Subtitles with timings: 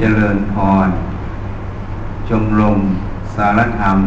[0.00, 0.54] จริญพ
[0.86, 0.88] ร
[2.28, 2.80] ชมรม
[3.34, 3.98] สารธรรม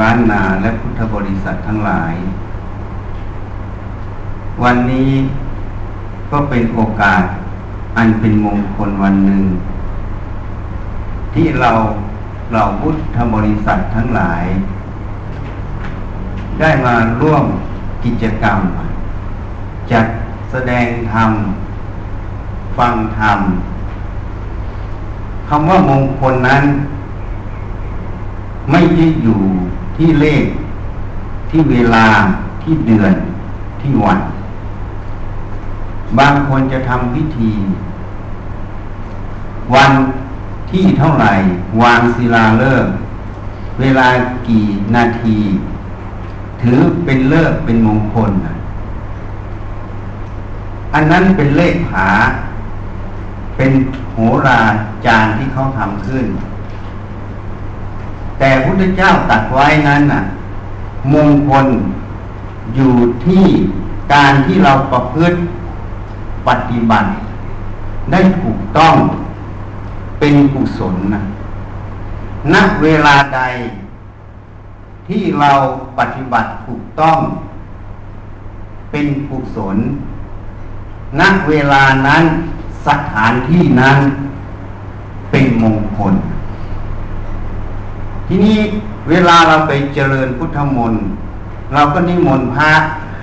[0.00, 2.14] ล้านนาและพุทธบริษัททั้งหลาย
[4.62, 5.12] วันนี้
[6.30, 7.22] ก็เป็นโอกาส
[7.96, 9.44] อันเป็นมงคลวันหนึ่ง
[11.34, 11.72] ที่เรา
[12.52, 14.44] เราพุทธบริษัททั้งหลาย
[16.60, 17.44] ได้มาร่วม
[18.04, 18.58] กิจกรรม
[19.92, 20.06] จัด
[20.50, 21.30] แสดงธรรม
[22.78, 23.38] ฟังธรรม
[25.48, 26.64] คำว่ามงคลนั้น
[28.70, 29.40] ไม่ได้อยู่
[29.96, 30.44] ที่เลข
[31.50, 32.06] ที่เวลา
[32.62, 33.14] ที่เดือน
[33.80, 34.18] ที่วัน
[36.18, 37.50] บางคนจะทำพิธี
[39.74, 39.92] วัน
[40.70, 41.32] ที่เท่าไหร่
[41.82, 42.86] วางศิลาเลิก
[43.80, 44.08] เวลา
[44.48, 45.38] กี่นาที
[46.62, 48.30] ถือเป็นเลิกเป็นมงคล
[50.94, 52.08] อันนั้นเป็นเลขผา
[53.56, 53.72] เป็น
[54.12, 54.60] โหรา
[55.06, 56.26] จารย์ที่เขาทำขึ้น
[58.38, 60.22] แต่พุทธเจ้าตัดไว้นั้นน่ะ
[61.12, 61.66] มงคล
[62.74, 62.94] อยู่
[63.24, 63.44] ที่
[64.14, 65.38] การที่เราประพฤติ
[66.48, 67.10] ปฏิบัติ
[68.12, 68.94] ได้ถูกต้อง
[70.18, 71.22] เป็นกุศลนะ
[72.52, 73.40] ณเวลาใด
[75.08, 75.52] ที่เรา
[75.98, 77.18] ปฏิบัติถูกต้อง
[78.90, 79.76] เป็นกุศล
[81.20, 82.24] ณเวลานั้น
[82.86, 83.98] สถานที่นั้น
[85.30, 86.14] เป็นมงคล
[88.28, 88.58] ทีนี้
[89.08, 91.02] เวลาเราไปเจริญพุทธมนต์
[91.74, 92.70] เราก็นิมนต์พระ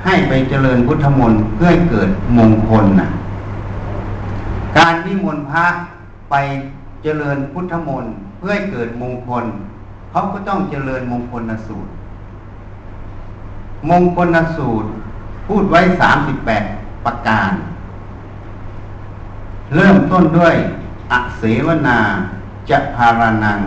[0.05, 3.09] ให้ไปเจริญพุทธมนต์เพื่อเกิดมงคลนะ
[4.77, 5.65] การนิมนต์พระ
[6.31, 6.35] ไป
[7.03, 9.45] เจริญพุทธมนต์เพื่อเกิดมงคล
[10.11, 11.91] เขาก็ต้องเจริญมงคลนสูตร
[13.89, 14.89] มงคลนสูตร
[15.47, 16.63] พูดไว้สามสิบแปด
[17.05, 17.51] ประการ
[19.75, 20.55] เริ่มต้นด้วย
[21.11, 21.99] อเสวนา
[22.69, 23.59] จะพารานัง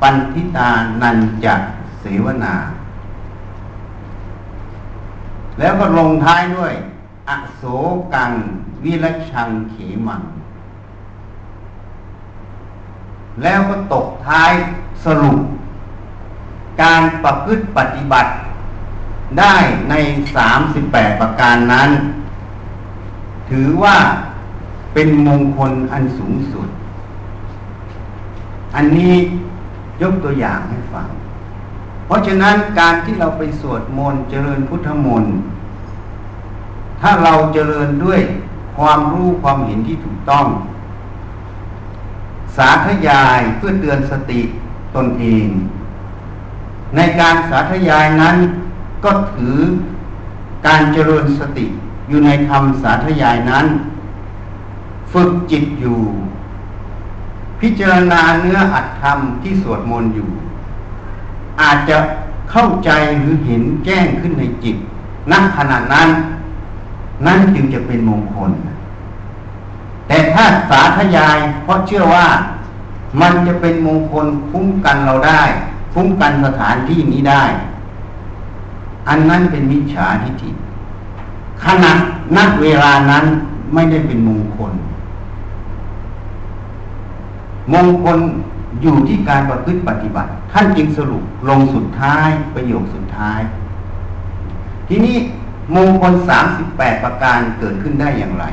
[0.00, 0.70] ปันทิตา
[1.02, 1.54] นันจะ
[2.00, 2.54] เสวนา
[5.58, 6.74] แล้วก็ลงท้ายด้วย
[7.28, 7.62] อโศ
[8.14, 8.30] กัง
[8.84, 9.74] วิรชังเข
[10.06, 10.22] มัง
[13.42, 14.52] แล้วก็ตกท้าย
[15.04, 15.38] สรุป
[16.82, 18.30] การประพฤติปฏิบัติ
[19.38, 19.56] ได้
[19.90, 19.94] ใน
[20.58, 21.90] 38 ประการนั้น
[23.50, 23.96] ถือว่า
[24.94, 26.68] เป็นมงคลอันสูงสุด
[28.74, 29.14] อันนี้
[30.02, 31.08] ยกตัวอย่างให้ฟัง
[32.06, 35.34] เพราะฉะนั้นการที่เราไปสวดมนต์เจริญพุทธมนต์
[37.00, 38.20] ถ้าเราเจริญด้วย
[38.76, 40.46] ความรู้ความเห็นที่ถูกต้อง
[42.56, 44.40] สาธยายเพื่อเตือนสติ
[44.96, 45.46] ตนเอง
[46.96, 48.36] ในการสาธยายนั้น
[49.04, 49.58] ก็ถือ
[50.66, 51.66] การเจริญสติ
[52.08, 53.66] อยู่ในคำสาธยายนั้น
[55.14, 55.98] ฝึกจิตอยู่
[57.60, 60.28] พิจารณาเนื้ออัตธรรมที่สวดมนต์อยู่
[61.60, 61.96] อาจจะ
[62.50, 64.76] เข้าใจหรือเห็นแจ้งขึ้นในจิต
[65.30, 66.08] ณขณะนั้น
[67.26, 68.50] นั่นจึงจะเป็นมงคล
[70.06, 72.26] แต่ถ้าสาธยายเพราะเชื่อว่า
[73.20, 75.42] มันจะเป็นมงคลคุ้มกันเราได้
[75.94, 77.44] คุ้มกันสถานที่นี้ได้
[79.08, 80.50] อันนั้นเป็นมิจฉาทิฏฐิ
[81.64, 81.92] ขณะ
[82.36, 83.24] นักเวลานั้น
[83.74, 84.72] ไม่ได้เป็นมงคล
[87.72, 88.18] มงคล
[88.82, 93.40] อยู่ที่การประพฤติปฏิบัติ ท่านจึงสรุปลงสุดท้ายประโยคสุดท้าย
[94.88, 95.16] ทีนี้
[95.76, 98.44] มงคลสามสิบแปดประการเกิดขึ้นได้อย่างไร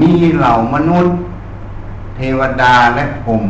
[0.00, 1.14] มีเหล่ามนุษย์
[2.16, 3.42] เทวดาและพรม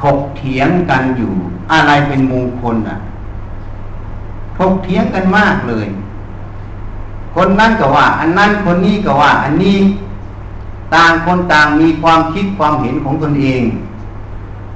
[0.00, 1.32] ถกเถียงกันอยู่
[1.72, 2.98] อะไรเป็นมงคลอะ
[4.58, 5.86] ถกเถียงกันมากเลย
[7.34, 9.78] คนนั้นก็ว่า อันนั้นคนนี้ก็ว่า อันนี้
[10.94, 13.62] ต่างคนต่างมีความคิดความเห็นของตนเอง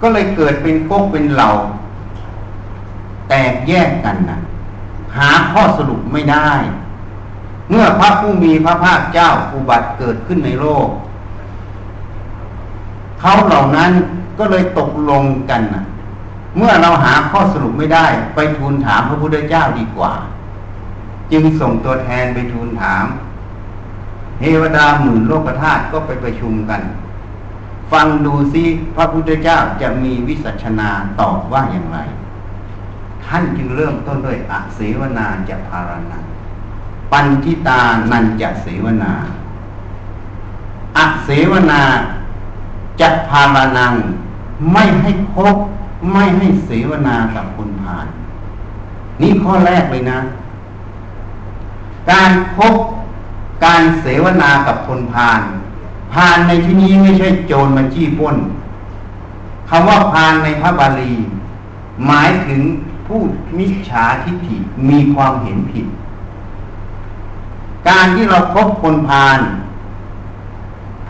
[0.01, 1.51] ก็เลยเกิดเป็นพวกเป็นเหล่า
[3.29, 4.39] แตกแยกกันนะ
[5.17, 6.51] หาข้อสรุปไม่ได้
[7.71, 10.89] เมื่อพระผู้มีพระภาคเจ้าอุบัติเกิดขึ้นในโลก
[13.21, 13.91] เขาเหล่านั้น
[14.39, 15.85] ก็เลยตกลงกันนะ
[16.57, 20.13] เมื่อเราหาข้อสรุปไม่ได้ ไปทูลถามพระพุทธเจ้าดีกว่า
[21.33, 23.05] จึงส่งตัวแทนไปทูลถาม
[24.39, 26.83] เทวดาหมื่นโลกธาตุก็ไปประชุมกัน
[27.93, 28.65] ฟังดูซิ
[28.95, 30.91] พระพุทธเจ้าจะมีวิสัชนา
[31.21, 31.99] ตอบว่าอย่างไร
[33.25, 36.19] ท่านจึงเริ่มต้นด้วยอเสวนาจะพารณา
[37.13, 37.81] ปัญทิตา
[38.11, 39.13] นันจะเสวนา
[40.97, 41.83] อเสวนา
[43.01, 43.95] จะพารนัง
[44.73, 45.57] ไม่ให้คบ
[46.13, 48.07] ไม่ให้เสวนากับคนผ่าน
[49.21, 50.19] นี่ข้อแรกเลยนะ
[52.11, 52.75] การคบ
[53.65, 55.41] การเสวนากับคนพาล
[56.13, 58.37] พานในที่นี้ไม่ใช่โจรมาจี้ป้น
[59.69, 61.15] คำว่าพานในพระบาลี
[62.07, 62.61] หมายถึง
[63.07, 63.21] ผู้
[63.59, 64.57] มิจฉาทิฏฐิ
[64.89, 65.87] มีความเห็นผิด
[67.89, 69.39] การที่เราคบคนพาน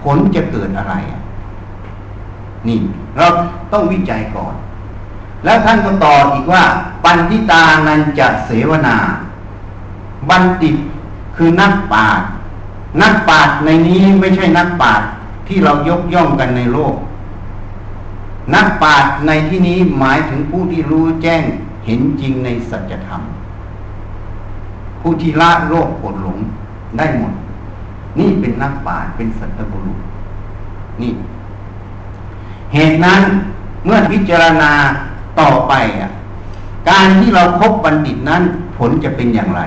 [0.03, 0.94] ผลจะเกิดอะไร
[2.67, 2.79] นี่
[3.17, 3.27] เรา
[3.73, 4.55] ต้องวิจัยก่อน
[5.44, 6.65] แล้วท่านก็ต่ออีกว่า
[7.05, 8.97] ปันทิตานันจะเสวนา
[10.29, 10.77] บัณฑิต
[11.37, 12.29] คือนักปราชญ์
[13.02, 15.08] นักปราชญ์ในนี้ไม่ใช่นักปราชญ์
[15.49, 16.94] ที่เรายกย่องกันในโลก
[18.55, 21.43] นักปราชญ์ในที่นี้หมายถึงผู้ที่รู้แจ้ง
[21.85, 23.23] เห็นจริงในสัจธรรม
[25.00, 26.38] ผู้ที่ละโลกโกรหลง
[26.99, 27.32] ได้หมด
[28.19, 30.00] นี่เป็นนักปราชญ์เป็นสัตบุรุษ
[31.02, 31.12] นี่
[32.75, 33.23] เหตุนั้น
[33.84, 34.73] เมื่อพิจารณา
[35.41, 36.11] ต่อไปอะ
[36.91, 38.43] การที่เราพบบัณฑิตนั้น
[38.76, 39.61] ผลจะเป็นอย่างไร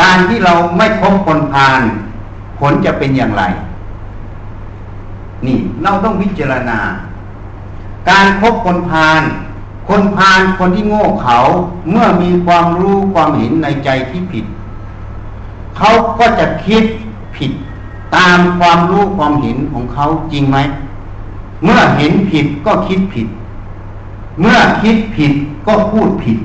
[0.00, 1.80] การที่เราไม่พบคนพาล
[2.58, 3.42] ผลจะเป็นอย่างไร
[5.46, 6.78] นี่เราต้องพิจารณา
[8.10, 9.22] การพบคนพาล
[9.88, 11.36] คนพาลคนที่โง่เขา
[11.90, 14.44] เมื่อมีความรู้ความเห็นในใจที่ผิด
[15.76, 16.84] เขาก็จะคิด
[17.36, 17.52] ผิด
[18.16, 20.58] ตามความรู้ความเห็นของเขาจริงไหม
[21.64, 23.26] เมื่อเห็นผิดก็คิดผิด
[24.40, 25.32] เมื่อคิดผิด
[25.66, 26.38] ก็พูดผิด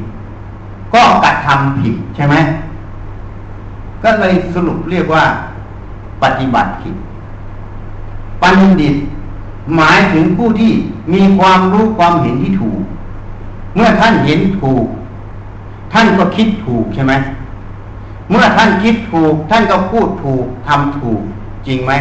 [0.93, 2.35] ก็กระทำผิดใช่ไหม
[4.03, 5.23] ก็เลยสรุปเรียกว่า
[6.23, 6.95] ปฏิบัติผิด
[8.41, 8.95] ปัณฑิต
[9.75, 10.71] หมายถึงผู้ที่
[11.13, 12.79] มีความรู้ความเห็นที่ถูก
[13.75, 14.85] เมื่อท่านเห็นถูก
[15.93, 17.13] ท่านก็คิดถูกใช่ไหม
[18.29, 21.19] เมื่อท่านคิดถูก ท่านก็พูดถูกทำถูก
[21.67, 21.91] จริงไหม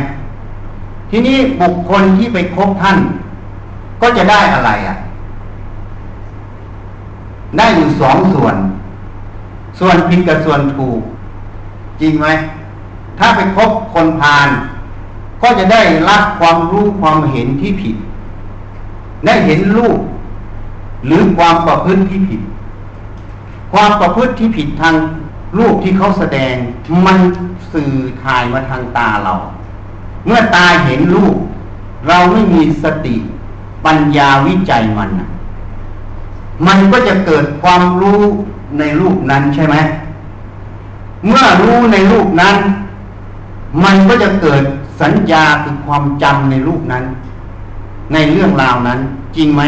[1.10, 2.98] ทีนี้บุคคลที่ไปคบท่าน
[4.02, 4.96] ก็จะได้อะไรอะ่ะ
[7.58, 8.56] ได้อยู่สองส่วน
[9.78, 11.00] ส่วนผิดกับส่วนถูก
[12.00, 12.26] จริงไหม
[13.19, 14.48] ถ้าไปคบคนพาล
[15.43, 17.96] ก็จะได้รับความรู้ความเห็นที่ผิด
[19.26, 19.98] ได้เห็นรูป
[21.06, 22.40] หรือความประพฤติที่ผิด
[23.72, 24.94] ความประพฤติที่ผิดทาง
[25.58, 26.54] รูปที่เขาแสดง
[27.06, 27.19] มัน
[27.72, 29.34] สื่อถ่ายมาทางตาเรา
[30.26, 31.37] เมื่อตาเห็นรูป
[32.08, 33.16] เราไม่มีสติ
[33.84, 35.10] ปัญญาวิจัยมัน
[36.66, 38.20] มันก็จะเกิดความรู้
[38.78, 39.76] ในรูปนั้นใช่ไหม
[41.24, 42.56] เมื่อรู้ในรูปนั้น
[43.84, 44.62] มันก็จะเกิด
[45.00, 47.04] สัญญาคือความจำในรูปนั้น
[48.12, 48.98] ในเรื่องราวนั้น
[49.36, 49.62] จริงไหม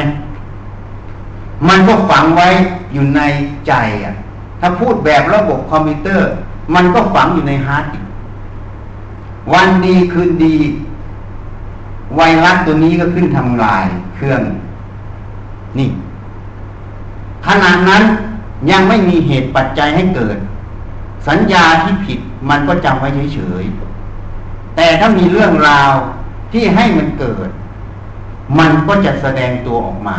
[1.69, 2.49] มันก็ฝังไว้
[2.93, 3.21] อยู่ใน
[3.67, 3.73] ใจ
[4.05, 4.15] อะ
[4.61, 6.29] ถ้าพูดแบบระบบคอมพิวเตอร์
[6.75, 8.01] มันก็ฝังอยู่ในฮาร์ดดิสก์
[9.53, 10.57] วันดีคืนดี
[12.17, 13.85] ไวรัสตัวนี้ก็ขึ้นทำลาย
[14.17, 14.43] เครื่อง
[15.79, 15.89] นี่
[17.47, 18.03] ขณะนั้น
[18.71, 20.37] ยังไม่มีเหตุปัจจัยให้เกิด
[21.29, 22.19] สัญญาที่ผิด
[22.51, 25.93] มันก็จำไว้เฉยๆ แต่ถ้ามีเรื่องราว
[26.53, 27.49] ที่ให้มันเกิด
[28.59, 30.19] มันก็จะแสดงตัวออกมา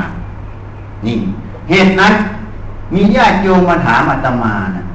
[1.05, 1.17] นี่
[1.69, 2.13] เหตุนั้น
[2.95, 4.85] มีญาติโยมมาถามอาตมานะ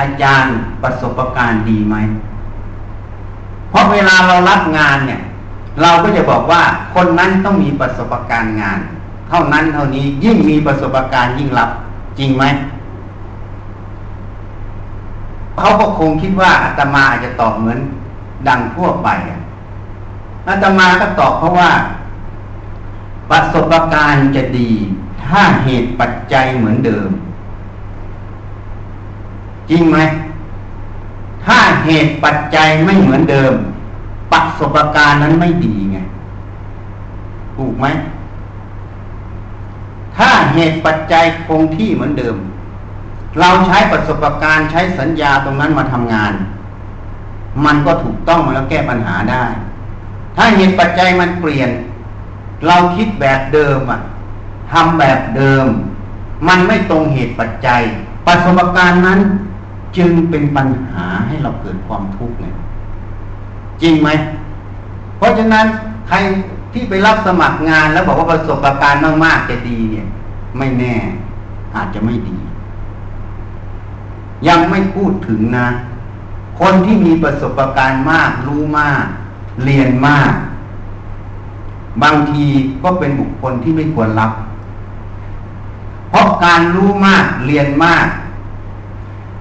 [0.00, 1.96] อาจารย์ประสบการณ์ดีไหม
[3.70, 5.20] เพราะเวลาเรารับงานเนี่ย
[5.82, 6.62] เราก็จะบอกว่า
[6.94, 8.78] คนนั้นต้องมีประสบการณ์งาน
[9.28, 11.70] เท่านั้นเท่านี้ยิ่งมีประสบการณ์ยิ่งรับ
[12.18, 12.44] จริงไหม
[15.58, 17.78] เขาก็คงคิดว่าอาตมาอาจจะตอบเหมือน
[18.48, 19.08] ดังทั่วไป
[20.48, 21.70] อาตมาก็ตอบเพราะว่า
[23.30, 24.70] ประสบการณ์จะดี
[25.24, 27.08] ถ้าเหตุปัจจัยเหมือนเดิม
[29.70, 29.98] จริงไหม
[31.44, 33.52] ถ้าเหตุปัจจัยไม่เหมือนเดิม
[34.32, 35.98] ประสบการณ์นั้นไม่ดีไง
[37.56, 37.86] ถูกไหม
[40.16, 42.36] ถ้าเหตุปัจจัยคงที่เหมือนเดิม
[43.40, 46.32] เราใช้ประสบการณ์ใช้สัญญาตรงนั้นมาทำงาน
[47.64, 49.44] มันก็ถูกต้องมาแล้วแก้ปัญหาได้
[50.36, 51.70] ถ้าเหตุปัจจัยมันเปลี่ยน
[52.66, 54.00] เราคิดแบบเดิมอะ
[54.72, 55.66] ทำแบบเดิม
[56.48, 57.82] มันไม่ตรงเหตุปัจจัย
[58.26, 59.20] ประสบการณ์นั้น
[59.96, 62.46] จึงเป็นปัญหาให้เราเกิดความทุกข์ไง
[63.82, 64.08] จริงไหม
[65.18, 65.66] เพราะฉะนั้น
[66.08, 66.16] ใคร
[66.72, 70.06] ที่ไปรับสมัครงานแล้วบอกว่าประสบการณ์มากๆจะดีเนี่ย
[70.58, 70.94] ไม่แน่
[71.76, 72.38] อาจจะไม่ดี
[74.48, 75.68] ยังไม่พูดถึงนะ
[76.60, 79.04] คนที่มีประสบการณ์มาก รู้มาก
[79.64, 80.32] เรียนมาก
[82.02, 82.44] บางที
[82.82, 84.32] ก็เป็นบุคคลที่ไม่ควรรับ
[86.08, 88.06] เพราะการรู้มากเรียนมาก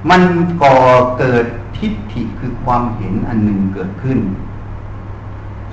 [0.10, 0.22] มัน
[0.64, 0.78] ก่อ
[1.20, 1.46] เกิด
[1.78, 4.20] ทิฏฐิคือความเห็นอันหนึ่งเกิดขึ้น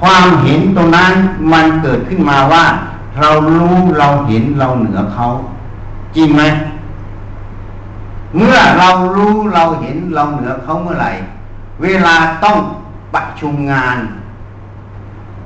[0.00, 1.12] ความเห็นตรงนั้น
[1.52, 2.64] มันเกิดขึ้นมาว่า
[3.20, 5.26] เรารู้เราเห็นเราเหนือเขา
[6.16, 6.42] จริงไหม
[8.37, 11.10] เมื่อเรารู้เราเห็นเราเหนือเขาเมื่อไหร่
[11.82, 12.56] เวลาต้อง
[13.14, 13.96] ประชุมงาน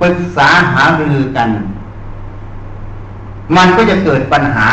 [0.01, 1.49] ปรึกษาหารือกัน
[3.55, 4.67] มันก็จะเกิดปัญหา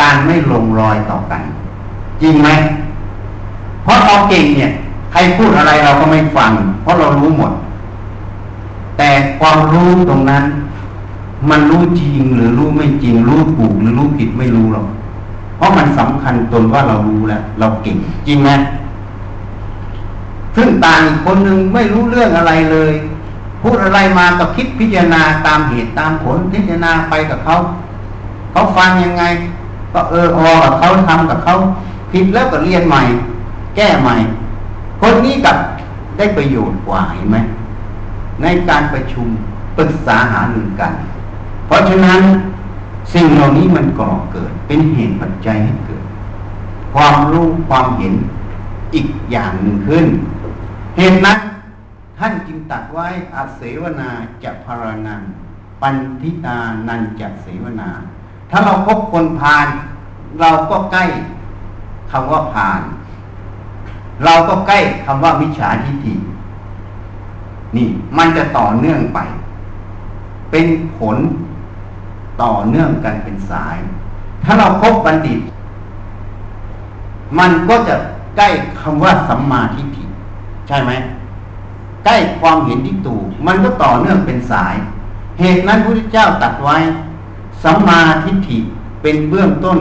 [0.00, 1.42] การไม่ลงรอยต่อกัน
[2.22, 2.48] จริงไหม
[3.82, 4.72] เพราะเราเก่งเนี่ย
[5.12, 6.52] ใครพูดอะไรเราก็ไม่ฟัง
[6.82, 7.52] เพราะเรารู้หมด
[8.98, 10.44] แต่ความรู้ตรงนั้น
[11.50, 14.86] มันรู้จริงหรือรู้ไม่จริง รู้ถูกหรือรู้ผิดไม่รู้หรอก
[15.56, 17.96] เพราะมันสำคัญตนว่าเรารู้แล้ว เราเก่ง
[18.26, 18.50] จริงไหม
[20.56, 22.92] ซึ่งต่างคนหนึ่งไม่รู้เรื่องอะไรเลย
[23.62, 27.56] พูดอะไรมาก็คิดพิจารณาตามเหตุตามผลพิจารณาไปกับเขา
[28.52, 29.24] เขาฟังยังไง
[29.92, 31.54] ก็เออออกับเขาทำกับเขา
[32.12, 33.02] ผิดแล้วก็เรียนใหม่
[33.76, 34.16] แก้ใหม่
[35.00, 35.56] คนนี้กับ
[36.16, 37.36] ได้ประโยชน์กว่าเห็นไหม
[38.42, 39.28] ในการประชุม
[39.76, 40.92] ปรึกษาหารือกัน
[41.66, 42.20] เพราะฉะนั้น
[43.14, 46.04] สิ่งเหล่านี้มันก่อเกิด เป็นเหตุปัจจัยให้เกิด
[46.94, 48.14] ความรู้ความเห็น
[48.94, 50.06] อีกอย่างหนึ่งขึ้น
[50.96, 51.38] เหตุนั้น
[52.18, 54.10] ท่านจึงตัดไว้อาเสวนา
[54.42, 55.20] จะพารนัง
[55.82, 56.58] ปันทิตา
[56.88, 57.90] นันจะเสวนา
[58.50, 59.66] ถ้าเราพบคนพาล
[60.40, 61.04] เราก็ใกล้
[62.10, 62.80] คำว่าพาล
[64.24, 66.14] เราก็ใกล้คำว่ามิจฉาทิฏฐิ
[67.76, 69.18] นี่ มันจะต่อเนื่องไป
[70.50, 71.16] เป็นผล
[72.42, 73.76] ต่อเนื่องกันเป็นสาย
[74.44, 75.40] ถ้าเราพบบัณฑิต
[77.38, 77.94] มันก็จะ
[78.36, 78.48] ใกล้
[78.80, 80.04] คำว่าสัมมาทิฏฐิ
[80.68, 80.92] ใช่ไหม
[82.04, 84.74] ใกล้ความเห็นที่ถูก มันก็ต่อเนื่องเป็นสาย
[85.38, 86.76] เหตุนั้นพระพุทธเจ้าตัดไว้
[87.62, 88.58] สัมมาทิฏฐิ
[89.02, 89.78] เป็นเบื้องต้น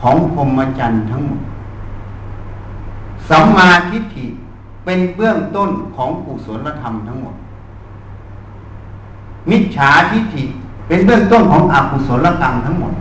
[0.00, 1.40] ของพรหมจรรย์ทั้งหมด
[3.28, 4.26] สัมมาทิฏฐิ
[4.84, 7.34] เป็นเบื้องต้นของกุศลธรรมทั้งหมด
[9.50, 10.44] มิจฉาทิฏฐิ
[10.88, 12.92] เป็นเบื้องต้นของอกุศลกรรมทั้งหมด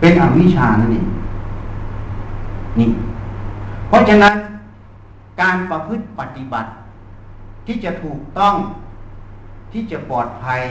[0.00, 1.06] เป็นอวิชชานั่นเอง
[2.78, 2.88] นี่
[3.88, 4.34] เพราะฉะนั้น
[5.40, 6.70] การประพฤติปฏิบัติ
[7.66, 8.54] ที่จะถูกต้อง
[9.72, 10.62] ที่จะปลอดภัย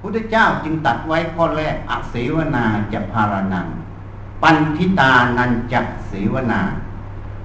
[0.00, 3.66] พุทธเจ้าจึงตัดไว้ข้อแรกอเสวนาจะพารนัง
[4.42, 6.60] ปันทิตานันจักเสวนา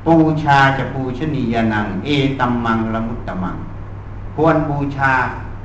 [0.06, 3.58] ปูชาจะปูชนียนัง เอตัมมังละมุตตมัง
[4.36, 5.13] ควรบูชา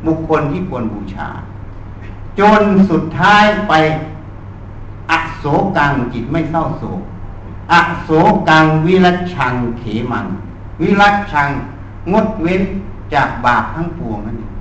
[0.06, 1.28] บุคคลที่ควรบูชา
[2.40, 3.72] จนสุดท้ายไป
[5.10, 5.44] อโศ
[5.76, 7.00] กังจิตไม่เศร้าโศก
[7.72, 8.10] อโศ
[8.48, 10.26] กังวิรัชังเขมัน
[10.80, 11.48] วิรัชัง
[12.12, 12.62] งดเว้น
[13.14, 14.52] จากบาปทั้งปวงนั่นเอง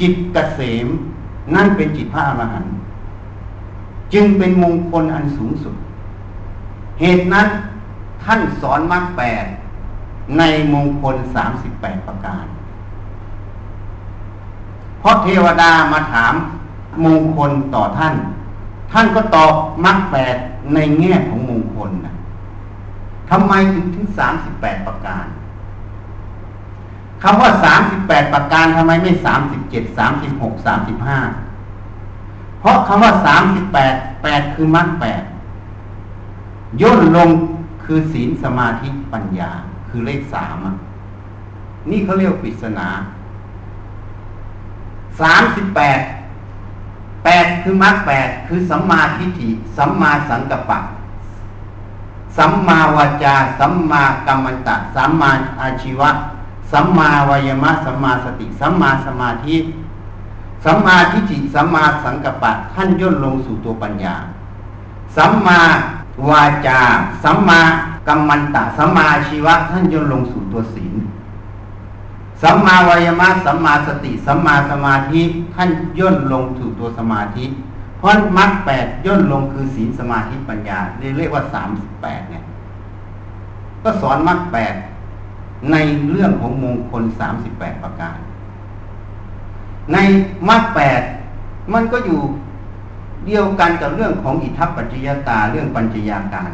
[0.00, 0.86] จิตเกษม
[1.54, 2.74] นั่นเป็นจิตพระอรหันต์
[4.12, 5.74] จึงเป็นมงคลอันสูงสุด
[7.00, 7.48] เหตุนั้น
[8.24, 9.44] ท่านสอนมรรคแปด
[10.38, 10.42] ใน
[10.74, 12.44] มงคลสามสิบแปดประการ
[15.00, 16.34] เพราะเทวดามาถาม
[17.04, 18.14] มงคลต่อท่าน
[18.92, 19.52] ท่านก็ตอบ
[19.84, 20.36] มรรคแปด
[20.74, 22.14] ในแง่ของมงคลนะ
[23.30, 25.26] ทำไมถึงถึงสามสิบแปดประการ
[27.22, 31.18] คำว่าสามสิบแปดประการทำไมไม่สามสิบเจ็ดสามสิบหกสามสิบห้า
[32.60, 35.22] เพราะคำว่าสามสิบแปดแปดคือมรรคแปด
[36.80, 37.30] ย่นลง
[37.84, 39.50] คือศีลสมาธิปัญญา
[39.88, 40.56] คือเลขสาม
[41.90, 42.88] นี่เขาเรียกปริศนา
[45.20, 46.00] สามสิบแปด
[47.24, 50.78] แปดคือมรรคแปดคือสัมมาทิฏฐิสัมมาสังกัปปะ
[52.36, 56.10] สัมมาวาจา สัมมากัมมันตะ สัมมาอาชีวะ
[56.72, 59.56] สัมมาวายมะสัมมาสติ สัมมาสมาธิ
[60.64, 64.14] สัมมาทิฏฐิสัมมาสังกัปปะท่านย่นลงสู่ตัวปัญญา
[65.16, 65.60] สัมมา
[66.30, 66.80] วาจา
[67.22, 67.60] สัมมา
[68.08, 70.94] กัมมันตะ สัมมาชีวะท่านย่นลงสู่ตัวศีล
[72.42, 75.20] สัมมาวายมะสัมมาสติ สัมมาสมาธิ
[75.54, 77.44] ท่านย่นลงสู่ตัวสมาธิ
[77.98, 80.78] เพราะมรรคแปดย่นลงคือศีลสมาธิปัญญา
[81.16, 82.44] เรียกว่าสามสิบแปดเนี่ย
[83.82, 84.74] ก็สอนมรรคแปด
[85.72, 85.76] ใน
[86.10, 88.18] เรื่องของมงคลสามสิบแปดประการ
[89.92, 89.96] ใน
[90.48, 91.02] มรรคแปด
[91.72, 92.20] มันก็อยู่
[93.26, 96.50] เดียวกันกับเรื่องของอิทัปปัจจยตาเรื่องปัญจยาการ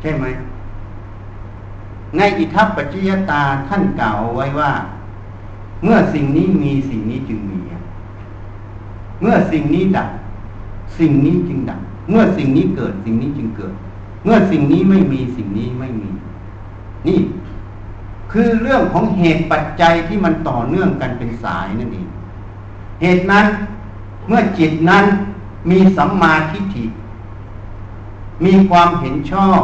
[0.00, 0.24] ใช่ไหม
[2.16, 4.72] ในอิทัปปัจจยตาท่านกล่าวไว้ว่า
[5.82, 7.58] เมื่อสิ่งนี้มีสิ่งนี้จึงมี
[9.20, 10.08] เมื่อสิ่งนี้ดับ
[10.98, 13.74] สิ่งนี้จึงดับเมื่อสิ่งนี้เกิดสิ่งนี้จึงเกิด
[14.24, 16.10] เมื่อสิ่งนี้ไม่มีสิ่งนี้ไม่มี
[17.08, 17.18] นี่
[18.32, 22.06] คือเรื่องของเหตุปัจจัยที่มันต่อเนื่องกันเป็นสายนั่นเอง
[23.02, 23.46] เหตุนั้น
[24.28, 25.04] เมื่อจิตนั้น
[25.70, 26.84] มีสัมมาทิฏฐิ
[28.44, 29.60] มีความเห็นชอบ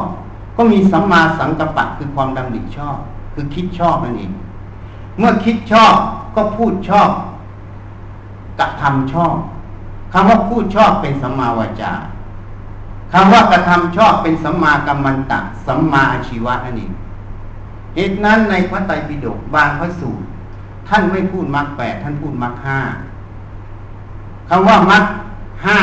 [0.56, 2.98] ก็มีสัมมาสังกัปปะคือความดำริชอบ
[3.34, 4.32] คือคิดชอบนั่นเอง
[5.18, 5.94] เมื่อคิดชอบ
[6.36, 7.10] ก็พูดชอบ
[8.58, 9.34] กระทำชอบ
[10.12, 11.92] คำว่าพูดชอบเป็นสัมมาวาจา
[13.12, 16.92] คำว่ากระทำชอบเป็นสัมมากัมมันตะสัมมาอาชีวะนั่นเอง
[17.94, 20.24] เหตุนั้นในพระไตรปิฎกบางพระสูตร
[20.88, 22.80] ท่านไม่พูดมรรคแปดท่านพูดมรรคห้า
[24.48, 25.04] คำว่ามรรค
[25.66, 25.78] ห้า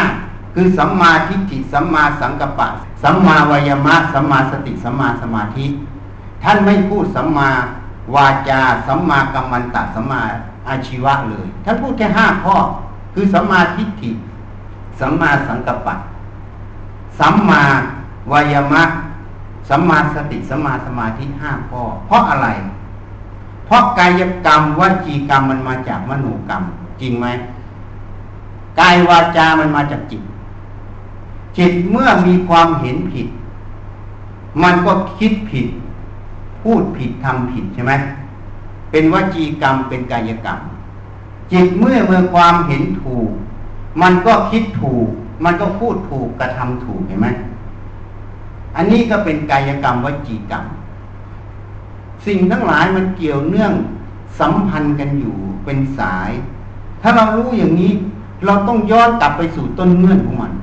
[0.55, 2.67] คือสัมมาทิฏฐิสัมมาสังกัปปะ
[3.03, 5.65] สัมมาวายมะสัมมาสติสัมมาสมาธิ
[6.43, 7.49] ท่านไม่พูดสัมมา
[8.15, 10.21] วาจาสัมมากัมมันตะสัมมา
[10.67, 12.55] อาชีวะเลย ท่านพูดแค่ห้าข้อ
[13.13, 14.11] คือสัมมาทิฏฐิ
[14.99, 15.95] สัมมาสังกัปปะ
[17.19, 17.63] สัมมา
[18.31, 18.83] วายมะ
[19.69, 22.47] สัมมาสติสัมมาสมาธิห้าข้อ เพราะอะไร
[23.65, 26.63] เพราะกายกรรมวจีกรรมมันมาจากมโนกรรม
[27.01, 27.27] จริงไหม
[28.79, 30.21] กายวาจามันมาจากจิต
[31.57, 33.27] จิตเมื่อมีความเห็นผิด
[34.63, 35.67] มันก็คิดผิด
[36.61, 37.93] พูดผิดทำผิดใช่ไหม
[38.91, 40.59] เป็นวจีกรรมเป็นกายกรรม
[41.51, 43.29] จิตเมื่อเมื่อความเห็นถูก
[44.01, 45.07] มันก็คิดถูก
[45.43, 47.27] มันก็พูดถูกกระทำถูกเห็นไหม
[48.75, 50.63] อันนี้ก็เป็นกายกรรมวจีกรรม
[52.25, 53.73] สิ่งทั้งหลายมันเกี่ยวเนื่อง
[54.39, 56.31] สัมพันธ์กันอยู่เป็นสาย
[57.01, 57.91] ถ้าเรารู้อย่างนี้
[58.45, 60.53] เราต้องย้อนกลับไปสู่ต้นเงื่อนของมัน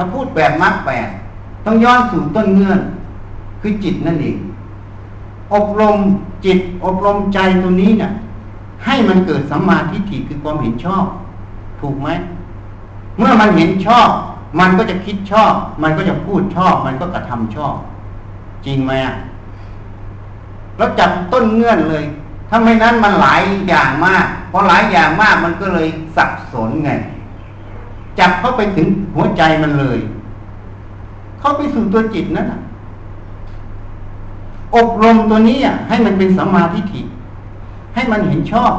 [0.00, 1.08] ถ้าพูดแบบมรรคแปด
[1.66, 2.80] ต้องย้อนสู่ต้นเงื่อน
[3.60, 4.36] คือจิตนั่นเอง
[5.54, 5.96] อบรม
[6.44, 8.12] จิตอบรมใจตรงนี้เนี่ย
[8.84, 11.04] ให้มันเกิดสัมมาทิฏฐิคือความเห็นชอบ
[11.80, 12.08] ถูกไหม
[13.18, 14.08] เมื่อมันเห็นชอบ
[14.60, 15.52] มันก็จะคิดชอบ
[15.82, 17.74] มันก็จะพูดชอบ มันก็กระทำชอบ
[18.66, 19.14] จริงไหมอะ
[20.76, 22.04] เราจับต้นเงื่อนเลย
[22.48, 26.92] ถ้าไม่นั้นมันหลายอย่างมากพอหลายอย่างมากมันก็เลยสับสนไง
[28.20, 29.98] จับเข้าไปถึงหัวใจมันเลย
[31.40, 32.46] เข้าไปสู่ตัวจิตนั่น
[34.76, 37.02] อบรมตัวนี้อะให้มันเป็นสัมมาทิฏฐิ
[37.94, 38.72] ให้มันเห็นชอบ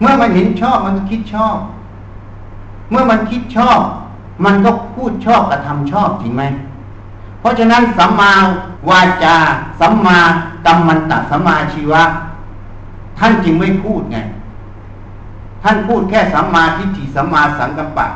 [0.00, 1.56] เมื่อมันเห็นชอบมันคิดชอบ
[2.90, 3.80] เมื่อมันคิดชอบ
[4.44, 6.42] มันก็พูดชอบกระทำชอบจริงไหม
[7.40, 8.32] เพราะฉะนั้นสัมมา
[8.88, 9.36] วาจา
[9.80, 10.18] สัมมา
[10.66, 12.02] กัมมันตะสัมมาชีวะ
[13.18, 14.18] ท่านจึงไม่พูดไง
[15.68, 18.06] ท่านพูดแค่สัมมาทิฏฐิสัมมาสังกัปปะ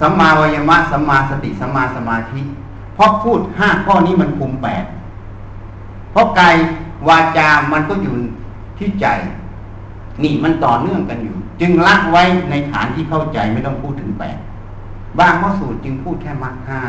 [0.00, 2.40] สัมมาวายมะสัมมาสติสัมมาสมาธิ
[2.94, 4.84] เพราะพูดห้าข้อนี้มันคุมแปด
[6.12, 6.56] เพราะกาย
[7.08, 8.14] วาจามันก็อยู่
[8.78, 9.06] ที่ใจ
[10.22, 14.38] นี่มันต่อเนื่องกันอยู่ จึงละไว้ในฐานที่เข้าใจไม่ต้องพูดถึงแปด
[15.18, 16.80] บางข้อสูตรจึงพูดแค่มรรคห้า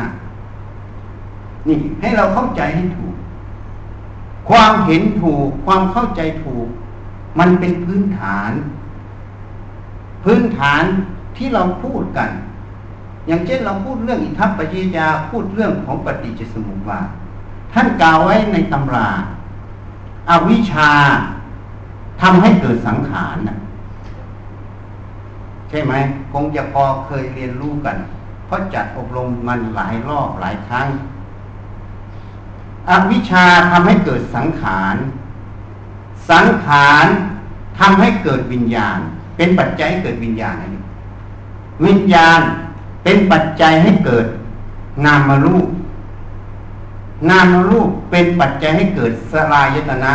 [1.68, 3.14] นี่ให้เราเข้าใจให้ถูก
[4.48, 6.68] ความเห็นถูก ความเข้าใจถูก
[7.38, 8.52] มันเป็นพื้นฐาน
[10.24, 10.82] พื้นฐาน
[11.36, 12.30] ที่เราพูดกัน
[13.26, 17.08] อย่างเช่นเราพูดเรื่องอิทัปปัจจยาพูดเรื่องของปฏิจจสมุปบาท
[17.72, 19.08] ท่านกล่าวไว้ในตำรา
[20.30, 20.90] อาวิชา
[22.20, 23.58] ทำให้เกิดสังขารนะ
[25.68, 25.92] ใช่ไหม
[26.32, 27.96] คงจะพอเคยเรียนรู้กัน
[28.46, 30.88] เพราะจัดอบรมมันหลายรอบหลายครั้ง
[32.90, 34.96] อวิชชาทำให้เกิดสังขาร
[36.30, 37.06] สังขาร
[37.78, 39.00] ทำให้เกิดวิญญาณ
[39.38, 40.82] เป็นปัจจัยให้เกิดวิญญาณนี่
[41.84, 42.40] วิญญาณ
[43.04, 44.26] เป็นปัจจัยให้เกิด
[45.04, 45.68] นามรูป
[47.30, 50.12] นามรูปเป็นปัจจัยให้เกิดสลายตนะ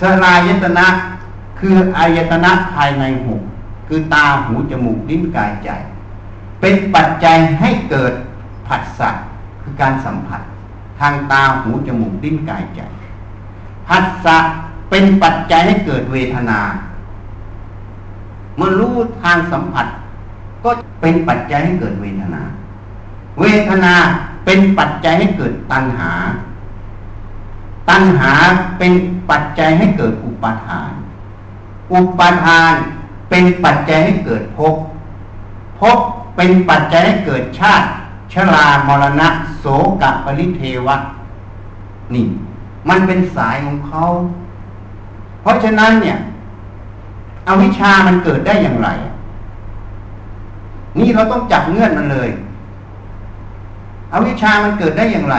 [0.00, 0.86] สลายตนะ
[1.58, 3.34] คืออายตนะภายในหู
[3.86, 5.70] คือตาหูจมูกลิ้นกายใจ
[6.60, 8.12] เป็นปัจจัยให้เกิด
[8.66, 9.10] ผัสสะ
[9.62, 10.40] คือการสัมผัส
[11.00, 12.80] ทางตาหูจมูกลิ้นกายใจ
[13.88, 14.36] ผัสสะ
[14.90, 16.60] เป็นปัจจัยให้เกิดเวทนา
[18.56, 19.86] เมื่อรู้ทางสัมผัส
[20.64, 22.42] ก็เป็นปัจจัยให้เกิดเวทนา
[23.40, 23.94] เวทนา
[24.44, 26.12] เป็นปัจจัยให้เกิดตัณหา
[27.90, 28.32] ตัณหา
[28.78, 28.92] เป็น
[29.30, 30.92] ปัจจัยให้เกิดอุปาทาน
[31.92, 32.74] อุปาทาน
[33.30, 34.74] เป็นปัจจัยให้เกิดภพ
[35.80, 35.98] ภพ
[36.36, 37.86] เป็นปัจจัยให้เกิดชาติ
[38.32, 39.64] ชรามรณะ โส
[40.02, 40.96] กปริเทวะ
[42.14, 42.26] นี่
[42.88, 44.04] มันเป็นสายของเขา
[45.42, 46.18] เพราะฉะนั้นเนี่ย
[47.48, 48.88] อวิชามันเกิดได้อย่างไร
[50.98, 52.30] นี่เราต้องจับเงื่อนมันเลย
[54.12, 55.36] อวิชามันเกิดได้อย่างไร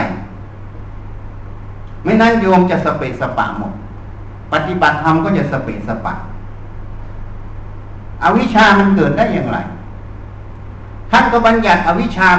[2.04, 3.74] ไม่นั้นโยมจะสเปสปะหมด
[4.54, 6.14] ปฏิบัติธรรมก็จะสเปสปะ
[8.24, 9.58] อวิชามันเกิดได้อย่างไร
[11.12, 12.30] ท่านก็บัญญัติอวิชชา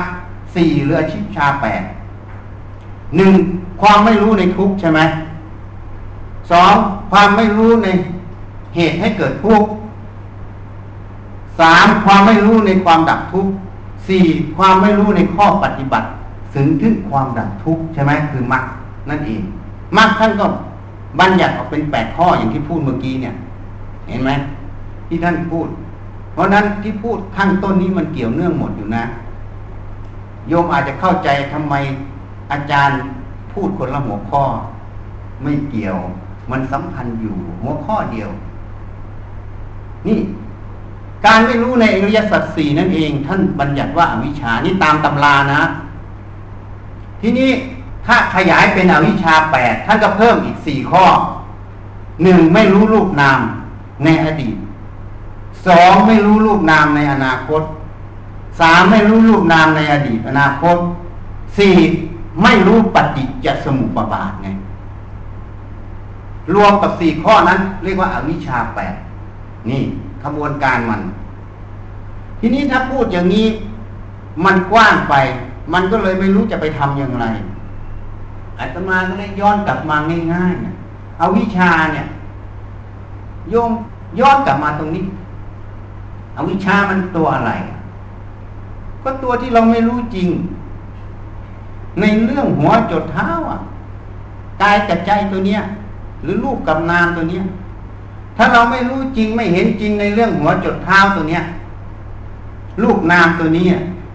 [0.54, 1.82] สี่หรืออชิชาแปด
[3.16, 3.32] หนึ่ง
[3.80, 5.00] ความไม่รู้ในทุกใช่ไหม
[6.50, 6.74] สอง
[7.10, 7.88] ความไม่รู้ใน
[8.74, 9.70] เหตุให้เกิดทุกข์
[11.60, 13.52] สามความไม่รู้ในความดับทุกข์
[14.08, 14.24] สี่
[14.56, 16.08] ความไม่รู้ในข้อปฏิบัติ
[16.54, 18.64] ถึงถึงความดับทุกข์ใช่ไหมคือมรรค
[19.08, 19.42] นั่นเอง
[19.96, 20.46] มรรคท่านก็
[21.20, 23.34] บัญญัติออกเป็นแปดข้ออย่างที่พูดเมื่อกี้เนี่ย
[24.08, 24.30] เห็นไหม
[25.08, 25.68] ที่ท่านพูด
[26.32, 29.04] เพราะนั้นที่พูดข้างต้นนี้มันเกี่ยวเนื่องหมดอยู่นะ
[30.48, 31.74] โยมอาจจะเข้าใจทำไม
[32.52, 32.98] อาจารย์
[33.52, 34.44] พูดคนละหัวข้อ
[35.42, 35.96] ไม่เกี่ยว
[36.50, 38.30] มันสัมพันธ์อยู่หัวข้อเดียว
[40.08, 40.20] นี่
[41.26, 45.62] การไม่รู้ในอริยสัจสี่นั่นเอง ท่านบัญญัติว่าอวิชชานี่ตามตำรานะ
[47.20, 47.50] ทีนี้
[48.06, 51.04] ถ้าขยายเป็นอวิชชาแปดท่านก็เพิ่มอีกสี่ข้อ
[52.22, 53.40] หนึ่งไม่รู้รูปนาม
[54.04, 54.56] ในอดีต
[55.66, 57.62] สองไม่รู้รูปนามในอนาคต
[58.60, 60.76] สามไม่รู้รูปนามในอดีตอนาคต
[61.58, 61.76] สี่
[62.42, 64.48] ไม่รู้ปฏิจจสมุปบาทไง
[66.54, 68.94] รวมกับสี่ข้อนั้น เรียกว่าอาวิชชาแปด
[69.70, 69.82] นี่
[70.22, 71.00] ขบวนการมัน
[72.40, 73.46] ทีนี้ถ้าพูดอย่างนี้
[74.44, 75.14] มันกว้างไป
[75.72, 77.26] มันก็เลยไม่รู้จะไปทำอย่างไร
[78.58, 79.96] อาตมาก็เลยย้อนกลับมา
[80.34, 82.06] ง่ายๆเอาวิชาเนี่ย
[83.50, 83.70] โยม
[84.20, 85.04] ย้อนกลับมาตรงนี้
[86.34, 87.52] เอาวิชามันตัวอะไร
[89.02, 90.28] ก็ตัวที่เราไม่รู้จริง
[92.00, 93.58] ในเรื่องหัวจดเท้าอะ
[94.62, 95.60] กายกับใจตัวเนี้ย
[96.22, 97.42] หรือรูปกับนามตัวเนี้ย
[98.38, 101.44] ถ้าเราไม่รู้จริงไม่เห็นจริงในเรื่องหัวจดเท้าตัวเนี้ย
[102.82, 103.66] รูปนามตัวนี้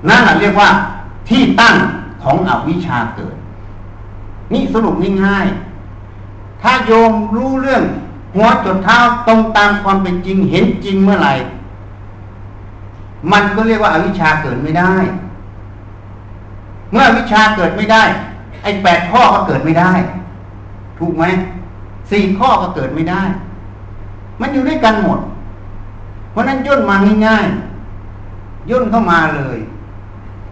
[0.09, 0.69] นั่นแหละเรียกว่า
[1.29, 1.75] ที่ตั้ง
[2.23, 3.35] ของอวิชชาเกิด
[4.53, 7.83] นี่สรุปง่ายๆถ้าโยมรู้เรื่อง
[8.35, 11.33] หัวจดเท้าตรงตามความเป็นจริงเห็นจริงเมื่อไหร่
[13.31, 14.93] มันก็เรียกว่าอาวิชชาเกิดไม่ได้
[16.91, 18.03] เมื่อวิชาเกิดไม่ได้
[18.63, 19.91] ไอ้แปดข้อก็เกิดไม่ได้
[20.99, 21.25] ถูกไหม
[22.11, 23.23] สี่ข้อก็เกิดไม่ได้
[24.41, 25.19] มันอยู่ด้วยกันหมด
[26.31, 26.95] เพราะนั้นย่นมา
[27.27, 29.57] ง่ายๆย่นเข้ามาเลย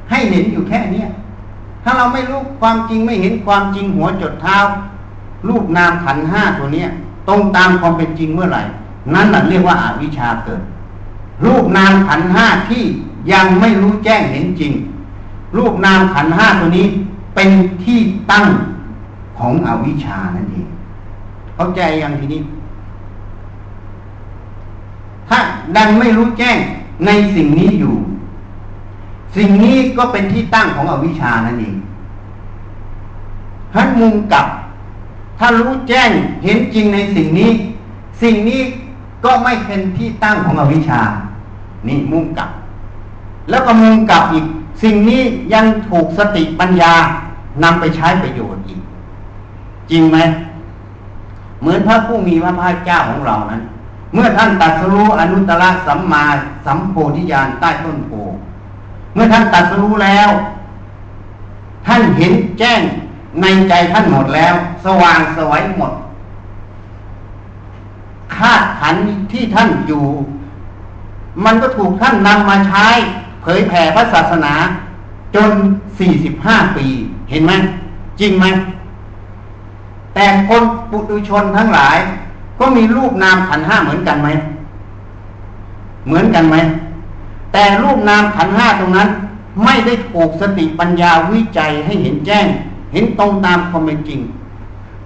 [0.10, 1.08] ให้เห็นอยู่แค่เนี้ย
[1.84, 4.58] ถ้าเราไม่รู้ความจริงไม่เห็นความจริงหัวจดเท้า
[5.48, 6.89] รูปนามขันห้าตัวเนี้ย
[7.28, 8.62] ตรงตามความเป็นจริงเมื่อไหร่
[9.13, 10.62] นั่นแหละเรียกว่าอาวิชชาเกิด
[11.46, 12.84] รูปนามขันห้าที่
[13.34, 14.74] ยังไม่รู้แจ้งเห็นจริง
[15.58, 16.88] รูปนามขันห้าตัวนี้
[17.36, 17.50] เป็น
[17.84, 18.00] ที่
[18.32, 18.46] ตั้ง
[19.38, 20.67] ของอวิชชานั่นเอง
[21.56, 22.41] เข้าใจยังทีนี้
[25.32, 25.41] ถ้า
[25.78, 26.58] ดังไม่รู้แจ้ง
[27.06, 27.96] ในสิ่งนี้อยู่
[29.38, 31.76] สิ่งนี้ก็เป็นที่ตั้งของอวิชชานั่นเอง
[33.76, 34.46] ฮันมุงกับ
[35.39, 36.10] ถ้ารู้แจ้ง
[36.44, 37.52] เห็นจริงในสิ่งนี้
[38.22, 38.62] สิ่งนี้
[39.26, 41.02] ก็ไม่เป็นที่ตั้งของอวิชชา
[41.88, 42.50] นี่มุ่งกับ
[43.50, 44.46] แล้วก็มุ่งกับอีก
[44.84, 45.22] สิ่งนี้
[45.54, 46.94] ยังถูกสติปัญญา
[47.63, 48.82] นำไปใช้ประโยชน์อีก
[49.91, 50.17] จริงไหม
[51.62, 53.62] เหมือนพระผู้มีพระภาคเจ้าของเรานั้น
[54.13, 56.26] เมื่อท่านตัดสรู้อนุตตรสัมมา
[56.65, 58.12] สัมโพธิญาณใต้ต้นโพ
[59.13, 60.30] เมื่อท่านตัดสรู้แล้ว
[61.86, 62.82] ท่านเห็นแจ้ง
[63.41, 64.54] ในใจท่านหมดแล้ว
[64.86, 65.93] สว่างสวัยหมด
[68.36, 68.95] คาดขัน
[69.32, 70.06] ที่ท่านอยู่
[71.45, 72.88] มันก็ถูกท่านนำมาใช้
[73.41, 74.54] เผยแผ่พระศาสนา
[75.36, 75.52] จน
[76.00, 76.88] สี่สิบห้าปี
[77.30, 77.52] เห็นไหม
[78.19, 78.45] จริงไหม
[80.15, 81.97] แต่คนปุถุชนทั้งหลาย
[82.62, 84.30] ก็มีรูปนามขันห้าเหมือนกันไหม
[86.06, 86.56] เหมือนกันไหม
[87.54, 89.10] แต่รูปนามขันห้าตรงนั้น
[89.63, 92.45] ไม่ได้ถูกสติปัญญาวิจัยให้เห็นแจ้ง
[92.93, 94.19] เห็นตรงตามความเป็นจริง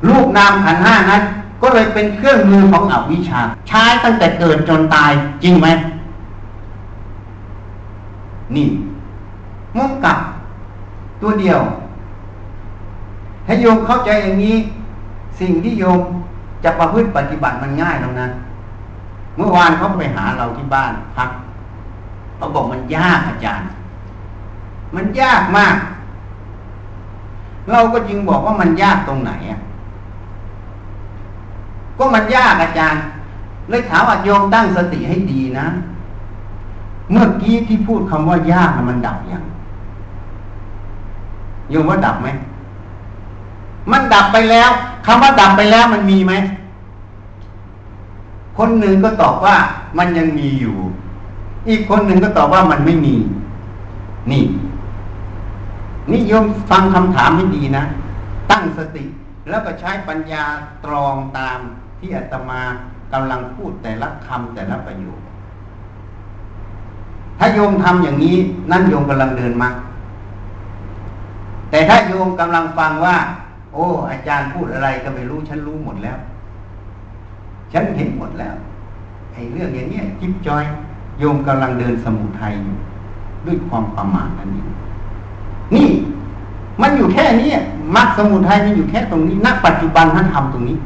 [0.08, 1.22] รูปนามขันห้านั้น
[1.62, 5.12] ก็เลยเป็นเครื่องมือของอวิชชา ใช้ตั้งแต่เกิดจนตาย
[5.44, 5.68] จริงไหม
[8.56, 8.68] นี่
[9.78, 10.18] มุกกับ
[11.22, 11.60] ตัวเดียว
[13.46, 14.56] ให้โยมเข้าใจอย่างนี้
[15.40, 16.00] สิ่งที่โยม
[16.66, 18.28] จะประพฤติปฏิบัติมันง่ายแล้วนะ
[19.38, 21.30] เมื่อวานเขาไปหาเราที่บ้านพัก
[22.38, 23.68] เขาบอกมันยากอาจารย์
[24.96, 25.76] มันยากมาก
[27.72, 29.60] เราก็จึงบอกว่ามันยากตรงไหนอะ
[31.98, 33.02] ก็มันยากอาจารย์
[33.70, 35.68] เลยถามว่าโยมตั้งสติให้ดีนะ
[37.12, 39.44] เมื่อกี้ที่พูดคำว่ายากมันดับยัง
[41.70, 42.28] โยมว่าดับไหม
[43.92, 44.70] มันดับไปแล้ว
[45.06, 46.34] คำว่าดับไปแล้วมันมีไหม
[48.58, 49.56] คนหนึ่งก็ตอบว่า
[49.98, 50.76] มันยังมีอยู่
[51.70, 53.16] อีกคนหนึ่งก็ตอบว่ามันไม่มี
[54.32, 54.44] นี่
[56.12, 57.84] นี่โยมฟังคำถามให้ดีนะ
[58.52, 59.04] ตั้งสติ
[59.50, 60.44] แล้วก็ใช้ปัญญา
[60.86, 61.60] ตรองตาม
[62.00, 62.62] ที่อาตมา
[63.14, 65.20] กำลังพูดแต่ละคำแต่ละประโยค
[67.40, 68.36] ถ้าโยมทำอย่างนี้
[68.72, 69.70] นั่นโยมกำลังเดินมา
[71.70, 73.16] แต่ถ้าโยมกำลังฟังว่า
[73.76, 76.18] โอ้ อาจารย์พูดอะไรก็ไม่รู้ฉันรู้หมดแล้ว
[77.74, 78.56] ฉันเห็นหมดแล้ว
[79.34, 80.64] ไอ้เรื่องอย่างเนี้ยจิ๊บจอย
[81.20, 82.76] โยมกำลังเดินสมุทัยอยู่
[83.46, 84.68] ด้วยความประมาทนั่นเอง
[85.76, 85.90] นี่
[86.82, 87.50] มันอยู่แค่นี้
[87.96, 90.78] มรรคสมุทัยมันอยู่แค่ตรงนี้ณปัจจุบันท่านทำตรงนี้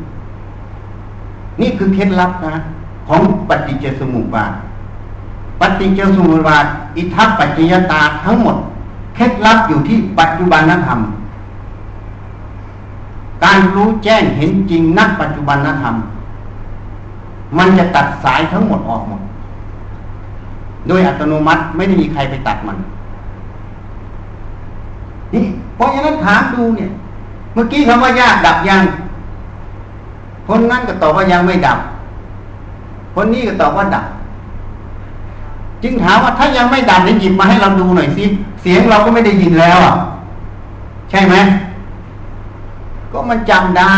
[1.62, 2.56] นี่คือเคล็ดลับนะ
[3.08, 4.52] ของปฏิจจสมุปบาท
[5.62, 6.66] ปฏิจจสมุปบาท
[6.98, 8.56] อิทัปปัจจยตาทั้งหมด
[9.16, 11.00] เคล็ดลับอยู่ที่ปัจจุบันธรรม
[13.44, 15.96] การรู้แจ้งเห็นจริงนักปัจจุบันธรรม
[17.58, 19.22] มันจะตัดสายทั้งหมดออกหมด
[20.88, 22.78] โดยอัตโนมัติไม่ได้มีใครไปตัดมัน
[25.34, 25.44] นี่
[25.76, 26.90] เพราะฉะนั้นถามดูเนี่ย
[27.54, 28.82] เมื่อกี้คำว่ายากดับยัง
[30.48, 31.80] คนนั้นก็ตอบว่ายังไม่ดับ
[33.16, 34.06] คนนี้ก็ตอบว่าดับ
[35.84, 38.24] จึงถามว่าถ้ายังไม่ดับนี่หยิบมาให้เราดูหน่อยสิ
[38.62, 39.96] เสียงเราก็ไม่ได้ยินแล้วอะ
[41.10, 41.36] ใช่ไหม
[43.12, 43.98] ก็มันจำได้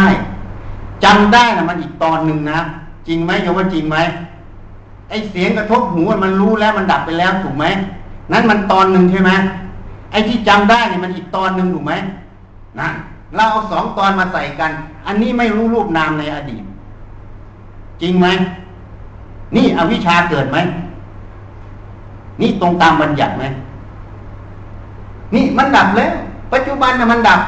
[1.04, 2.60] จำได้นะมันอีกตอนหนึ่งนะ
[3.08, 3.97] จริงไหมโยมว่าจริงไหม
[5.10, 7.65] ไอเสียงกระทบหูมันรู้แล้วมันดับไปแล้วถูกไหม
[8.32, 9.32] นั้นมันตอนหนึ่งใช่ไหม
[10.12, 11.93] ไอ้ที่จำได้เนี่ยมันอีกตอนหนึ่งถูกไหม
[12.80, 12.88] นะ
[13.36, 14.71] เราเอาสองตอนมาใส่กัน
[15.08, 16.63] อันนี้ไม่รู้รูปนามในอดีต
[18.02, 18.28] จริงไหม
[19.56, 20.58] นี่อวิชชาเกิดไหม
[22.41, 23.43] นี่ตรงตามบัญญัติไหม
[25.34, 26.12] นี่มันดับแล้ว
[26.54, 27.41] ปัจจุบันนะมันดับ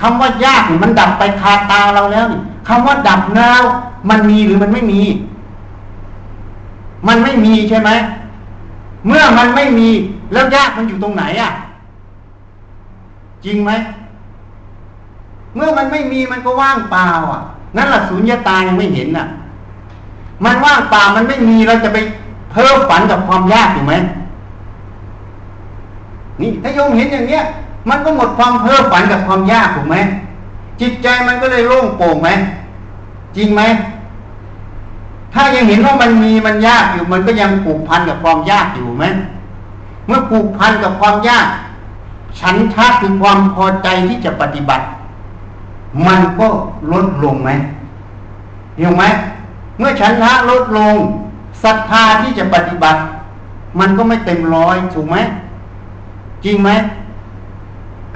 [0.00, 3.62] คำว่ายากนี่มันดับไปคาตาเราแล้วนี่คำว่าดับนาว
[4.10, 5.02] มันมีหรือมันไม่มี
[7.08, 7.90] มันไม่มีใช่ไหม
[9.06, 9.88] เมื่อมันไม่มี
[10.32, 11.50] แล้วยากมันอยู่ตรงไหนอะ
[13.44, 13.70] จริงไหม
[15.54, 17.40] เมื่อมันไม่มีมันก็ว่างเปล่า อะ
[17.76, 19.26] นั่นแหละสุญญาตายังไม่เห็นอะ
[20.44, 21.98] มันว่างเปล่ามันไม่มีเราจะไป
[22.50, 23.94] เพ้อฝันกับความยากถูกไหม
[26.40, 27.42] นี่ถ้าโยมเห็นอย่างเนี้ย
[27.88, 29.96] มันก็หมดความเพ้อฝันกับความยากถูกไหม
[30.80, 32.28] จิตใจมันก็เลยโล่งโปร่งไหม
[33.36, 33.62] จริงไหม
[35.34, 39.04] ถ้ายังเห็นว่ามันมีมันยากอยู่ มันก็ยังผูกพันกับความยากอยู่ไหม
[40.06, 41.46] เมื่อผูกพันกับความยาก
[42.40, 44.84] ฉันทะคือความพอใจที่จะปฏิบัติ
[46.06, 46.46] มันก็
[46.92, 47.50] ลดลงไหม
[48.76, 49.04] เห็นไหม
[49.78, 50.94] เมื่อฉันทะลดลง
[51.62, 53.00] ศรัทธาที่จะปฏิบัติ
[53.80, 55.16] มันก็ไม่เต็มร้อยถูกไหม
[56.44, 56.70] จริงไหม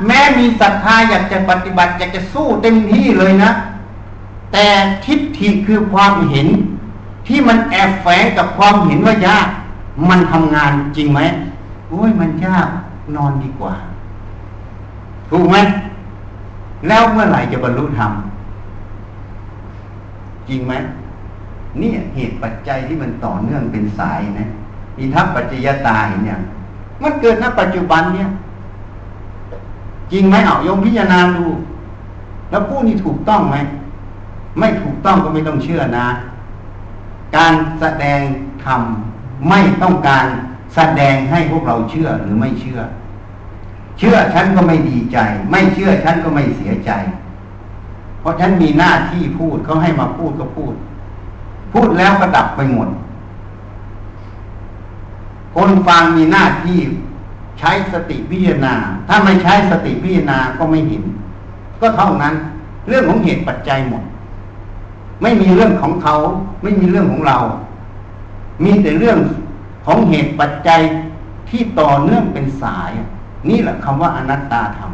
[0.07, 3.51] แม้มีศรัทธาอยากจะปฏิบัติอยากจะสู้เต็มที่เลยนะ
[4.53, 4.67] แต่
[5.05, 6.49] ทิฏฐิคือความเห็น
[7.27, 9.49] ที่มันแอบแฝงกับความเห็นว่ายาก
[10.09, 11.21] มันทำงานจริงไหม
[11.89, 12.69] โอ้ยมันยาก
[13.17, 13.75] นอนดีกว่า
[15.31, 15.57] ถูกไหม
[16.89, 18.13] แล้วเมื่อไหร่จะบรรลุธรรม
[20.49, 20.73] จริงไหม
[21.81, 24.49] นี่เหตุปัจจัยที่มันต่อเนื่องเป็นสายนะ
[24.99, 26.43] อิทัปปัจจยตาเห็นอย่าง
[27.03, 28.29] มันเกิดณปัจจุบันเนี่ย
[30.13, 31.47] จริงไหมเอาโยมพิจารณาดู
[32.51, 33.57] แล้วผู้นี้ถูกต้องไหม
[34.59, 36.07] ไม่ถูกต้องก็ไม่ต้องเชื่อนะ
[37.37, 38.21] การแสดง
[38.65, 38.81] ธรรม
[39.49, 40.27] ไม่ต้องการ
[40.75, 42.81] แสดงให้พวกเราเชื่อหรือไม่เชื่อ
[43.99, 45.19] เชื่อฉันก็ไม่ดีใจ
[45.51, 46.91] ไม่เชื่อฉันก็ไม่เสียใจ
[48.21, 50.75] เพราะฉันมีหน้าที่พูดเขาให้มาพูดก็พูด
[51.73, 52.89] พูดแล้วก็ดับไปหมด
[55.55, 56.79] คนฟังมีหน้าที่
[57.61, 58.75] ใช้สติพิจารณา
[59.09, 61.03] ถ้าไม่ใช้สติพิจารณาก็ไม่เห็น
[61.81, 62.35] ก็เท่านั้น
[62.89, 64.03] เรื่องของเหตุปัจจัยหมด
[65.23, 66.15] ไม่มีเรื่องของเขา
[66.63, 67.39] ไม่มีเรื่องของเรา
[68.65, 69.19] มีแต่เรื่อง
[69.87, 70.81] ของเหตุปัจจัย
[71.49, 72.91] ที่ต่อเนื่องเป็นสาย
[73.49, 74.93] นี่แหละคำว่าอนัตตาธรรม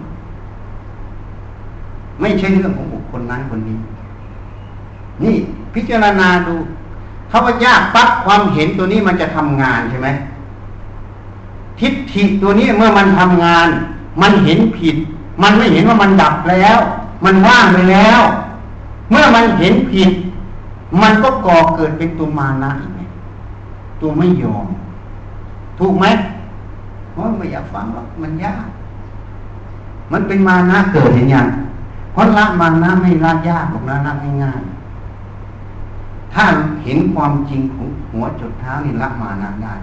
[2.20, 3.78] ไม่ใช่เรื่องของบุคคลนั้นคนนี้
[5.22, 5.34] นี่
[5.74, 6.54] พิจารณาดู
[7.30, 10.08] คำว่ายากปั๊บความเห็นตัวนี้มันจะทำงานใช่ไหม
[11.80, 13.68] ทิฏฐิตัวนี้เมื่อมันทำงาน
[14.22, 14.96] มันเห็นผิด
[15.42, 16.78] มันไม่เห็นว่ามันดับแล้ว
[17.24, 18.20] มันว่างไปแล้ว
[19.10, 20.10] เมื่อมันเห็นผิด
[21.02, 23.00] มันก็ก่อเกิดเป็นตัวมานะอีกไง
[24.00, 24.66] ตัวไม่ยอม
[25.78, 26.06] ถูกไหม
[27.12, 28.66] เพราะไม่อยากฟังหรอกมันยาก
[30.12, 31.46] มันเป็นมานะเกิดเห็นยัง
[32.12, 34.12] เพราะละมานะไม่ละยากหรอกนะละ
[34.42, 36.44] ง่ายๆถ้า
[36.84, 39.74] เห็นความจริงของหัวจุดเท้านี่ละมานะได้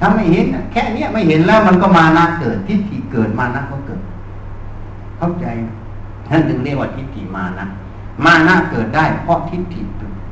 [0.00, 4.00] ถ้าไม่เห็นแค่นี้ไม่เห็นแล้วมันก็มานะเกิดทิฏฐิเกิดมานะก็เกิด
[5.18, 5.46] เข้าใจ
[6.28, 7.66] ท่านถึงเรียกว่าทิฏฐิมานะ
[8.24, 9.82] มานะเกิดได้ เพราะทิฏฐิ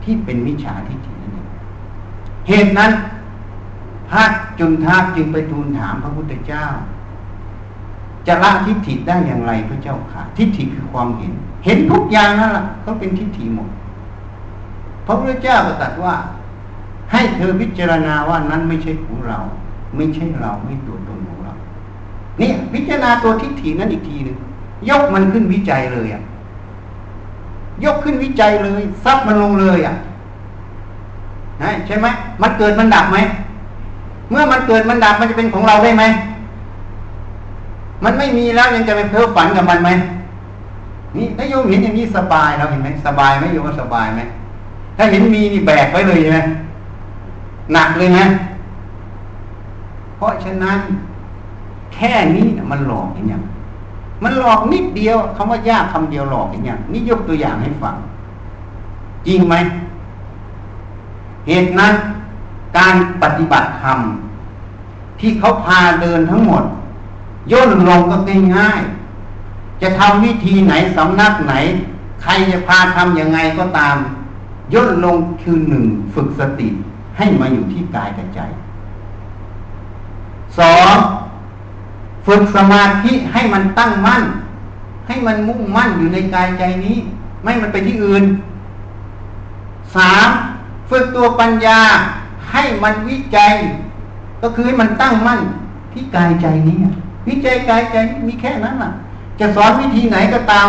[0.03, 1.47] ที่เป็นมิจฉาทิฏฐินั่นเอง
[2.49, 2.93] เหตุนั้น
[4.11, 4.25] พระ
[4.59, 6.65] จุนทาจึงไปทูลถามพระพุทธเจ้า
[8.27, 11.33] จะละทิฏฐิได้อย่างไรพระเจ้าค่ะ ทิฏฐิคือความเห็น
[11.65, 13.69] เห็นทุกอย่างนั่นแหละก็เป็นทิฏฐิหมด
[15.07, 16.15] พระพุทธเจ้าก็ตรัสว่า
[17.13, 19.39] ให้เธอพิจารณาว่านั้นไม่ใช่ของเรา
[19.97, 21.53] ไม่ใช่เราไม่ตัวตนของเรา
[22.39, 24.37] เนี่ย พิจารณาตัวทิฏฐินั้นอีกทีหนึ่ง
[24.89, 26.23] ยกมันขึ้นวิจัยเลยอะ
[27.85, 29.97] ยกขึ้นวิจัยเลยซับมันลงเลยอะ
[31.87, 32.07] ใช่ไหม
[32.43, 33.19] มันเกิดมันดับไหม
[34.31, 36.05] เมื่อมันเกิดมันดับมันจะเป็นของเราได้ไหม
[38.05, 39.91] มันไม่มีแล้วยังจะไปเพ้อฝันกับมันไหม
[41.17, 44.21] นี่ถ้าโยมเห็นอย่างนี้สบายเราเห็นไหมสบายไหมโยมว่าสบายไหม
[44.97, 46.41] ถ้าเห็นมีนี่แบกไว้เลยใช่ไหม
[47.73, 48.27] หนักเลยนะ
[50.17, 50.79] เพราะฉะนั้น
[51.95, 53.43] แค่นี้มันหลอกอย่าง
[54.25, 57.95] มันหลอกนิดเดียวคำว่ายากคำเดียวหลอกอย่างเงี้ยนี่ยกตัวอย่างให้ฟัง
[59.27, 59.55] จริงไหม
[61.47, 61.95] เหตุนั้น
[62.79, 63.99] การปฏิบัติธรรม
[65.21, 66.65] ที่เขาพาเดินทั้งหมด
[67.53, 68.17] ย่นลงก็
[68.57, 71.55] ง่ายๆจะทำวิธีไหนสำนักไหน
[72.23, 73.97] ใครจะพาทำยังไงก็ตาม
[74.75, 76.69] ย่นลงคือหนึ่งฝึกสติ
[77.19, 78.41] ให้มาอยู่ที่กายกับใจ
[80.59, 80.95] สอง
[82.27, 84.23] ฝึกสมาธิให้มันตั้งมั่น
[85.07, 86.97] ให้มันมุ่งมั่นอยู่ในกายใจนี้
[87.43, 88.25] ไม่มันไปที่อื่น
[89.97, 90.29] สาม
[90.91, 91.81] ฝึกตัวปัญญา
[92.51, 93.55] ให้มันวิจัย
[94.43, 95.41] ก็คือให้มันตั้งมั่น
[95.93, 96.77] ที่กายใจนี้
[97.29, 97.97] วิจัยกายใจ
[98.29, 98.91] มีแค่นั้นล่ะ
[99.41, 100.69] จะสอนวิธีไหนก็ตาม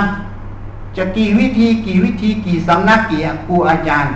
[0.98, 4.14] จะกี่วิธีกี่วิธีกี่สำนักกี่ครูอาจารย์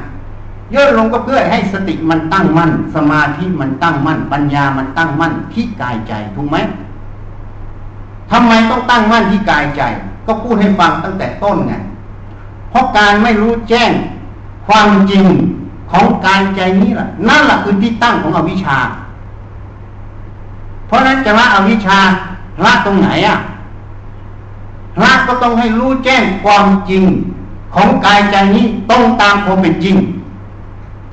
[0.73, 6.57] ย่นลงก็เพื่อให้สติมันตั้งมั่น สมาธิมันตั้งมั่น ปัญญามันตั้งมั่นที่กายใจถูกไหม
[8.31, 9.81] ทำไมต้องตั้งมั่นที่กายใจ
[10.25, 11.73] ก็พูดให้ฟังตั้งแต่ต้นไง
[12.69, 13.91] เพราะการไม่รู้แจ้ง
[14.67, 15.25] ความจริง
[15.91, 18.77] ของกายใจนี้แหละนั่นแหละคือที่ตั้งของอวิชชา
[20.87, 21.99] เพราะนั้นจะละอวิชชา
[22.65, 23.37] ละตรงไหนอะ
[25.03, 27.03] ละก็ต้องให้รู้แจ้งความจริง
[27.75, 29.95] ของกายใจนี้ต้องตามความเป็นจริง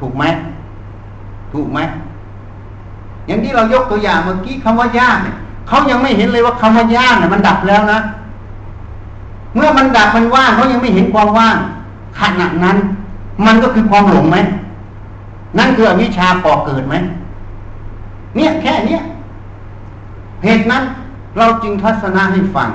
[0.01, 0.25] ถูกไหม
[1.53, 1.79] ถูกไหม
[3.27, 5.37] อย่างที่เรายกตัวอย่างเมื่อกี้คำว่ายากเนี่ย
[5.69, 7.99] เขายังไม่เห็นเลยว่าคำว่ายาเนี่ยมันดับแล้วนะ
[9.55, 11.57] เมื่อมันดับมันว่างเขายังไม่เห็นความว่าง
[12.21, 12.77] ขณะนั้น
[13.47, 14.39] มันก็คือความหลงไหม
[15.59, 16.95] นั่นคืออวิชชาก่อเกิดไหม
[18.35, 19.03] เนี่ยแค่เนี้ย
[20.45, 20.83] เหตุนั้น
[21.39, 22.71] เราจึงทัศนะให้ฟัง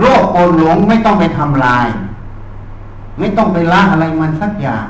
[0.00, 1.86] โลกโกรหลงไม่ต้องไปทำลาย
[3.18, 4.86] ไม่ต้องไปละอะไรมันสักอย่าง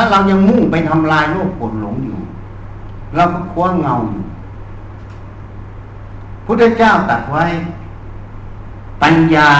[0.00, 2.18] ถ้าเรายังมุ่งไปทำลายโลกโกรธหลงอยู่
[3.16, 4.24] เราก็คว้าเงาอยู่
[6.46, 7.44] พุทธเจ้าตรัสไว้
[9.02, 9.50] ปัญญา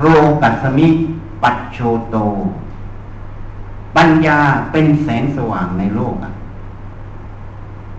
[0.00, 0.06] โร
[0.42, 0.88] กัสมิ
[1.42, 1.78] ปัจโช
[2.10, 2.16] โต
[3.96, 4.38] ปัญญา
[4.72, 6.32] เป็นแสงสว่างในโลกอะ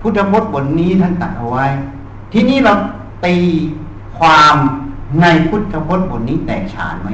[0.02, 1.66] พุทธพจน์บทนี้ท่านตรัสเอาไว้
[2.32, 2.74] ที่นี้เรา
[3.26, 3.36] ตี
[4.18, 4.56] ความ
[5.22, 7.10] ในพุทธพจน์บทนี้แตกฉานไหม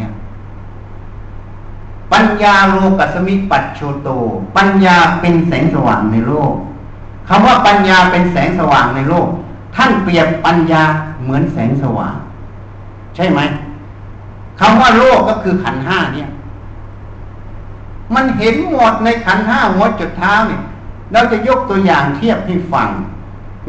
[2.13, 4.09] ปัญญาโลกัสมิปัจโชโต
[4.57, 6.51] ปัญญาเป็นแสงสว่างในโลก
[7.27, 9.27] คำว่าปัญญาเป็นแสงสว่างในโลก
[9.75, 10.83] ท่านเปรียบปัญญา
[11.21, 12.15] เหมือนแสงสว่าง
[13.15, 13.39] ใช่ไหม
[14.59, 16.29] คำว่าโลกก็คือขันห้าเนี่ย
[18.15, 20.61] มันเห็นหมดในขันห้าหัวจุดเท้าเนี่ย
[21.13, 22.89] เราจะยกตัวอย่างเทียบให้ฟัง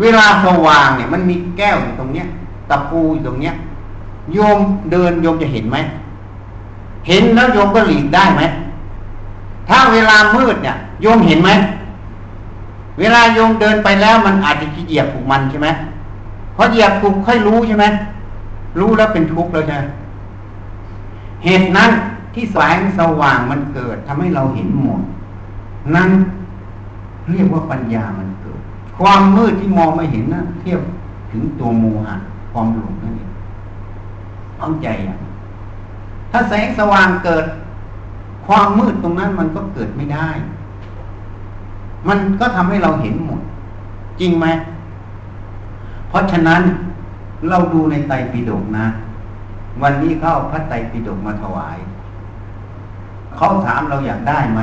[0.01, 2.27] เวลาสว่างเนี่ย มันมีแก้วอยู่ตรงเนี้ย
[2.71, 3.55] ตะปูอยู่ตรงเนี้ย
[4.33, 4.59] โยม
[4.91, 5.77] เดินโยมจะเห็นไหม
[7.09, 8.43] เห็นแล้วโยมก็หลีกได้ไหม
[9.69, 11.51] ถ้าเวลามืดเนี่ยโยมเห็นไหม
[12.99, 15.69] เวลาโยมเดินไปแล้วมันอาจจะเหยียบถูกมันใช่ไหม
[16.55, 17.87] เพราะเหยียบถูกค่อยรู้ใช่ไหม
[18.79, 19.79] รู้แล้วเป็นทุกข์แล้วใช่
[21.45, 21.91] เหตุนั้น
[22.35, 25.01] ที่แสงสว่างมันเกิดทำให้เราเห็นหมด
[25.95, 26.11] นั้น
[27.31, 28.61] เรียกว่าปัญญามันเกิด
[28.99, 30.81] ความมืดที่มองไม่เห็นนะเทียบ
[31.33, 32.15] ถึงตัวโมหะ
[32.53, 33.31] ความหลงนั่นเอง
[34.57, 35.17] เข้าใจอะ
[36.31, 37.45] ถ้าแสงสว่างเกิด
[38.47, 40.29] ความมืดตรงนั้นมันก็เกิดไม่ได้
[42.09, 43.41] มันก็ทำให้เราเห็นหมด
[44.21, 44.47] จริงไหม
[46.09, 46.63] เพราะฉะนั้น
[47.49, 48.87] เราดูในไตรปิฎกนะ
[49.83, 51.79] วันนี้เข้าพระไตรปิฎกมาถวาย
[53.37, 54.61] เขาถามเราอยากได้ไหม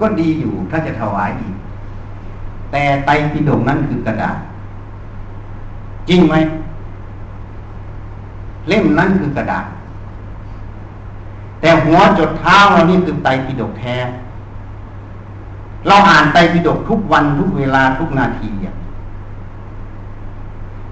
[0.00, 1.54] ก็ดีอยู่ถ้าจะถวายอีก
[2.72, 4.38] แต่ไตรปิฎกนั้นคือกระดาษ
[6.08, 6.34] จริงไหม
[8.68, 9.66] เล่มนั้นคือกระดาษ
[11.60, 13.96] แต่หัวจดเท้าเรานี่คือไตปิฎกแท้
[15.86, 18.50] เราอ่านไตปิฎกทุกวันทุกเวลาทุกนาที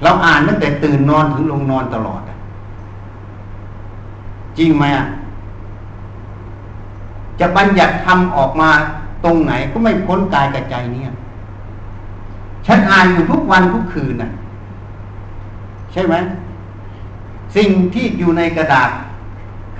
[0.02, 2.22] เราอ่านตั้งแต่ตื่นนอนถึงลงนอนตลอด
[4.59, 5.06] จริงไหมอะ
[7.40, 8.71] จะบัญญัติทำออกมา
[9.25, 11.12] ตรงไหนก็ไม่พ้นกายกับใจเนี่ย
[12.66, 14.31] ฉันอ่านอยู่ทุกวันทุกคืนน่ะ
[15.92, 16.14] ใช่ไหม
[17.57, 18.90] สิ่งที่อยู่ในกระดาษ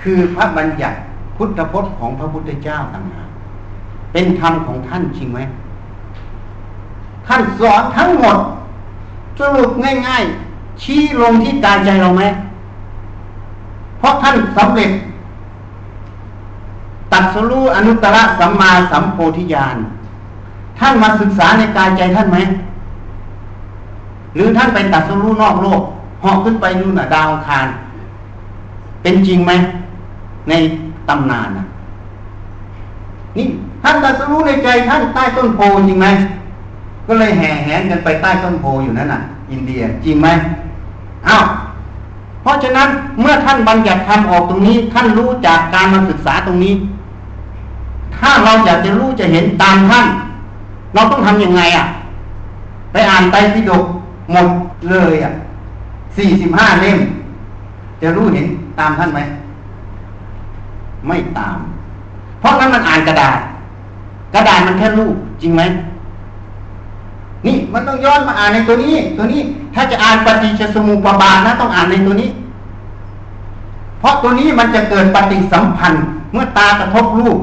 [0.01, 0.97] คือพระบัญญัติ
[1.37, 3.29] พุทธพจน์ของพระพุทธเจ้าต่างหาก
[4.13, 5.39] เป็นธรรมของท่านจริงไหม
[7.27, 8.37] ท่านสอนทั้งหมด
[9.39, 9.71] สรุป
[10.07, 12.23] ง่ายๆ ชี้ลงที่กายใจเราไหม
[13.97, 14.91] เพราะท่านสำเร็จ
[17.11, 19.77] ตัดสรู้อนุตตรสัมมาสัมโพธิญาณ
[20.79, 22.37] ท่านมาศึกษาในกายใจท่านไหม
[24.35, 25.81] หรือท่านไปตัดสรู้นอกโลก
[26.23, 27.67] หอกขึ้นไปนู่นน่ะ ดาวคาร
[29.01, 29.51] เป็นจริงไหม
[30.49, 30.53] ใน
[31.09, 31.65] ตำนานน่ะ
[33.37, 33.45] นี่
[33.83, 36.07] ท่านตรัสรู้ในใจท่านใต้ต้นโพจริงไหม
[37.07, 40.27] ก็เลยแห่แหนกันไปใต้ต้นโพอยู่นั่นน่ะ อินเดียจริงไหม
[41.27, 41.43] อ้าว
[42.41, 42.87] เพราะฉะนั้น
[43.21, 46.73] เมื่อท่านบัญญัติธรรมออกตรงนี้ ท่านรู้จากการมาศึกษาตรงนี้
[48.17, 50.05] ถ้าเราอยากจะรู้จะเห็นตามท่าน
[50.93, 51.85] เราต้องทํำยังไงอะ
[52.91, 53.83] ไปอ่านไตรปิฎก
[54.31, 54.47] หมด
[54.89, 55.31] เลยอะ
[56.17, 56.97] สี่สิบห้าเล่ม
[58.01, 58.45] จะรู้เห็น
[58.79, 59.19] ตามท่านไหม
[61.07, 61.57] ไม่ตาม
[62.39, 63.39] เพราะนั้นมันอ่านกระดาษ
[64.35, 65.61] กระดาษมันแค่รูปจริงไหม
[67.45, 69.41] นี่มันต้องย้อนมาอ่านในตัวนี้ ตัวนี้
[69.75, 72.29] ถ้าจะอ่านปฏิจจสมุปบาทนะต้องอ่านในตัวนี้
[73.99, 77.39] เพราะตัวนี้มันจะเกิดปฏิสัมพันธ์ เมื่อตากระทบรูป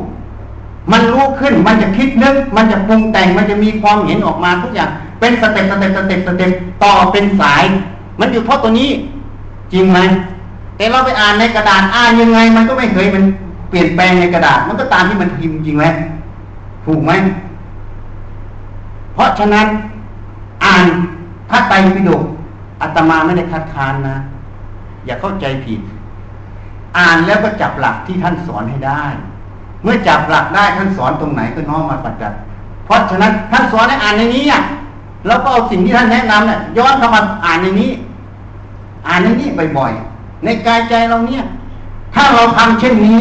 [0.92, 4.90] มันรู้ขึ้น มันจะคิดนึก มันจะปรุงแต่ง มันจะมีความเห็นออกมาทุกอย่าง
[5.20, 6.50] เป็น step step step step
[6.84, 7.64] ต่อเป็นสาย
[8.20, 8.90] มันอยู่เพราะตัวนี้
[9.72, 9.98] จริงไหม
[10.76, 13.24] แต่เราไปอ่านในกระดาษอ่านยังไง มันก็ไม่เคยมัน
[13.70, 15.84] เปลี่ยนแปลงในกระดาษ มันก็ตามที่มันพิมพ์จริงไหม
[16.86, 17.12] ถูกไหม
[19.14, 19.66] เพราะฉะนั้น
[20.64, 20.86] อ่าน
[21.50, 22.22] พระไตรปิฎก
[22.80, 24.16] อาตมาไม่ได้คัดค้านนะ
[25.06, 25.80] อย่าเข้าใจผิด
[26.98, 29.04] อ่านแล้วก็จับหลักที่ท่านสอนให้ได้
[29.82, 32.36] เมื่อจับหลักได้ท่านสอนตรงไหนก็น้อมมาปฏิบัติ
[32.84, 34.62] เพราะฉะนั้นท่านสอนให้อ่านในนี้อะ
[35.26, 37.90] แล้วก็เอาสิ่งที่ท่านแนะนำเนี่ยย้อนเข้ามาอ่านในนี้
[39.06, 41.44] อ่านในนี้บ่อยๆ ในกายใจเราเนี่ย
[42.14, 43.18] ถ้าเราทำเช่นนี้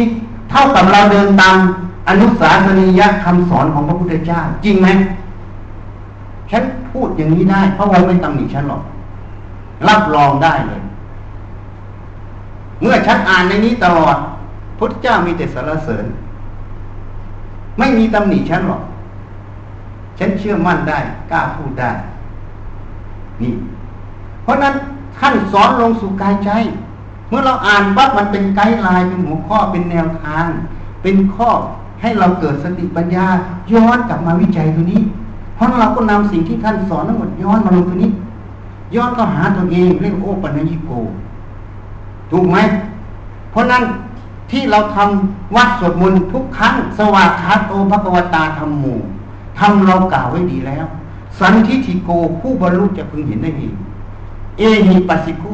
[0.49, 1.55] เท่ากับเราเดินตาม
[2.09, 4.87] อนุสาสนียคำสอนของพระพุทธเจ้า จริงไหม
[6.51, 8.81] ฉันพูดอย่างนี้ได้พระองค์ไม่ตำหนิฉันหรอก
[9.87, 10.81] รับรองได้เลย
[12.81, 14.17] เมื่อฉันอ่านในนี้ตลอด
[14.79, 16.05] พุทธเจ้ามีแต่สรรเสริญ
[17.77, 18.81] ไม่มีตำหนิฉันหรอก
[20.19, 20.99] ฉันเชื่อมั่นได้
[21.31, 21.91] กล้าพูดได้
[23.41, 23.53] นี่
[24.43, 24.73] เพราะนั้น
[25.19, 26.49] ท่านสอนลงสู่กายใจ
[27.29, 30.45] เมื่อเราอ่านปั๊บมันเป็นไกด์ไลน์เป็นหัวข้อเป็นแนวทาง
[31.01, 31.49] เป็นข้อ
[32.01, 33.25] ให้เราเกิดสติปัญญา
[33.73, 35.01] ย้อนกลับมาวิจัยตัวนี้
[35.55, 38.11] เพราะเราก็นำสิ่งที่ท่านสอนทั้งหมดย้อนมาลงตัวนี้
[38.95, 40.91] ย้อนก็หาตัวเองเรียกโอปัญญิโก
[42.31, 42.57] ถูกไหม
[43.51, 43.83] เพราะนั้น
[44.51, 48.85] ที่เราทำวัดสวดมนต์ทุกครั้งสวากขาโตภควตาธรรมโม
[49.59, 50.85] ทำเรากล่าวไว้ดีแล้ว
[51.39, 52.09] สันทิฐิโก
[52.39, 53.73] ผู้บรรลุจะพึงเห็นได้เอง
[54.57, 55.45] เอหิปัสสิโก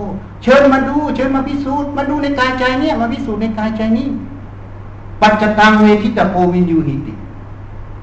[0.44, 4.08] เชิญมาดูเชิญมาพิสูจน์มาดูในกายใจเนี่ยมาพิสูจน์ในกายใจนี้
[5.22, 7.14] ปัจจตังเวทิตโพวินยูหิติ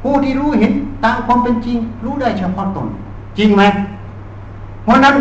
[0.03, 0.73] ผู้ที่รู้เห็น
[1.05, 2.89] ตามความเป็นจริง รู้ได้เฉพาะตน
[3.39, 3.63] จริงไหม
[4.85, 5.17] เพราะนั้น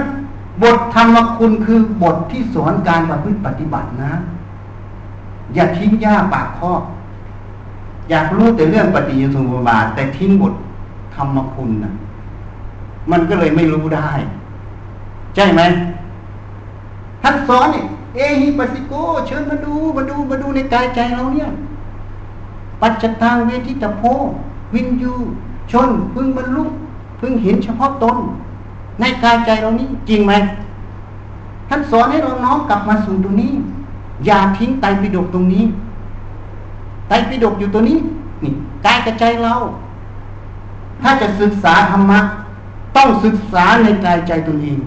[0.62, 4.12] บทธรรมคุณคือบทที่สอนการประพฤติปฏิบัตินะ
[5.54, 6.72] อย่าทิ้งย่าปากข้อ
[8.10, 10.54] อยากรู้แต่เรื่องปฏิยสมุปบาท แต่ทิ้งบท
[11.16, 11.94] ธรรมคุณนะ
[13.12, 14.12] มันก็เลยไม่รู้ได้
[15.40, 15.62] ช่ไหม
[17.24, 17.84] ท่านสอนนี่
[18.16, 18.94] เอหิปัสสิโก
[19.28, 21.50] เชิญมาดูมาดูมาดูในกายใจเราเนี่ย
[22.82, 24.02] ปัจจตังเวทิตโพ
[24.74, 25.14] วินยู
[25.72, 26.64] ชนพึงบรรลุ
[27.20, 28.18] พึงเห็นเฉพาะตน
[29.00, 30.34] ในกายใจเรานี้จริงไหม
[31.70, 33.52] ท่านสอนให้เราน้อมกลับมาสู่ตรงนี้
[34.26, 35.64] อย่าทิ้งไตปิฎกตรงนี้
[37.08, 37.98] ไตรปิฎกอยู่ตัวนี้
[38.44, 38.54] นี่
[38.86, 39.54] กายกับใจเรา
[41.02, 42.20] ถ้าจะศึกษาธรรมะ
[42.96, 44.80] ต้องศึกษาในกายใจตนเอง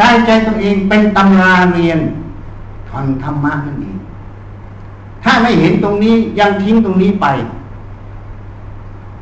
[0.00, 2.00] กายใจตนเองเป็นตำราเรียน
[2.90, 3.96] ทางธรรมะนั่นเอง
[5.24, 7.26] ถ้าไม่เห็นตรงนี้ยังทิ้งตรงนี้ไป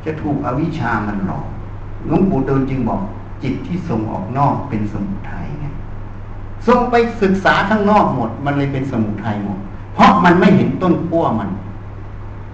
[0.05, 1.47] จะถูกอวิชามันหลอก
[2.07, 3.01] หลวงปู่เดูลจึงบอก
[3.43, 5.65] จิตที่ส่งออกนอกเป็นสมุทัยไง
[6.67, 9.57] ส่งไปศึกษาข้างนอกหมด มันเลยเป็นสมุทัยหมด
[9.93, 11.49] เพราะมันไม่เห็นต้นขั้วมัน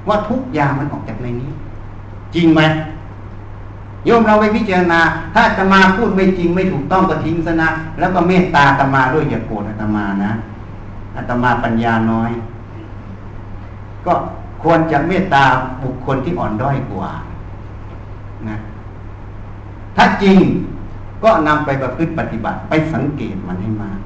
[0.08, 1.52] ว่าทุกอย่างมันออกจากในนี้
[2.36, 2.62] จริงไหม
[4.06, 5.00] โยมเราไปพิจารณา
[5.34, 7.70] ถ้าตมาพูดไม่จริงไม่ถูกต้องก็ทิ้งซะนะ
[8.00, 10.32] แล้วก็เมตตาตมาด้วยอย่าโกรธอาตมานะ
[11.16, 12.32] อาตมาปัญญาน้อย
[14.06, 14.14] ก็
[14.64, 15.44] ควรจะเมตตา
[15.84, 17.12] บุคคลที่อ่อนด้อยกว่า
[18.50, 18.58] นะ
[19.96, 20.38] ถ้าจริง
[21.24, 24.00] ก็นำไปประพฤติปฏิบัติไปสังเกตมันให้มาก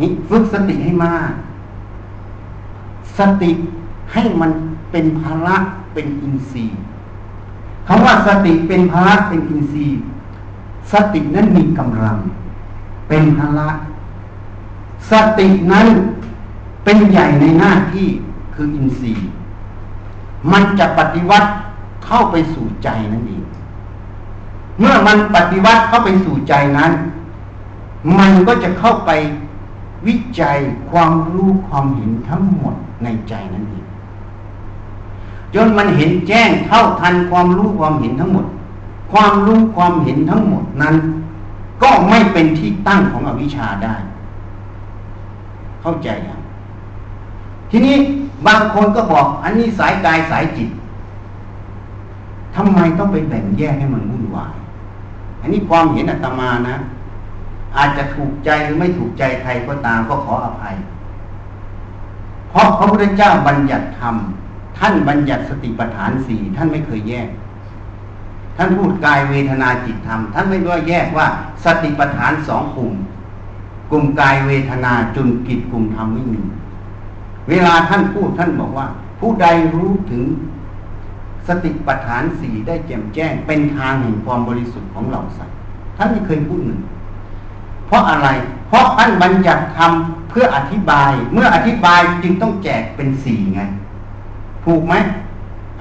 [0.00, 1.32] นี่ฝึกสติให้มาก
[3.18, 3.50] สติ
[4.12, 4.50] ให้มัน
[4.90, 5.56] เป็นภาระ
[5.94, 6.80] เป็นอินทรีย์
[7.86, 10.00] คำว่าสติเป็นภาระเป็นอินทรีย์
[10.92, 12.16] สตินั้นมีกำลัง
[13.08, 13.68] เป็นภาระ
[15.10, 15.86] สตินั้น
[16.84, 18.08] เป็นใหญ่ในหน้าที่
[18.54, 19.28] คืออินทรีย์
[20.52, 21.48] มันจะปฏิวัติ
[22.04, 23.44] เข้าไปสู่ใจนั่นเอง
[24.78, 26.92] เมื่อมันปฏิวัติเข้าไปสู่ใจนั้น
[28.18, 29.10] มันก็จะเข้าไป
[30.06, 30.58] วิจัย
[30.90, 33.85] ความรู้ความเห็นทั้งหมดในใจนั่นเอง
[35.56, 38.46] จนมันเห็นแจ้งเท่าทันความรู้ความเห็นทั้งหมด
[39.12, 40.94] ความรู้ความเห็นทั้งหมดนั้น
[41.82, 43.94] ก็ไม่เป็นที่ตั้งของอวิชชาได้
[45.82, 46.40] เข้าใจยัง
[47.70, 47.96] ทีนี้
[48.46, 50.68] บางคนก็บอก อันนี้สายกายสายจิต
[52.54, 54.54] ทำไมต้องไปแบ่งแยกให้มันวุ่นวาย
[55.40, 56.76] อันนี้ความเห็นอาตมานะ
[57.76, 60.74] อาจจะถูกใจหรือไม่ถูกใจใครก็ตามก็ขออภัย
[62.48, 64.16] เพราะพระพุทธเจ้าบัญญัติธรรม
[64.78, 67.28] ท่านบัญญัติสติปัฏฐานสี่ท่านไม่เคยแยก
[68.56, 71.26] ท่านพูดกายเวทนาจิตธรรม ท่านไม่ได้แยกว่า
[71.64, 72.92] สติปัฏฐานสองกลุ่ม
[73.90, 76.42] กลุ่มกายเวทนาจุนกิจกลุ่มธรรมไม่มี
[77.48, 78.86] เวลาท่านพูดท่านบอกว่า
[79.20, 80.22] ผู้ใดรู้ถึง
[81.48, 85.56] สติปัฏฐานสี่ได้แจ่มแจ้ง เป็นทางแห่งความบริสุทธิ์ของเราสัตว์
[85.96, 86.80] ท่านไม่เคยพูดหนึ่ง
[87.86, 88.28] เพราะอะไร
[88.68, 93.60] เพราะท่านบัญญัติทำเพื่ออธิบาย เมื่ออธิบายจึงต้องแจกเป็นสี่ไง
[94.66, 94.94] ถูกไหม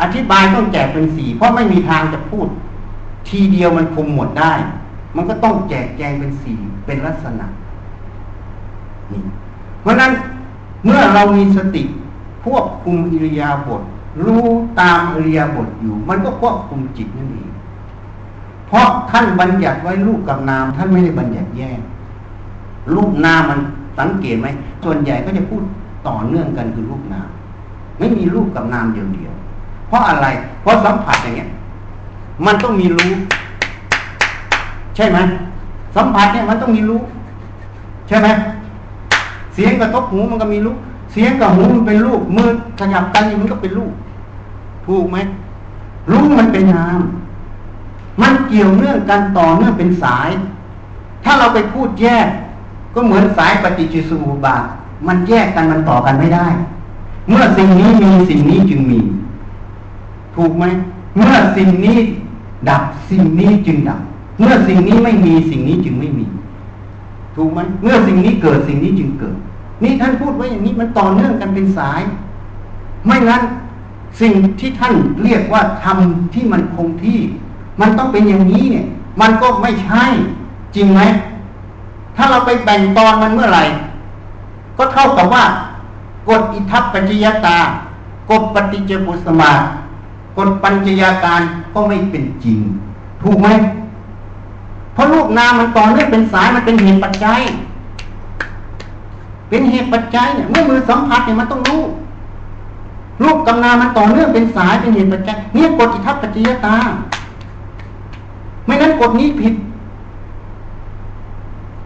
[0.02, 2.48] อธิบายต้องแจกเป็นสี่เพราะไม่มีทางจะพูด
[3.28, 4.54] ทีเดียวมันคุมหมดได้
[5.16, 7.46] มันก็ต้องแจกแจงเป็นสี่เป็นลักษณะ
[9.12, 9.22] นี่
[9.82, 10.12] เพราะนั้น
[10.84, 11.84] เมื่อเรามีสติ
[12.44, 13.82] ควบคุมอิริยาบถ
[14.26, 14.46] รู้
[14.82, 17.50] ตามอิริยาบทอยู่ มันก็ควบคุมจิตนั่นเอง
[18.68, 21.80] เพราะท่านบัญญัติไว้รูปกับนาม ท่านไม่ได้บัญญัติแยก
[22.96, 23.60] รูปนามมัน
[24.00, 24.48] สังเกตไหม
[24.84, 25.62] ส่วนใหญ่ก็จะพูด
[26.08, 27.28] ต่อเนื่องกันคือรูปนาม
[28.00, 29.34] ไม่มีรูปกับนามเดียวเดียว
[29.88, 30.28] เพราะอะไร
[30.62, 31.50] เพราะสัมผัสอย่างเงี้ย
[32.46, 33.12] มันต้องมีรู้
[34.96, 35.18] ใช่ไหม
[35.96, 37.00] สัมผัสเนี่ยมันต้องมีรู้
[38.08, 38.28] ใช่ไหม
[39.54, 40.76] เสียงกระทบหูมันก็มีรู้
[41.12, 43.94] เสียงกับหูมันเป็นรูปมือขยับกันมันก็เป็นรูป
[44.86, 45.18] ถูกไหม
[46.12, 47.00] รู้มันเป็นนาม
[48.22, 50.30] มันเกี่ยวเนื่องกันต่อเนื่องเป็นสาย
[51.24, 52.28] ถ้าเราไปพูดแยก
[52.96, 54.64] ก็เหมือนสายปฏิจจสมุปบาท
[55.08, 56.48] มันแยกกันมันต่อกันไม่ได้
[57.30, 59.00] เมื่อสิ่งนี้มีสิ่งนี้จึงมี
[60.36, 60.66] ถูกไหม
[61.16, 61.98] เมื่อสิ่งนี้
[62.70, 64.00] ดับสิ่งนี้จึงดับ
[64.40, 66.26] เมื่อสิ่งนี้ไม่มีสิ่งนี้จึงไม่มี
[67.36, 69.36] ถูกไหมเมื่อสิ่งนี้เกิดสิ่งนี้จึงเกิด
[69.84, 72.02] นี่ท่านพูดไว้อย่างนี้มันต่อเนื่องกันเป็นสาย
[73.06, 73.42] ไม่งั้น
[74.22, 77.20] สิ่งที่ท่านเรียกว่าทำที่มันคงที่
[77.82, 78.86] มันต้องเป็นอย่างนี้เนี่ย
[79.22, 80.06] มันก็ไม่ใช่
[80.76, 81.02] จริงไหม
[82.16, 83.64] ถ้าเราไปแบ่งตอนมันเมื่อไหร่
[84.78, 85.44] ก็เท่ากับว่า
[86.30, 87.58] กฎอิทัปปัจจยตา
[88.30, 89.52] กฎปฏิจจบุสมา
[90.38, 91.42] กฎปัญจยาการ
[91.74, 92.60] ก็ไม่เป็นจริง
[93.24, 93.48] ถูกไหม
[94.94, 97.42] เพราะลูกนามมันต่อเนื่องเป็นสายมันเป็นเหตุปัจจัย
[99.50, 101.84] เป็นเหตุปัจจัยเนี่ยเมื่อมือสัมผัสเนี่ยมันต้องรู้
[103.24, 106.76] รูปกำนามันต่อเนื่องเป็นสายเป็นเหตุปัจจัยเนี่ยกฎอิทัปปัจจยตา
[108.66, 109.54] ไม่นั้นกฎนี้ผิด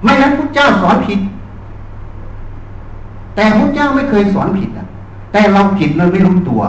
[0.04, 1.20] ไม่นั้นพระเจ้าสอนผิด
[3.40, 4.88] แต่พระเจ้าไม่เคยสอนผิดอะ
[5.32, 6.62] แต่เราผิดเราไม่รู้ตัว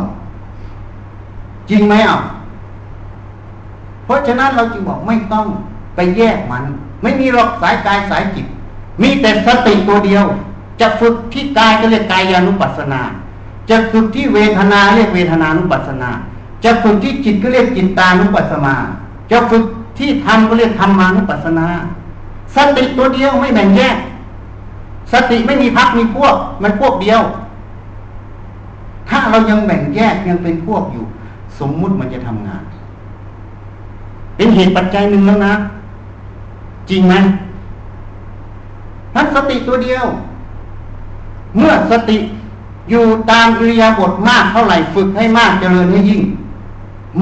[1.71, 2.19] จริงไหมอะ
[4.05, 5.47] เพราะฉะนั้นเราจึงบอกไม่ต้อง
[5.97, 6.65] ไปแยกมัน
[7.03, 8.47] ไม่มีหรอกสายกายสายจิต
[9.03, 10.25] มีแต่สติตัวเดียว
[10.81, 13.01] จะฝึกที่กายก็เรียกกายานุปัสสนา
[13.71, 16.11] จะฝึกที่เวทนาเรียกเวทนานุปัสสนา
[16.65, 18.75] จะฝึกที่จิตก็เรียกจิตตานุปัสสนา
[19.31, 19.65] จะฝึก
[19.99, 21.67] ที่ธรรมก็เรียกธรรมานุปัสสนา
[22.55, 23.97] สติตัวเดียวไม่แบ่งแยก
[25.13, 27.21] สติไม่มีพักมีพวก มันพวกเดียว
[29.09, 31.05] ถ้าเรายังแบ่งแยกยังเป็นพวกอยู่
[31.59, 32.63] สมมุติมันจะทำงาน
[34.37, 35.55] เป็นเหตุปัจจัยหนึ่งแล้วนะ
[36.91, 37.15] จริงไหม
[39.15, 40.05] ทั้งสติตัวเดียว
[41.59, 42.19] เมื่อสติ
[42.91, 46.23] อยู่ตามอิริยาบถมากเท่าไหร่ฝึกให้มากเจริญให้ยิ่ง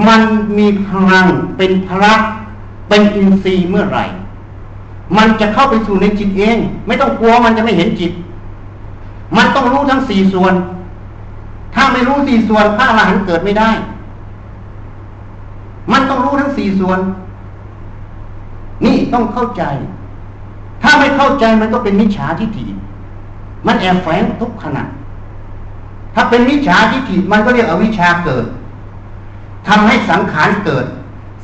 [0.07, 0.23] มัน
[0.59, 1.27] มีพลัง
[1.57, 2.21] เป็นพลัง
[2.89, 4.05] เป็นอินทรีย์เมื่อไหร่
[5.17, 8.13] มันจะเข้าไปสู่ในจิตเอง ไม่ต้องกลัวมันจะไม่เห็นจิต
[9.37, 10.55] มันต้องรู้ทั้งสี่ส่วน
[11.75, 13.71] ถ้าไม่รู้สี่ส่วนพระอรหันต์เกิดไม่ได้
[15.93, 16.99] มันต้องรู้ทั้งสี่ส่วน
[18.85, 19.63] นี่ต้องเข้าใจ
[20.83, 22.67] ถ้าไม่เข้าใจมันก็เป็นมิจฉาทิฏฐิ
[23.67, 24.85] มันแอบแฝงทุกขณะ
[26.15, 28.45] ถ้าเป็นวิชาทิฏฐิมันก็เรียกอวิชาเกิด
[29.69, 30.85] ทำให้สังขารเกิด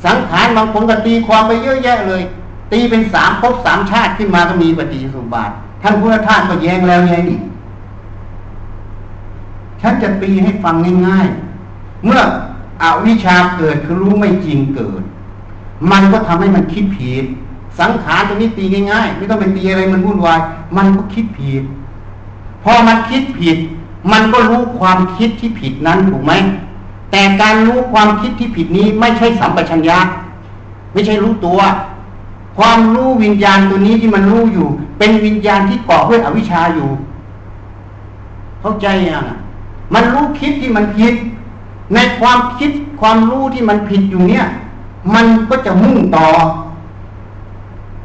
[0.05, 2.21] สังขารบางคนก็ตีความไปเยอะแยะเลย
[2.71, 5.51] ตีเป็นสามภพสามชาติขึ้นมาก็มีปฏิสุบาท
[5.81, 7.41] ท่านพุทธทาสก็แย้งแล้วแย้งอีก
[9.81, 10.75] ฉันจะตีให้ฟัง
[11.07, 12.21] ง่ายๆ เมื่อ
[12.81, 15.03] อวิชาเกิดคือรู้ไม่จริงเกิด
[15.91, 17.25] มันก็ทำให้มันคิดผิด
[17.79, 20.39] สังขารตัวนี้ตีง่ายๆ ไม่ต้องไปตีอะไรมันวุ่นวาย
[20.77, 21.63] มันก็คิดผิด
[22.63, 23.57] พอมันคิดผิด
[24.11, 26.33] มันก็รู้ความคิดที่ผิดนั้นถูกไหม
[27.11, 29.97] แต่การรู้ความคิดที่ผิดนี้ไม่ใช่สัมปชัญญะ
[30.93, 31.59] ไม่ใช่รู้ตัว
[32.57, 36.89] ความรู้วิญญาณตัวนี้ที่มันรู้อยู่ เป็นวิญญาณที่เกาะด้วยอวิชชาอยู่
[38.61, 39.25] เข้าใจยัง
[39.93, 41.13] มันรู้คิดที่มันผิด
[41.93, 44.45] ในความคิดความรู้ที่มันผิดอยู่เนี่ย
[45.13, 46.27] มันก็จะมุ่งต่อ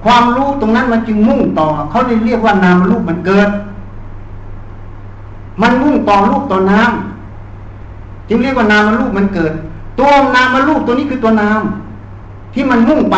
[0.04, 3.48] ความรู้ตรงนั้นมันจึงมุ่งต่อ เขาเลยเรียกว่านามรูปมันเกิด
[5.62, 9.52] มันมุ่งต่อรูปต่อน้ำจึงเรียกว่านามรูปมันเกิด
[9.98, 11.60] ตัวนามรูปตัวนี้คือตัวนาม
[12.54, 13.16] ที่มันมุ่งไป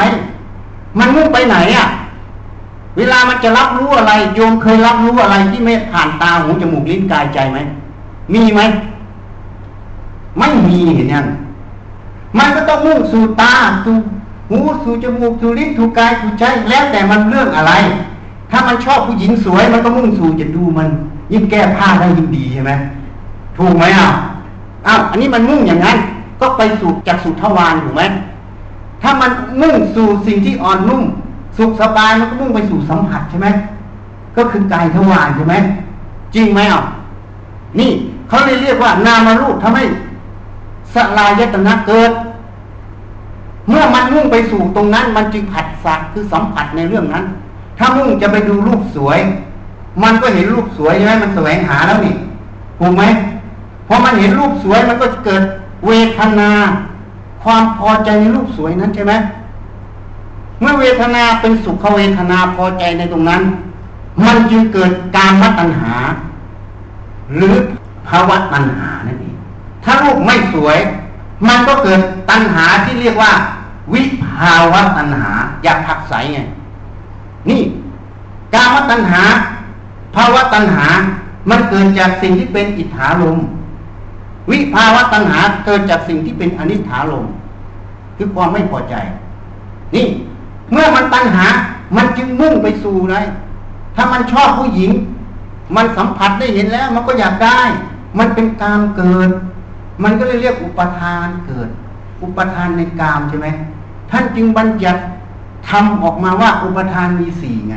[0.98, 1.88] มันมุ่งไปไหนอะ
[2.96, 7.58] เวลามันจะรับรู้อะไร โยมเคยรับรู้อะไรที่ไม่ผ่านตาหูจมูกลิ้นกายใจไหม
[8.32, 8.60] มีไหม
[10.38, 11.26] ไม่มีเห็นยัง
[12.38, 13.96] มันก็ต้องมุ่งสู่ตาสู่
[14.50, 17.72] หูสู่จมูกสู่ลิ้นสู่กายสู่ใจแล้วแต่มันเรื่องอะไร
[18.50, 20.88] ถ้ามันชอบผู้หญิงสวย มันก็มุ่งสู่จะดูมัน
[21.32, 22.72] ยิ่งแก้ผ้าได้ยิ่งดีใช่ไหม
[23.58, 24.08] ถูกไหมอะ
[24.86, 25.96] อ้าวอันนี้มันมุ่งอย่างนั้น
[26.40, 28.02] ก็ไปสู่จากสุทวารถูกไหม
[29.02, 29.30] ถ้ามัน
[29.62, 31.02] มุ่งสู่สิ่งที่อ่อนนุ่ม
[31.58, 33.48] สุขสบายมันก็มุ่งไปสู่สัมผัสใช่ไหม
[34.36, 35.54] ก็คือกายทวารใช่ไหม
[36.34, 36.82] จริงไหมอะ
[37.78, 37.90] นี่
[38.28, 39.84] เขาเลยเรียกว่านามารูปทำให้
[40.94, 42.12] สลายตนะเกิด
[43.68, 47.24] เมื่อมันมุ่งไปสู่ตรงนั้น มันจึงผัดสสะคือสัมผัสในเรื่องนั้น
[47.78, 49.18] ถ้ามุ่งจะไปดูรูปสวย
[50.02, 52.14] มันก็เห็นรูปสวยใช่ไหมมันแสวงหาแล้วนี่
[52.80, 53.04] ถูกไหม
[53.88, 55.42] พอมันเห็นรูปสวยมันก็เกิด
[55.86, 56.50] เวทนา
[57.42, 59.12] ความพอใจในรูปสวยนั้นใช่ไหม
[60.60, 63.42] เมื่อเวทนาเป็นสุขเวทนาพอใจในตรงนั้น
[64.26, 65.94] มันจึงเกิดการมัตัญหา
[67.36, 67.54] หรือ
[68.08, 69.36] ภาวะตัญหานั่นเอง
[69.84, 70.78] ถ้ารูปไม่สวย
[71.48, 73.32] มันก็เกิดตัณหาที่เรียกว่า
[73.92, 75.30] วิภาวะตัณหา
[75.62, 76.40] อยากผักใสไง
[77.48, 77.60] นี่
[78.54, 79.22] กามตัณหา
[80.14, 80.86] ภาวะตัณหา
[81.50, 83.38] มันเกิดจากสิ่งที่เป็นอิทธาลม
[84.50, 87.24] วิภาวะตัณหาเกิดจากสิ่งที่เป็นอนิถาลม
[88.16, 88.94] คือความไม่พอใจ
[89.94, 90.06] นี่
[90.72, 91.46] เมื่อมันตัณหา
[91.96, 93.16] มันจึงมุ่งไปสู่ไร
[93.96, 94.90] ถ้ามันชอบผู้หญิง
[95.76, 97.60] มันสัมผัสได้เห็นแล้ว มันก็อยากได้
[98.18, 99.30] มันเป็นกามเกิด
[100.02, 101.68] มันก็เลยเรียกอุปทานเกิด
[102.22, 103.48] อุปทานในกามใช่ไหม
[104.10, 105.00] ท่านจึงบัญญัติ
[105.68, 107.74] ทำออกมาว่าอุปทานมีสี่ไง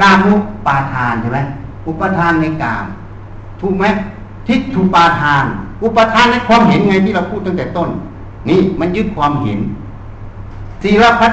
[0.00, 0.34] กามุ
[0.66, 1.40] ปาทานใช่ไหม
[1.86, 2.84] อุปทานในกาม
[3.60, 3.84] ถูกไหม
[4.46, 5.44] ทิฏฐุปาทาน
[5.82, 7.88] อุปทานในความเห็นไงที่เราพูดตั้งแต่ต้น
[8.48, 9.58] นี่มันยึดความเห็น
[10.82, 11.32] ศีลพัต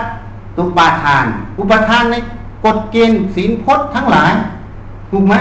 [0.58, 1.26] ตุปาทาน
[1.60, 2.16] อุปทานใน
[2.66, 4.32] กฎเกณฑ์ศีลพจน์ทั้งหลาย
[5.12, 5.36] ถูกไหม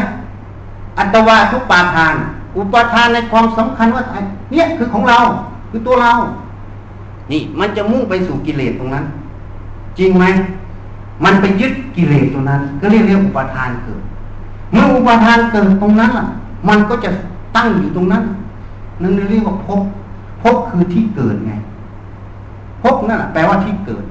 [0.98, 2.14] อัตวาทุปาทาน
[2.56, 4.02] อุปทานในความสำคัญว่า
[4.50, 5.18] เนี่ยคือของเรา
[5.70, 6.12] คือตัวเรา
[7.32, 9.04] นี่มันจะมุ่งไปสู่กิเลสตรงนั้น
[9.98, 10.24] จริงไหม
[11.24, 14.00] มันไปยึดกิเลสตรงนั้น ก็เรียกเรียกอุปทานเกิด
[14.72, 16.26] เมื่ออุปทานเกิดตรงนั้นล่ะ
[16.68, 17.10] มันก็จะ
[17.56, 18.22] ตั้งอยู่ตรงนั้น
[19.02, 19.80] นั่นเรียกว่าพภ
[20.42, 21.52] พบคือที่เกิดไง
[22.82, 24.04] ภพนั่นแปลว่าที่เกิด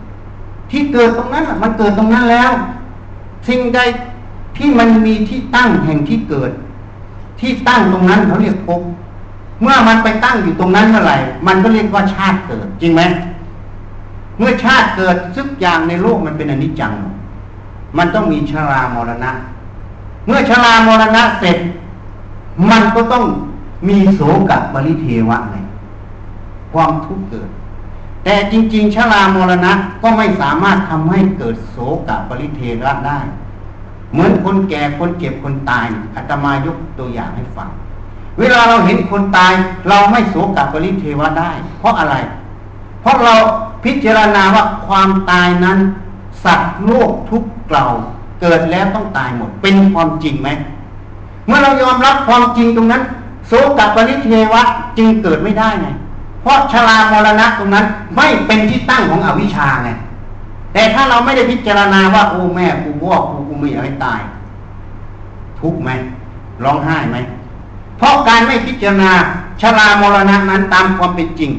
[0.72, 2.52] ที่เกิดตรงนั้นมันเกิดตรงนั้นแล้ว
[3.48, 3.80] สิ่งใด
[4.58, 6.52] ที่มันมีที่ตั้งแห่งที่เกิด
[7.40, 8.82] ที่ตั้งตรงนั้นเขาเรียกภพ
[9.62, 11.18] เมื่อมันไปตั้งอยู่ตรงนั้นเมื่อไหร่
[11.48, 13.02] มันก็เรียกว่าชาติเกิด จริงไหม
[14.38, 16.94] เมื่อชาติเกิดซึกอย่างในโลกมันเป็นอนิจจัง
[17.98, 19.32] มันต้องมีชรามรณะ
[20.26, 21.58] เมื่อชรามรณะเสร็จ
[22.72, 23.24] มันก็ต้อง
[23.88, 25.56] มีโสกบริเทวะไง
[26.74, 27.50] ความทุกข์เกิด
[28.24, 29.72] แต่จริง ๆชรามรณะ
[30.02, 33.20] ก็ไม่สามารถทำให้เกิดโสกบริเทวะได้
[34.12, 37.70] เหมือนคนแก่คนเจ็บคนตายอาตมายกตัวอย่างให้ฟัง
[38.40, 39.54] เวลาเราเห็นคนตาย
[39.90, 42.16] เราไม่โศกกับปริเทวะได้ เพราะอะไร
[43.02, 43.36] เพราะเรา
[43.84, 45.78] พิจารณาว่าความตายนั้น
[46.44, 47.86] สัตว์โลกทุกเกล่า
[48.42, 50.50] เกิดแล้วต้องตายหมด เป็นความจริงไหม
[51.48, 53.04] เมื่อเรายอมรับความจริงตรงนั้น
[53.48, 54.62] โศกับปริเทวะ
[54.98, 55.88] จึงเกิดไม่ได้ไง
[56.42, 57.86] เพราะชรามรณะตรงนั้น
[58.16, 59.90] ไม่เป็นที่ตั้งของอวิชชาไง
[60.74, 64.22] แต่ถ้าเราไม่ได้พิจารณาว่าโอ้แม่กูพ่อกูกูไม่อยากให้ตาย
[65.60, 65.90] ทุกไหม
[66.64, 67.18] ร้องไห้ไหม
[67.98, 69.12] เพราะการไม่พิจารณา
[69.62, 71.52] ชรามรณะนั้นตามความเป็นจริง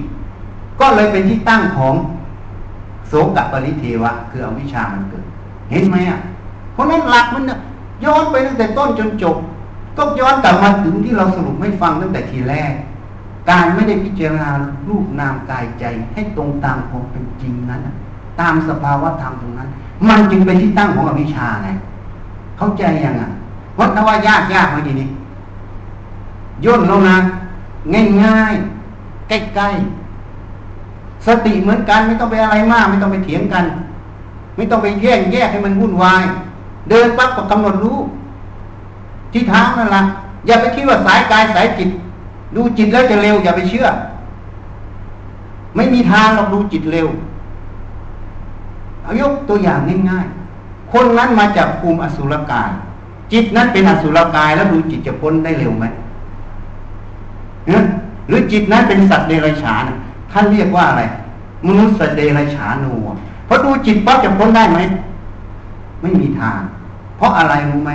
[0.80, 1.94] ก็เลยเป็นที่ตั้งของ
[3.08, 5.24] โสกปริเทวะ คืออวิชามันเกิด
[5.70, 6.18] เห็นไหมอะ
[6.72, 7.42] เพราะนั้นหลักมัน
[8.04, 9.36] ย้อนไปตั้งแต่ต้นจนจบ
[9.98, 12.72] ก็ย้อนกลับมาถึงที่เราสรุปไม่ฟังตั้งแต่ทีแรก
[13.50, 14.50] การไม่ได้พิจารณา
[14.88, 17.80] รูปนามกายใจให้ตรงตามความเป็นจริงนั้น
[18.40, 19.68] ตามสภาวะธรรมตรงนั้น
[20.08, 21.68] มันจึงเป็นที่ตั้งของอวิชชาไง
[22.58, 23.30] เข้าใจยังอะ
[23.78, 25.08] วัดนว่ายากยากมาทีนี้
[26.64, 27.16] ย่นลงนะ
[27.94, 28.54] ง่ายง่าย
[29.28, 29.68] ใกล้ใกล้
[31.26, 33.64] สติเหมือนกันไม่ต้องไปอะไรมาก ไม่ต้องไปเถียงกัน
[34.56, 36.22] ไม่ต้องไปแยกแยกให้มันวุ่นวาย
[36.90, 37.98] เดินปั๊บก็กำหนดรู้
[39.32, 40.02] ที่เท้านั่นละ
[40.46, 41.88] อย่าไปคิดว่าสายกายสายจิต
[42.54, 43.86] ดูจิตแล้วจะเร็ว อย่าไปเชื่อ
[45.74, 47.08] ไม่มีทางเราดูจิตเร็ว
[49.02, 49.78] เอายกตัวอย่าง
[50.10, 52.70] ง่ายๆ คนนั้นมาจากภูมิอสุรกาย
[53.32, 55.84] จิตนั้นเป็นอสุรกายแล้วดูจิตจะพ้นได้เร็วไหม
[58.28, 59.84] หรือจิตนั้นเป็นสัตว์เดรัจฉาน
[60.32, 61.02] ท่านเรียกว่าอะไร
[61.66, 62.92] มนุษย์เดรัจฉานู
[63.46, 64.78] เพราะดูจิตปั๊บจะพ้นได้ไหม
[66.02, 66.60] ไม่มีทาง
[67.16, 67.90] เพราะอะไรรู้ไหม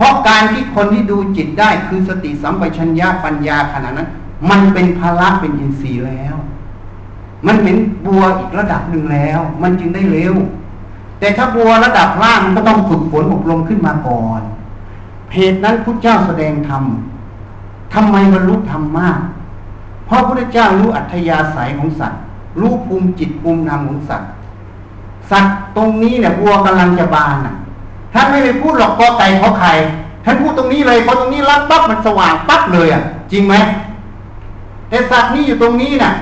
[0.00, 4.08] เพราะการที่คนที่ดูจิตได้คือสติสัมปชัญญะปัญญาขนาดนั้น
[4.50, 6.36] มันเป็นภาระเป็นอินทรีย์แล้ว
[7.46, 7.76] มันเป็น
[8.06, 10.34] บัวอีกระดับหนึ่งแล้ว มันจึงได้เร็ว
[11.20, 14.40] แต่ถ้าบัวระดับล่างมันก็ต้องฝึกฝนอบรมขึ้นมาก่อน
[15.34, 16.82] เหตุนั้นพุทธเจ้าแสดงธรรม
[17.94, 19.18] ทำไมบรรลุธรรมมาก
[20.06, 22.20] เพราะพระเจ้ารู้อัธยาศัยของสัตว์
[22.60, 24.30] รู้ภูมิจิตภูมิธรรมของสัตว์
[25.30, 27.54] สัตว์ตรงนี้เนี่ยบัวกำลังจะบานอะ
[28.14, 29.72] ท่านไม่ไปพูดหรอกกอไก่เขาไข่
[30.24, 33.02] ท่านพูดตรงนี้เลยพอตรงนี้รับปั๊บมันสว่างปั๊บเลยอะ
[33.32, 33.54] จริงไหม
[34.88, 36.12] แต่สัตว์นี้อยู่ตรงนี้น่ะ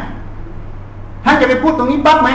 [1.24, 2.30] ท่านจะไปพูดตรงนี้ปั๊บไหม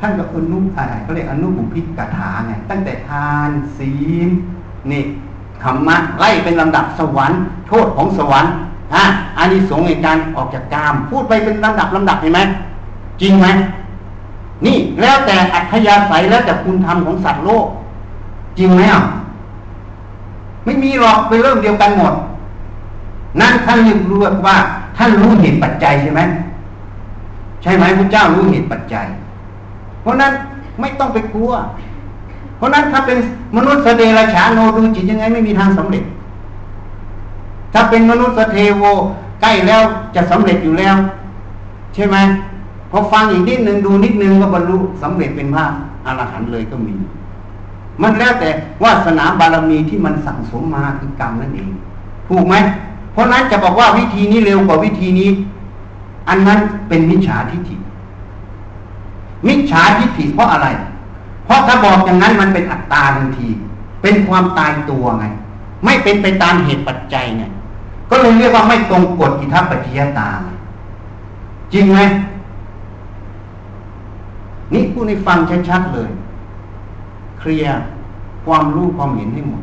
[0.00, 3.90] ท่านก็อนุอะไรเขาเรียกอนุบุพิกถาไงตั้งแต่ทานศี
[4.26, 4.28] ล
[4.90, 5.02] นี่
[5.62, 8.52] ธรรมะไล่เป็นลำดับสวรรค์โทษของสวรรค์
[8.94, 9.04] อะ
[9.38, 12.40] อานิสงส์ในการออกจากกาม พูดไปเป็นลำดับลำดับเห็นไหม
[13.20, 13.46] จริงไหม
[14.66, 17.66] นี่แล้วแต่อัธยาศัยแล้วแต่คุณธรรมของสัตว์โลก
[18.56, 19.02] จริงไหมอะ
[20.64, 22.14] ไม่มีหรอกเป็นเรื่องเดียวกันหมด
[23.40, 24.56] นั่นท่านยังรู้ว่า
[24.96, 26.20] ท่านรู้เหตุปัจจัยใช่ไหม
[27.62, 29.06] ใช่ไหมพระเจ้ารู้เหตุปัจจัย
[30.02, 30.32] เพราะนั้น
[30.80, 31.52] ไม่ต้องไปกลัว
[32.56, 33.18] เพราะนั้นถ้าเป็น
[33.56, 36.04] มนุษย์สเดรฉาโนดูจิตยังไงไม่มีทางสำเร็จ
[37.72, 38.82] ถ้าเป็นมนุษย์สเทโว
[39.40, 39.82] ใกล้แล้ว
[40.14, 40.96] จะสำเร็จอยู่แล้ว
[41.94, 42.16] ใช่ไหม
[42.90, 45.64] พอฟังอีกนิดนึงดูนิดนึงก็บรรลุสำเร็จเป็นพระ
[46.06, 46.94] อรหันต์เลยก็มี
[48.02, 48.48] มันแล้วแต่
[48.82, 51.70] วาสนาบารมีที่มันสั่งสมมาคือกรรมนั่นเอง
[52.28, 52.54] ถูกไหม
[53.12, 55.30] เพราะนั้นจะบอกว่าวิธีนี้เร็วกว่าวิธีนี้
[56.28, 57.76] อันนั้นเป็นมิจฉาทิฏฐิ
[59.46, 60.66] มิจฉาทิฏฐิเพราะอะไร
[61.44, 63.48] เพราะถ้าบอกอย่างนั้นมันเป็นอัตตาทันที
[64.02, 65.24] เป็นความตายตัวไง
[65.84, 67.44] ไม่เป็นไปตามเหตุปัจจัยไง
[68.10, 70.28] ก็เลยเรียกว่าไม่ตรงกฎอิทัปปัจจยตา
[71.72, 71.98] จริงไหม
[74.72, 75.38] นี่พูดในฟัง
[75.68, 76.10] ชัดๆเลย
[77.38, 77.72] เคลียร์
[78.44, 79.62] ความรู้ความเห็นให้หมด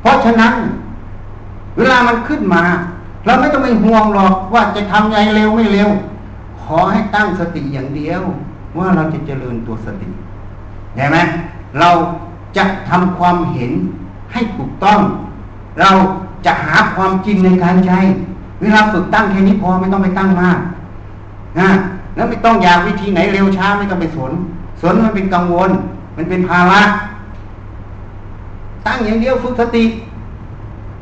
[0.00, 0.54] เพราะฉะนั้น
[1.76, 2.62] เวลามันขึ้นมา
[3.26, 5.88] เราไม่ต้องไปห่วงหรอกว่าจะทำไงเร็วไม่เร็ว
[6.62, 8.22] ขอให้ตั้งสติอย่างเดียว
[8.78, 10.08] ว่าเราจะเจริญตัวสติ
[10.94, 11.18] เห็นไหม
[11.80, 11.90] เรา
[12.56, 13.72] จะทำความเห็น
[14.32, 15.00] ให้ถูกต้อง
[15.80, 15.90] เรา
[16.46, 17.98] จะหาความจริงในการใช้
[18.60, 20.58] เวลาฝึกตั้งแค่นี้พอไม่ต้องไปตั้งมาก
[21.60, 21.70] นะ
[22.14, 24.32] แล้วไม่ต้องอยากวิธีไหนเร็วช้าไม่ต้องไปสน
[24.80, 25.70] สนมันเป็นกังวล
[26.16, 26.82] มันเป็นภาระ
[28.86, 29.84] ตั้งอย่างเดียวฝึกสติ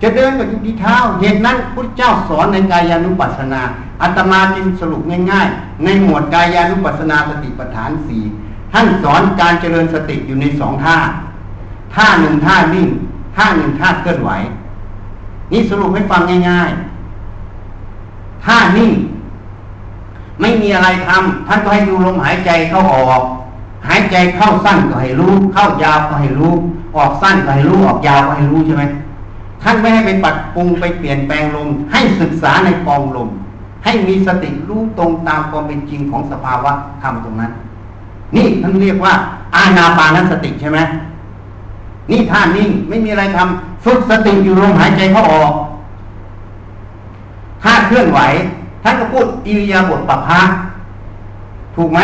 [0.03, 3.62] จะเดินกับยุติเท้าเหตุนั้นพุทธเจ้าสอนในกายานุปัสสนา
[4.03, 8.22] อัตมาจึงสรุปง่ายๆ ในหมวดกายานุปัสสนาสติปัฏฐานสี่
[8.72, 10.97] ท่านสอนการเจริญสติอยู่ในสองท่า
[11.95, 12.89] ท่าหนึ่งท่านิ่ง
[13.37, 14.31] ท่าหนึ่งท่าเคลื่อนไหว
[15.53, 18.91] นี่สรุปให้ฟังง่ายๆ ท่านิ่ง
[20.41, 23.22] ไม่มีอะไรทำท่านก็ให้ดูลมหายใจเข้าออก
[23.89, 26.53] หายใจเข้าสั้นก็ให้รู้ เข้ายาวก็ให้รู้
[26.97, 28.84] ออกสั้นก็ให้รู้ออกยาวก็ให้รู้ใช่ไหม
[29.62, 33.28] ท่านไม่ให้ไปปัดปรุงไปเปลี่ยนแปลงลมให้ศึกษาในกองลม
[33.84, 36.72] ให้มีสติรู้ตรงตามความเป็นจริงของสภาวะ
[37.03, 37.53] ธรรมตรงนั้น
[38.34, 39.12] นี่ท่านเรียกว่า
[39.55, 40.78] อาณาปานสติใช่ไหม
[42.11, 45.53] นี่ท่านิ่งไม่มีอะไรทำฝึกสติอยู่ลมหายใจเข้าออก
[47.62, 48.20] ถ้าเคลื่อนไหว
[48.82, 50.41] ท่านก็พูดอิริยาบถปรับพะ
[51.76, 52.01] ถูกไหม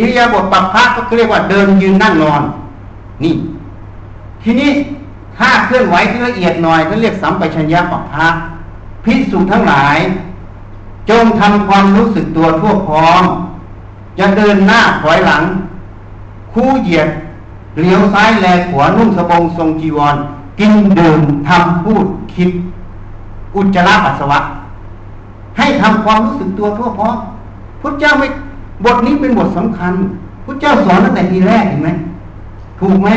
[0.00, 2.42] อิริยาบถปรับพะก็เรียกว่าเดินยืนนั่งนอน
[3.22, 3.34] นี่
[4.42, 4.70] ทีนี้
[5.36, 8.28] ถ้าเคลื่อนไหวที่ละเอียดหน่อยก็เรียกสัมปชัญญะปรับพะ
[9.04, 9.98] พิสูจน์ทั้งหลาย
[11.10, 13.22] จงทำความรู้สึกตัวทั่วพร้อม
[14.18, 15.42] จะเดินหน้าถอยหลัง
[16.52, 17.08] คู่เหยียด
[17.80, 20.16] เลี้ยวซ้ายแลขวานุ่งสบงทรงจีวร
[20.58, 22.50] กินดื่มทำพูดคิด
[23.54, 24.38] อุจจาระปัสสาวะ
[25.56, 27.16] ให้ทำความรู้สึกตัวทั่วพร้อม
[27.80, 28.28] พุทธเจ้าไม่
[28.84, 29.92] บทนี้เป็นบทสำคัญ
[30.44, 31.90] พุทธเจ้าสอนตั้งแต่ทีแรกเห็นไหม
[32.80, 33.10] ถูกไหม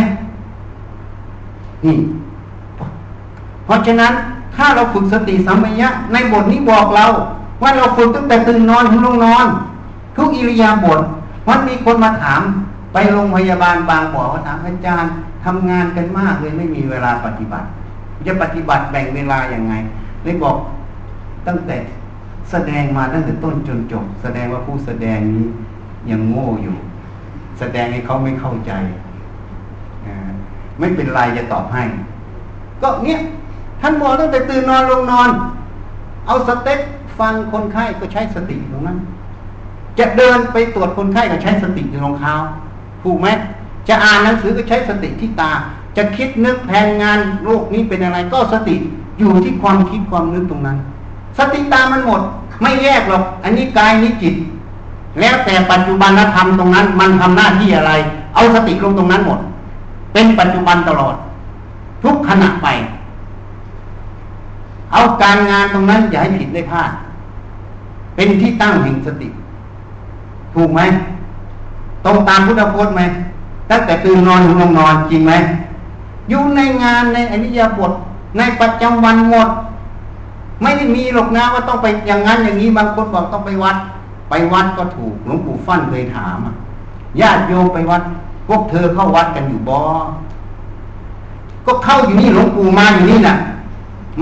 [1.86, 1.97] นี่
[3.66, 4.11] เพราะฉะนั้น
[4.55, 7.05] ถ้าเราฝึกสติสัมปชัญญะในบทนี้บอกเรา
[7.61, 9.45] ว่าเราฝึกตั้งแต่ตื่นนอนถึงลงนอน
[10.18, 10.99] ทุกอิริยาบถ
[11.47, 12.41] วันมีคนมาถาม
[12.93, 15.11] ไปโรงพยาบาลบางบ่อถามอาจารย์
[15.45, 17.68] ทำงานกันมากเลยไม่มีเวลาปฏิบัติ
[18.28, 19.74] จะปฏิบัติแบ่งเวลาอย่างไง
[20.24, 20.55] เลยบอก
[21.47, 21.78] ตั้งแต่
[22.51, 25.45] แสดงมาตั้งแต่ต้นจนจบ แสดงว่าผู้แสดงนี้
[26.11, 26.75] ยังโง่อยู่
[27.59, 28.71] แสดงให้เขาไม่เข้าใจ
[30.79, 31.83] ไม่เป็นไรจะตอบให้
[32.81, 33.19] ก็เนี้ย
[33.81, 35.29] ท่านบอกตั้งแต่ตื่นนอนลงนอน
[36.27, 36.79] เอาสเต็ป
[37.19, 38.97] ฟังคนไข้ก็ใช้สติตรงนั้น
[39.99, 42.33] จะเดินไปตรวจคนไข้ก็ใช้สติในรองเท้า
[43.03, 43.27] ถูกไหม
[43.89, 45.51] จะอ่านหนังสือก็ใช้สติที่ตา
[45.97, 48.75] จะคิดนึกแผนงานโลกนี้เป็นอะไร ก็สติ
[49.19, 50.77] อยู่ที่ความคิดความนึกตรงนั้น
[51.38, 52.21] สติตามันหมด
[52.61, 54.36] ไม่แยกหรอก อันนี้กายนี้จิต
[55.19, 57.91] แล้วแต่ปัจจุบันธรรมตรงนั้น มันทำหน้าที่อะไร
[58.36, 59.39] เอาสติลงตรงนั้นหมด
[60.13, 61.15] เป็นปัจจุบันตลอด
[62.03, 62.67] ทุกขณะไป
[64.91, 66.91] เอาการงานตรงนั้นอย่าให้ผิดได้พลาด
[68.15, 69.27] เป็นที่ตั้งแห่งสติ
[70.53, 70.81] ถูกไหม
[72.05, 73.01] ตรงตามพุทธพจน์ไหม
[73.69, 75.34] ตั้งแต่ตื่นนอนถึงลงนอนจริงไหม
[76.29, 77.91] อยู่ในงานในอริยบท
[78.38, 79.47] ในประจำวันหมด
[80.61, 83.77] ไม่ได้มีหรอกนะว่าต้องไปอย่างนั้นอย่างนี้บางคนบอกต้องไปวัด
[84.29, 86.37] ไปวัดก็ถูกหลวงปู่ฟั่นเคยถาม
[87.21, 88.01] ญาติโยมไปวัด
[88.47, 89.77] พวกเธอเข้าวัดกันอยู่บ่
[91.65, 93.35] ก็เข้าอยู่นี่หลวงปู่มาอยู่นี่น่ะ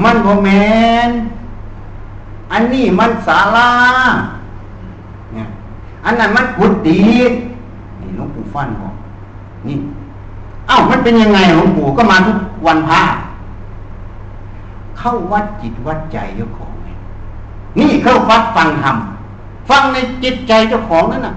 [0.04, 0.50] มันโมแม
[1.08, 1.10] น
[2.52, 3.72] อันนี้มันศาลา
[5.34, 5.48] เนี่ย
[6.06, 7.00] อันนั้นมันกุฏิ
[8.00, 8.94] นี่หลวงปู่ฟั่นบอก
[9.68, 9.78] นี่
[10.68, 13.02] เอ้ามันเป็นยังไงหลวงปู่ก็มาทุกวันพระ
[15.02, 16.72] เข้าวัดจิตวัดใจเจ้าของ
[17.80, 18.96] นี่เข้าวัดฟังธรรม
[19.70, 21.36] ฟังในจิตใจเจ้าของนั่นน่ะ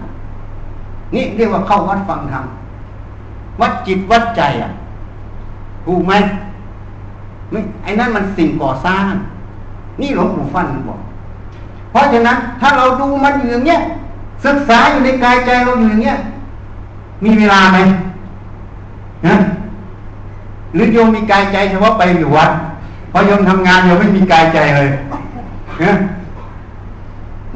[1.15, 2.45] นี่เรียกว่าเข้าวัดฟังธรรม
[3.61, 4.71] วัดจิตวัดใจอะ
[5.87, 6.12] ถูกไหม
[7.51, 9.03] ไม่ไอ้นั่นมันสิ่งก่อสร้าง
[10.01, 11.01] นี่หลวงปู่ฟันบอก
[11.91, 13.81] เพราะฉะนั้น ถ้าเราดูมันอยู่อย่างเงี้ย
[14.45, 16.17] ศึกษาอยู่ในกายใจเราอยู่อย่างเงี้ย
[17.25, 17.79] มีเวลาไหม
[19.27, 19.35] นะ
[20.75, 22.51] หรือโยมมีกายใจเฉพาะไปอยู่วัด
[23.17, 24.89] พอโยมทำงานโยมไม่มีกายใจเลย
[25.83, 25.97] นะ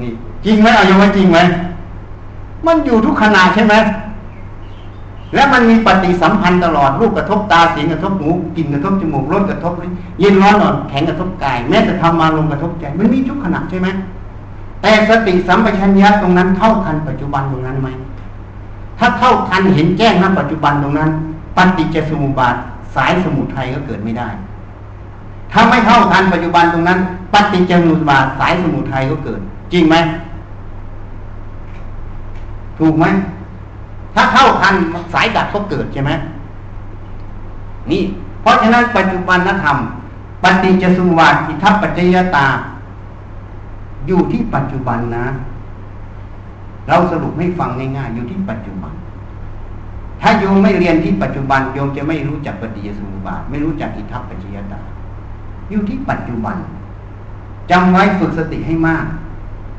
[0.00, 0.10] นี่
[0.44, 1.38] จริงไหมเอาโยมว่าจริงไหม
[2.66, 3.74] มันอยู่ทุกขณะใช่ไหม
[5.34, 9.72] และมันมีปฏิสัมพันธ์ตลอดรูปกระทบตาเสียงกระทบหูกลิ่นกระทบจมูกรสกระทบ
[10.20, 13.88] เย็นร้อนอ่อนแข็งกระทบกาย แม้แต่ทำมาลงกระทบใจ มันมีทุกขณะใช่ไหม
[14.82, 17.88] แต่สติสัมปชัญญะตรงนั้นเท่าทันปัจจุบันตรงนั้นไหม
[18.98, 21.10] ถ้าเท่าทันเห็นแจ้งณปัจจุบันตรงนั้น
[21.56, 22.56] ปฏิจจสมุปบาท
[22.94, 24.28] สายสมุทัยก็เกิดไม่ได้
[25.52, 26.98] ถ้าไม่เท่าทันปัจจุบันตรงนั้น
[27.32, 29.40] ปฏิจจสมุปบาทสายสมุทัยก็เกิด
[29.72, 29.96] จริงไหม
[32.78, 33.06] ถูกไหม
[34.14, 34.74] ถ้าเท่าทัน
[35.14, 36.10] สายดับก็เกิดใช่ไหม
[37.90, 38.02] นี่
[38.42, 39.76] เพราะฉะนั้นปัจจุบันธรรม
[40.42, 42.46] ปฏิจจสมุปบาทอิทัปปัจจยตา
[44.06, 45.26] อยู่ที่ปัจจุบันนะ
[46.88, 48.92] เราสรุปให้ฟังง่ายๆอยู่ที่ปัจจุบัน
[50.20, 54.80] ถ้าโยมไม่เรียนที่ปัจจุบันโยมจะไม่รู้จักปฏิจจสมุปบาท ไม่รู้จักอิทัปปัจจยตา
[55.70, 56.56] อยู่ที่ปัจจุบัน
[57.70, 59.04] จำไว้ฝึกสติให้มาก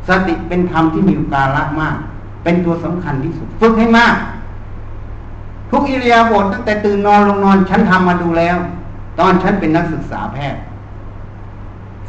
[0.10, 1.98] สติเป็นธรรมที่มีกาละมาก
[2.44, 4.16] เป็นตัวสำคัญที่สุด ฝึกให้มาก
[5.72, 8.58] ทุกอิริยาบถตั้งแต่ตื่นนอนลงนอน ฉันทำมาดูแล้ว
[9.20, 10.62] ตอนฉันเป็นนักศึกษาแพทย์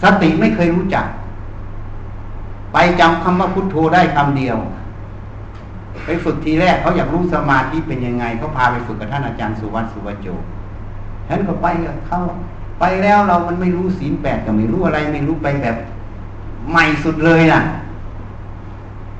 [0.03, 1.07] สติไม่เคยรู้จัก
[2.73, 4.57] ไปจำคำว่าพุทโธได้คำเดียว
[6.05, 10.27] ไปฝึกทีแรกเขาอยากรู้สมาธิเป็นยังไงเขาพาไปฝึกกับท่านอาจารย์สุวัตสุวัจโจ
[11.29, 12.21] ฉันก็ไปกับเขา
[12.81, 15.77] ไปแล้วเรามันไม่รู้ศีลแปดก็ไม่รู้อะไร ไม่รู้ไปแบบ
[16.71, 17.61] ใหม่สุดเลยนะ่ะ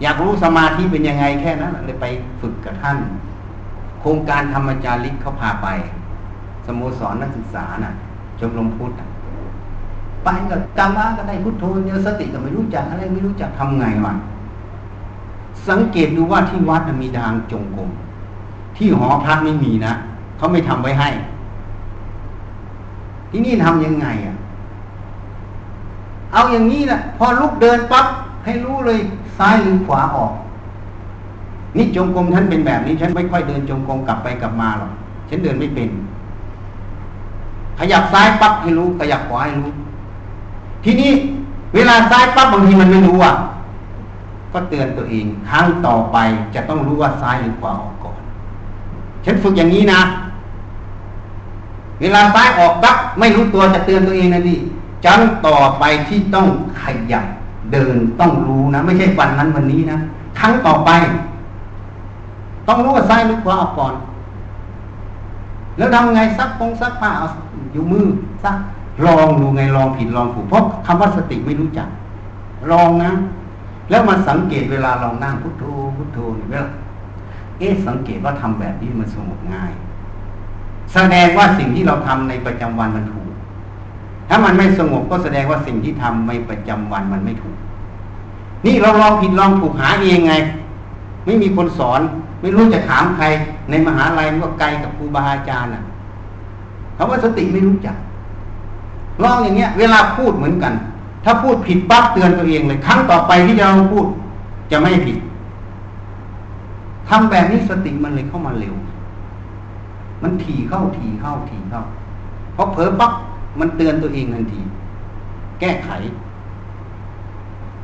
[0.03, 2.07] อยากรู้สมาธิเป็นยังไงแค่นั้นเลยไป
[2.41, 2.99] ฝึกกับท่าน
[4.01, 5.69] โครงการธรรมจาริกเขาพาไป
[6.67, 7.93] สโมสรนักศึกษาน่ะ
[8.39, 8.93] ชมรมพุทธ
[10.25, 14.13] ไปกับกรรมะก็ได้พุทโธเนี่ยสติก็ไม่รู้จักอะไรไม่รู้จักทำไงวะ
[15.69, 17.91] สังเกตดูว่าที่วัดมีทางจงกรม
[18.77, 19.93] ที่หอพักไม่มีนะ
[20.37, 21.09] เขาไม่ทำไว้ให้
[23.31, 24.37] ที่นี่ทํำยังไงอะ
[26.33, 28.07] เอาอย่างนี้แหละพอลุกเดินปั๊บ
[28.45, 28.99] ให้รู้เลย
[29.39, 30.33] ซ้ายหรือขวาออก
[31.77, 34.93] นี่จงกรมฉันเป็นแบบนี้ ฉันไม่ค่อยเดินจงกรมกลับไปกลับมาหรอก
[35.29, 35.89] ฉันเดินไม่เป็น
[37.79, 39.71] ขยับซ้ายปั๊บให้รู้ ขยับขวาให้รู้
[40.85, 41.11] ทีนี้
[41.75, 43.35] เวลาซ้ายปั๊บบางทีมันไม่รู้อะ
[44.53, 46.17] ก็เตือนตัวเองครั้งต่อไป
[46.55, 48.19] จะต้องรู้ว่าซ้ายหรือขวาออกก่อน
[49.25, 50.01] ฉันฝึกอย่างนี้นะ
[52.01, 54.57] เวลาซ้ายออกปั๊บไม่รู้ตัวจะเตือนตัวเองนะดิ
[55.07, 56.47] จังต่อไปที่ต้อง
[56.83, 57.25] ขยับ
[57.73, 59.99] เดินต้องรู้นะ ไม่ใช่วันนั้นวันนี้นะ
[60.39, 60.91] ครั้งต่อไป
[62.69, 63.95] ต้องรู้ว่าซ้ายหรือขวาออกก่อน
[65.77, 67.27] แล้วทำไงซักปงซักผ้าเอา
[67.73, 68.07] อยู่มือ
[68.45, 68.57] ซัก
[69.07, 71.89] ลองดูไงลองผิดลองถูกเพราะคำว่าสติไม่รู้จัก
[72.71, 73.11] ลองนะ
[73.91, 75.65] แล้วมาสังเกตเวลาลองนั่งพุทโธ
[75.97, 76.71] พุทโธนี่เวลา
[77.59, 79.73] เอ๊ะสังเกตว่าทำแบบนี้มันสงบง่าย
[80.95, 83.29] แสดงว่าสิ่งที่เราทำในประจำวันมันถูก
[84.29, 87.57] ถ้ามันไม่สงบก็แสดงว่าสิ่งที่ทำในประจำวันมันไม่ถูก
[88.67, 90.35] นี่เราลองผิดลองถูกหาเองไง
[91.25, 92.01] ไม่มีคนสอน
[92.41, 93.25] ไม่รู้จะถามใคร
[93.71, 95.83] ในมหาลัยมันก็ไกลกับครูบาอาจารย์อะ
[96.95, 97.97] เขาว่าสติไม่รู้จัก
[99.23, 100.73] ลองอย่างเงี้ย เวลาพูดเหมือนกัน
[101.25, 104.07] ถ้าพูดผิดปั๊บเตือนตัวเองเลย ครั้งต่อไปที่เราพูด
[104.71, 105.17] จะไม่ผิด
[107.09, 108.75] ทำแบบนี้สติมันเลยเข้ามาเร็ว
[110.23, 111.83] มันถี่เข้าถี่เข้าถี่เข้า
[112.55, 113.13] เพราะเผลอปั๊บ
[113.61, 114.61] มันเตือนตัวเองทันที
[115.61, 115.91] แก้ไข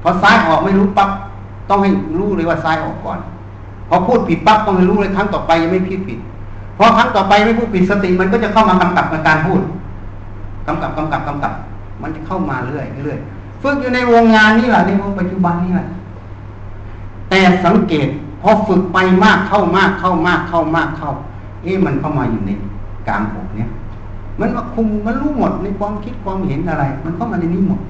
[0.02, 1.10] พอซ้ายออกไม่รู้ปั๊บ
[1.70, 3.18] ต้องให้รู้เลยว่าซ้ายออกก่อน
[3.88, 6.18] พอพูดผิดปั๊บต้องให้รู้เลยครั้งต่อไปยังไม่ผิดผิด
[6.78, 9.60] พอครั้งต่อไปไม่พูดผิดสติมันก็จะเข้ามากำกับในการพูด
[10.66, 11.52] กำกับกำกับกำกับ
[12.02, 13.18] มันจะเข้ามาเรื่อยเรื่อย
[13.62, 15.88] ฝึกอยู่ในวงงานนี่แหละในวงปัจจุบันนี่แหละ
[17.30, 18.08] แต่สังเกต
[18.42, 21.12] พอฝึกไปมากเข้ามากเข้ามากเข้ามากเข้า
[21.66, 22.50] เอ๊ะมันเข้ามาอยู่ใน
[23.08, 23.70] กลางอกเนี้ย
[24.40, 27.80] มันมาคุมมันรู้หมดในความคิดความเห็นอะไร มันเข้ามาในนี้หมด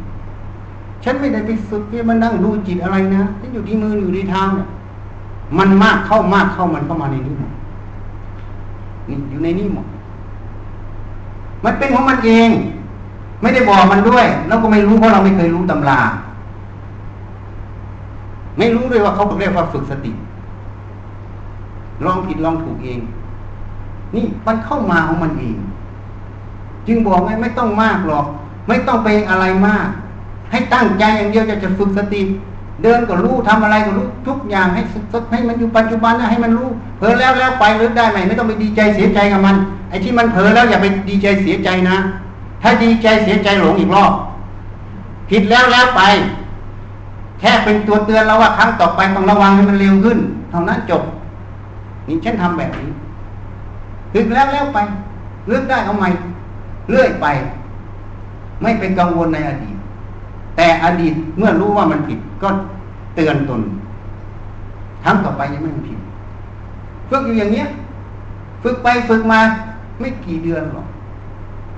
[1.04, 4.68] ฉันไม่ได้ไปฝึกที่มันนั่งดูจิตอะไรนะฉันอยู่ที่มืออยู่ที่เท้าเนี่ย
[5.58, 7.52] มันมากเข้ามากเข้ามันเข้ามาในนี้หมด
[9.08, 9.86] นี่อยู่ในนี้หมด
[11.64, 12.50] มันเป็นของมันเอง
[13.42, 16.00] ไม่ได้บอกมันด้วย แล้วก็ไม่รู้เพราะเราไม่เคยรู้ตำรา
[18.58, 20.12] ไม่รู้ด้วยว่าเขาเรียกว่าฝึกสติ
[22.04, 22.98] ลองผิดลองถูกเอง
[24.14, 25.56] นี่มันเข้ามาของมันเอง
[26.86, 28.26] จึงบอกไงไม่ต้องมากหรอก
[28.68, 29.86] ไม่ต้องไปอะไรมาก
[30.50, 32.20] ให้ตั้งใจอย่างเดียวจะจะฝึกสติ
[32.82, 34.82] เดินก็รู้ทำอะไรก็รู้ทุกอย่างให้
[35.12, 39.56] สุดให้มันอยู่ปัจจุบันนะให้มันรู้เผลอแล้วแล้วไปหรือได้ไหมไม่ต้องไปดีใจเสียใจกับมัน
[39.90, 41.96] ไอ้ที่มันเผลอแล้วอย่าไปดีใจเสียใจนะ
[42.62, 44.12] ถ้าดีใจเสียใจหลงอีกรอบ
[45.30, 46.02] ผิดแล้วแล้วไป
[47.40, 50.18] แค่เป็นตัวเตือนเราว่าครั้งต่อไปต้องระวังให้มันเร็วขึ้น
[50.50, 51.02] เท่านั้นจบ
[52.06, 52.90] นี่ฉันทำแบบนี้
[54.16, 54.78] ผิดแล้วแล้วไป
[55.46, 56.08] เลือกได้เอาใหม่
[56.90, 57.26] เลื่อยไป
[58.62, 59.76] ไม่เป็นกังวลในอดีต
[60.56, 62.48] แต่อดีตเมื่อรู้ว่ามันผิดก็
[63.16, 63.60] เตือนตน
[65.04, 65.98] ครั้งต่อไปยังไม่ผิด
[67.10, 67.66] ฝึกอยู่อย่างเนี้ย
[68.62, 69.40] ฝึกไปฝึกมา
[70.00, 70.86] ไม่กี่เดือนหรอก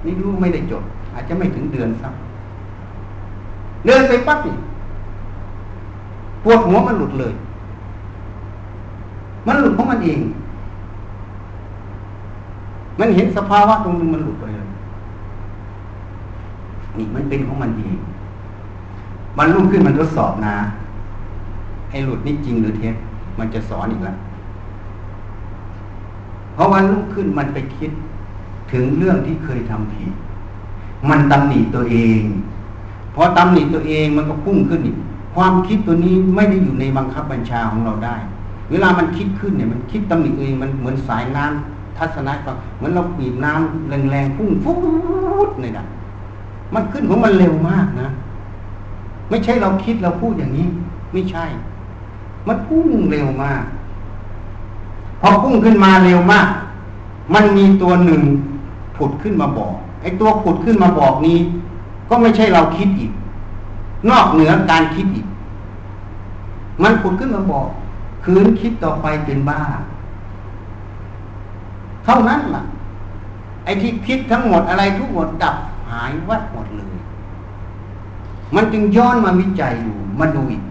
[0.04, 0.82] นี่รู้ไม่ได้จบ
[1.14, 2.14] อาจจะไม่ถึงเดือนสัก
[3.86, 4.56] เดินไปปั๊บนี่
[6.44, 7.34] ปวดหัวมันหลุดเลย
[9.46, 10.20] มันหลุดเพราะมันเอง
[12.98, 14.68] มันเห็นสภาวะตรงนึงมันหลุดไปเลย
[16.98, 17.96] นี่มันเป็นของมันเอง
[19.38, 20.56] มันรุ่งขึ้นมันทดสอบนะ
[21.90, 22.94] ไอ้หลุดนี่จริงหรือเท็จ
[23.38, 24.16] มันจะสอนอีกแล้ว
[26.54, 27.90] เพราะวันรุ่งขึ้นมันไปคิด
[28.72, 30.12] ถึงเรื่องที่เคยทำผิด
[31.10, 32.20] มันตำหนิตัวเอง
[33.14, 34.96] พอตำหนิตัวเองมันก็พุ่งขึ้นอีก
[35.34, 38.16] ความคิดตัวนี้ไม่ได้อยู่ในบังคับบัญชาของเราได้
[38.70, 44.76] เวลามันคิดขึ้นเนี่ย มันคิดตำหนิตัวเองมันเหมือนสายน้ำ ทัศนะฟังเหมือนเราปีบน้ำแรงๆพุ่งฟุ๊
[45.48, 45.86] ดเนี่ยนะ
[46.74, 48.08] มันขึ้นของมันเร็วมากนะ
[49.30, 50.66] ไม่ใช่เราคิดเราพูดอย่างนี้
[51.12, 51.44] ไม่ใช่
[52.46, 53.62] มันพุ่งเร็วมาก
[55.20, 56.48] พอพุ่งขึ้นมาเร็วมาก
[57.34, 58.22] มันมีตัวหนึ่ง
[58.96, 61.38] ผุดขึ้นมาบอกไอ้ตัวผุดขึ้นมาบอกนี้
[62.08, 63.12] ก็ไม่ใช่เราคิดอีก
[64.10, 65.26] นอกเหนือการคิดอีก
[66.82, 67.66] มันผุดขึ้นมาบอก
[68.24, 69.60] คืนคิดต่อไปเป็นบ้า
[72.04, 72.62] เท่านั้นล่ะ
[73.64, 75.56] ไอ้ที่คิดทั้งหมดอะไรทุกหมดดับ
[75.90, 76.96] หายวัดหมดเลย
[78.54, 80.62] มันจึงย้อนมาวิจัยอยู่มาดูอีก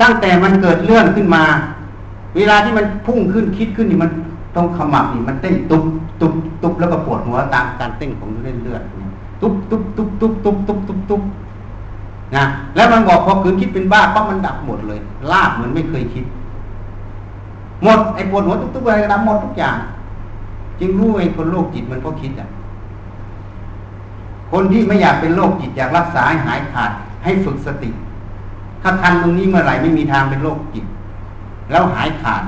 [0.00, 1.44] ตั้งแต่มันเกิดเรื่องขึ้นมา
[2.36, 4.10] เวลาที่มันพุ่งขึ้นคิดขึ้นนี่มัน
[4.56, 5.84] ต้องขมับนี่มันเต้นตุบ
[6.20, 8.82] ตุบตุบแล้วก็ปวดหัวตามการเต้นของเลือดเลือด
[9.42, 11.22] ตุบตุบตุบตุบตุบตุบตุบตุบ
[12.36, 12.44] นะ
[12.76, 15.00] แล้วมันบอกพอคืนคิดเป็นบ้าปั๊บมันดับหมดเลย
[15.32, 16.24] ลาบเหมือนไม่เคยคิด
[17.82, 19.76] หมดไอ้ปวดหัวตุบตุบอะไรดับหมดทุกอย่าง
[20.84, 22.48] จึงรู้ไอ้คนโรคจิตมันก็คิดอะ
[24.52, 26.90] คนที่ไม่อยากเป็นโรคจิตอยากรักษาให้หายขาด
[27.24, 27.90] ให้ฝึกสติ
[28.82, 30.84] ถ้าทันตรงนี้เมื่อไหร่ไม่มีทางเป็นโรคจิต
[31.70, 32.42] แล้วหายขาด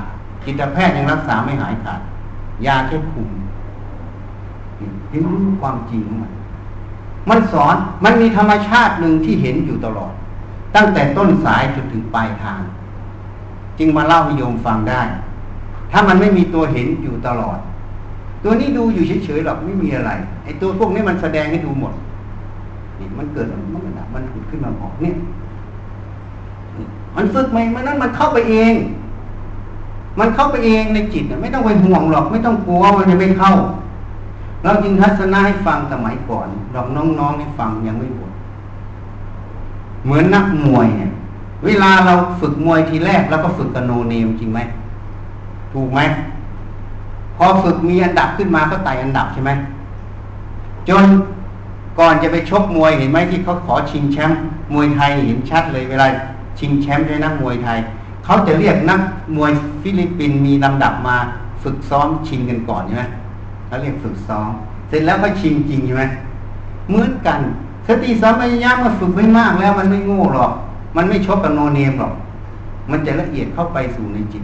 [0.45, 2.01] จิตแพทย์ยังรักษาไม่หายขาด
[2.65, 3.29] ยาแค่คุม
[5.09, 6.31] เห็นรู้ความจริงของมัน
[7.29, 10.13] มันสอนมันมีธรรมชาติหนึ่งที่เห็นอยู่ตลอด
[10.75, 12.61] ตั้งแต่ต้นสายจนถึงปลายทาง
[13.79, 15.01] จึงมาเล่าให้โยมฟังได้
[15.91, 17.59] ถ้ามันไม่มีตัวเห็นอยู่ตลอด
[18.47, 20.11] ตัวนี้ดูอยู่เฉยๆหรอกไม่มีอะไร
[20.43, 21.93] ไอ้ตัวพวกนี้มันแสดงให้ดูหมด
[22.99, 25.15] นี่มันเกิดมันมันมันผุดขึ้นมาบอกเนี่ย
[27.15, 28.73] มันฝึกไหมมันนั้นมันเข้าไปเอง
[30.19, 33.51] มันเข้าไปเองในจิตไม่ต้องไปห่วงหรอก ไม่ต้องกลัวมันจะไม่เข้า
[34.63, 36.87] เราจึงทัศนะให้ฟังสมัยก่อนลอง
[37.19, 38.31] น้องๆให้ฟังยังไม่หมด
[40.05, 41.11] เหมือนนักมวยเนี่ย
[41.65, 44.59] เวลาเราฝึกมวยทีแรกเราก็ฝึกกับโนเนมจริงไหม
[45.73, 45.99] ถูกไหม
[47.37, 49.51] พอฝึกมีอันดับขึ้นมาก็ไต่อันดับใช่ไหม
[50.89, 51.05] จน
[51.99, 54.39] ก่อนจะไปชกมวยเห็นไหมที่เขาขอชิงแชมป์
[54.73, 56.07] มวยไทยเห็นชัดเลยเวลา
[56.59, 57.79] ชิงแชมป์ด้วยนักมวยไทย
[58.25, 58.99] เขาจะเรียกนัก
[59.35, 61.17] มวยฟิลิปปินส์มีลำดับมา
[61.63, 63.03] ฝึกซ้อมชิงกันก่อนใช่ไหม
[63.67, 64.49] เขาเรียกฝึกซ้อม
[64.87, 66.03] เสร็จแล้วก็ชิงจริงใช่ไหม
[66.89, 67.39] เหมือนกัน
[67.87, 70.51] สติสัมปชัญญะมันฝึกไว้มากแล้วมันไม่โง่หรอก
[70.97, 72.13] มันไม่ชกกับโนเนมหรอก
[72.91, 74.43] มันจะละเอียดเข้าไปสู่ในจิต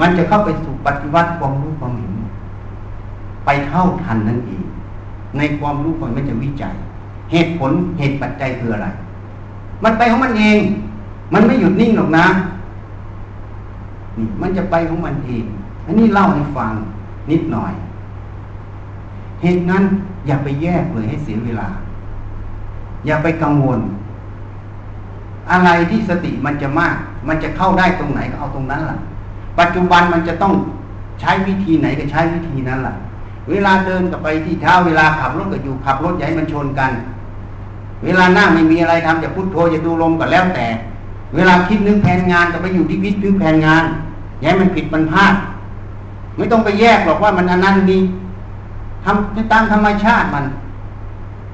[0.00, 2.12] มันจะเข้าไปสู่ปฏิวัติความรู้ความเห็น
[3.44, 4.64] ไปเท่าทันนั่นเอง
[5.38, 6.74] ในความรู้ความมันจะวิจัย
[7.32, 8.88] เหตุผลเหตุปัจจัยคืออะไร
[9.84, 10.58] มันไปของมันเอง
[11.32, 12.26] มันไม่หยุดนิ่งหรอกนะ
[14.18, 15.44] นี่มันจะไปของมันเอง
[15.86, 16.72] อันนี้เล่าให้ฟัง
[17.30, 17.72] นิดหน่อย
[19.42, 19.82] เหตุนั้น
[20.26, 21.68] อย่าไปแยกเลยให้เสียเวลา
[23.06, 23.80] อย่าไปกังวล
[25.50, 26.96] อะไรที่สติมันจะมาก
[27.28, 28.98] มันจะเข้าได้ตรงไหนก็เอาตรงนั้นล่ะ
[29.58, 30.54] ปัจจุบันมันจะต้อง
[31.20, 32.94] ใช้วิธีไหนก็ใช้วิธีนั้นแหละ
[33.50, 36.90] เวลาเดินกับไปที่เท้าเวลาขับรถก็อยู่ขับรถใหญ่มันชนกัน
[38.04, 40.66] เวลานั่งไม่มีอะไรทำจะพุโทโธจะดูลมก็แล้วแต่
[41.34, 43.84] เวลาคิดนึกแผนงานก็ไปอยู่ที่คิดนึกแผนงาน
[44.42, 45.34] ย้ายมันผิดมันพลาด
[46.36, 48.00] ไม่ต้องไปแยกหรอกว่ามันอันนั้นดี
[49.04, 50.44] ทำตามธรรมชาติมัน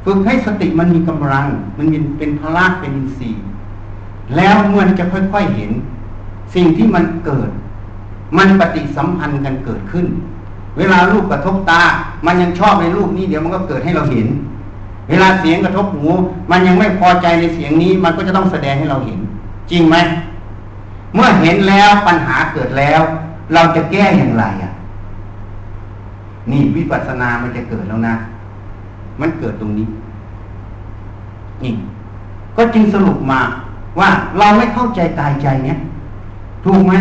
[0.05, 1.47] ฝึกให้สติมันมีกำลัง
[1.79, 1.87] มัน
[2.19, 3.43] เป็นพละเป็นอินทรีย์
[4.37, 5.71] แล้วมันจะค่อยๆเห็น
[6.55, 7.51] สิ่งที่มันเกิด
[8.37, 10.07] มันปฏิสัมพันธ์กันเกิดขึ้น
[10.79, 11.83] เวลาลูกกระทบตา
[12.27, 14.27] มันยังชอบในรูปนี้เดี๋ยวมันก็เกิดให้เราเห็น
[15.09, 16.07] เวลาเสียงกระทบหู
[16.51, 19.19] มันยังไม่พอใจในเสียงนี้ มันก็จะต้องแสดงให้เราเห็น
[19.71, 19.97] จริงไหม
[21.15, 23.01] เมื่อเห็นแล้วปัญหาเกิดแล้ว
[23.55, 24.73] เราจะแก้อย่างไรอะ
[26.51, 28.15] นี่วิปัสสนามันจะเกิดแล้วนะ
[29.21, 29.87] มันเกิดตรงนี้
[31.63, 31.73] นี่
[32.57, 33.41] ก็จึงสรุปมา
[33.99, 34.09] ว่า
[34.39, 35.79] เราไม่เข้าใจกายใจเนี่ย
[36.65, 36.95] ถูกไหม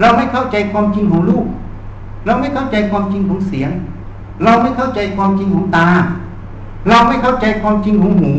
[0.00, 1.46] เราไม่เข้าใจความจริงของลูก
[2.26, 3.70] เราไม่เข้าใจความจริงของเสียง
[4.44, 5.88] เราไม่เข้าใจความจริงของตา
[6.88, 8.32] เราไม่เข้าใจความจริงของหู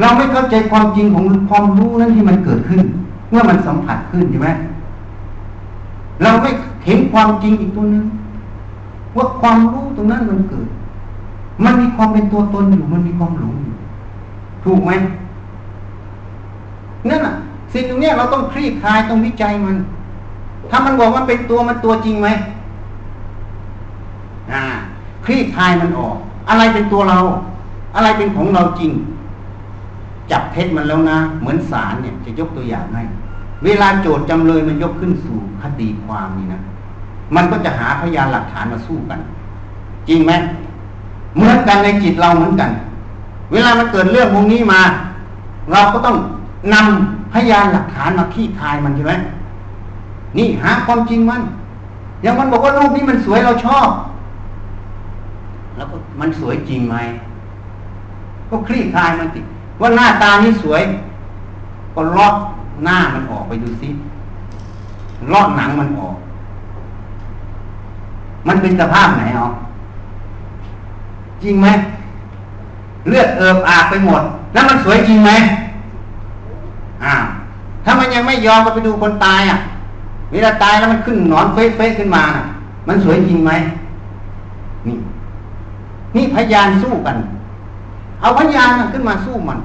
[0.00, 2.82] เราไม่เข้าใจความจริงของความรู้นั้นที่มันเกิดขึ้น
[3.30, 4.48] เมื่อมันสัมผัสขึ้นใช่ไหม
[6.22, 6.50] เราไม่
[6.86, 8.04] เห็นความจริงอีกตัวนึง
[9.16, 10.68] ว่าความรู้ตรงนั้นมันเกิด
[11.64, 13.74] มันมีความเป็นตัวตนอยู่ มันมีความหลงอยู่
[14.64, 14.92] ถูกไหม
[17.08, 17.34] นั่นอะ
[17.72, 19.76] สิ่งตรงนี้เราต้องคลี่คลายต้องวิจัยมัน
[20.70, 22.28] ถ้ามันบอกว่าเป็นตัวมันตัวจริงไหม
[24.52, 24.62] อ่า
[25.24, 26.16] คลี่คลายมันออก
[26.48, 27.18] อะไรเป็นตัวเรา
[27.96, 28.90] อะไรเป็นของเราจริง
[30.30, 33.02] จับเท็จมันแล้วนะ เหมือนศาลเนี่ย จะยกตัวอย่างให้
[33.64, 36.60] เวลาโจทย์จำเลยมันยกขึ้นสู่คดีความนี่นะ
[37.36, 39.20] มันก็จะหาพยานหลักฐานมาสู้กัน
[40.08, 40.32] จริงไหม
[41.36, 42.70] เหมือนกันในจิตเราเหมือนกัน
[43.52, 44.80] เวลามันเกิดเรื่องพวกนี้มา
[45.72, 46.16] เราก็ต้อง
[46.74, 49.14] นำพยานหลักฐานมาขี้คายมันใช่ไหม
[50.36, 51.42] นี่หาความจริงมัน
[52.22, 53.88] อย่างมันบอกว่ารูปนี้มันสวยเราชอบ
[55.76, 56.96] แล้วก็มันสวยจริงไหม
[58.50, 59.40] ก็คลี่คลายมันติ
[59.80, 60.82] ว่าหน้าตานี้สวย
[61.94, 62.34] ก็ลอก
[62.84, 63.88] หน้ามันออกไปดูซิ
[65.32, 66.16] ลอกหนังมันออก
[68.48, 69.40] มันเป็นสภาพไหนเอ
[71.42, 71.68] จริงไหม
[73.08, 74.22] เลือดเอิบอาบไปหมด
[74.52, 75.30] แล้วมันสวยจริงไหม
[77.04, 77.24] อ้าว
[77.84, 79.58] ถ้ามันยังไม่ยอมก็ไปดูคนตายอะ
[80.32, 82.44] เวลาตายแล้วมันขึ้นหนอนเฟ้ยๆขึ้นมาน่ะ
[82.88, 83.52] มันสวยจริงไหม
[84.86, 84.96] นี่
[86.16, 87.16] นี่พยานสู้กัน
[88.20, 89.58] เอาพยานขึ้นมาสู้มัน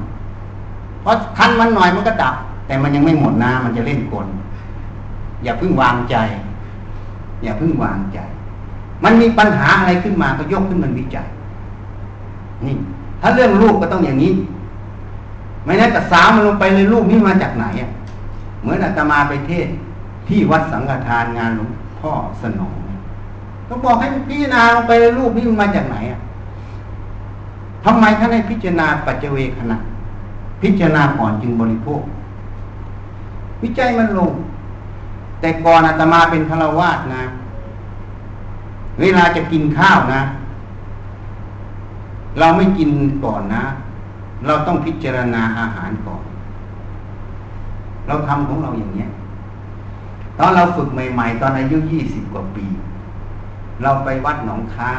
[1.01, 2.35] เพราะคันมันหน่อยมันก็ดับ
[2.67, 4.27] แต่มันยังไม่หมดนะมันจะเล่นกล
[5.43, 6.15] อย่าเพิ่งวางใจ
[7.43, 8.19] อย่าเพิ่งวางใจ
[9.03, 11.27] มันมีปัญหาอะไรขึ้นมาก็ยกขึ้นมันวิจัย
[12.65, 12.75] นี่
[13.21, 14.33] ถ้าเรื่องลูกก็ต้องอย่างนี้
[15.65, 17.89] ไม่ได้แต่สาวมันลงไปเลยลูกนี่มาจากไหนอะ
[18.61, 19.67] เหมือนอาตมาไปเทศ
[20.27, 21.69] ที่วัดสังฆทานงานหลวง
[21.99, 22.11] พ่อ
[22.41, 22.75] สนอง
[23.67, 26.19] ก็บอกให้พิจารณาลงไปเลยลูกนี่มันมาจากไหนอะ
[27.85, 29.77] ทำไมท่านให้พิจารณาปัจเจเวคณะ
[30.61, 32.01] พิจารณาก่อนจึงบริโภค
[33.63, 34.31] วิจัยมันลง
[35.41, 37.23] แต่ก่อนอาตมาเป็นฆราวาสนะ
[39.01, 40.21] เวลาจะกินข้าวนะ
[42.39, 42.89] เราไม่กิน
[43.25, 43.63] ก่อนนะ
[44.45, 46.23] เราต้องพิจารณาอาหารก่อน
[48.07, 49.09] เราทำของเราอย่างเนี้ย
[50.43, 52.65] ตอนเราฝึกใหม่ ๆ ตอนอายุยี่สิบกว่าปี
[53.81, 54.91] เราไปวัดหนองค้า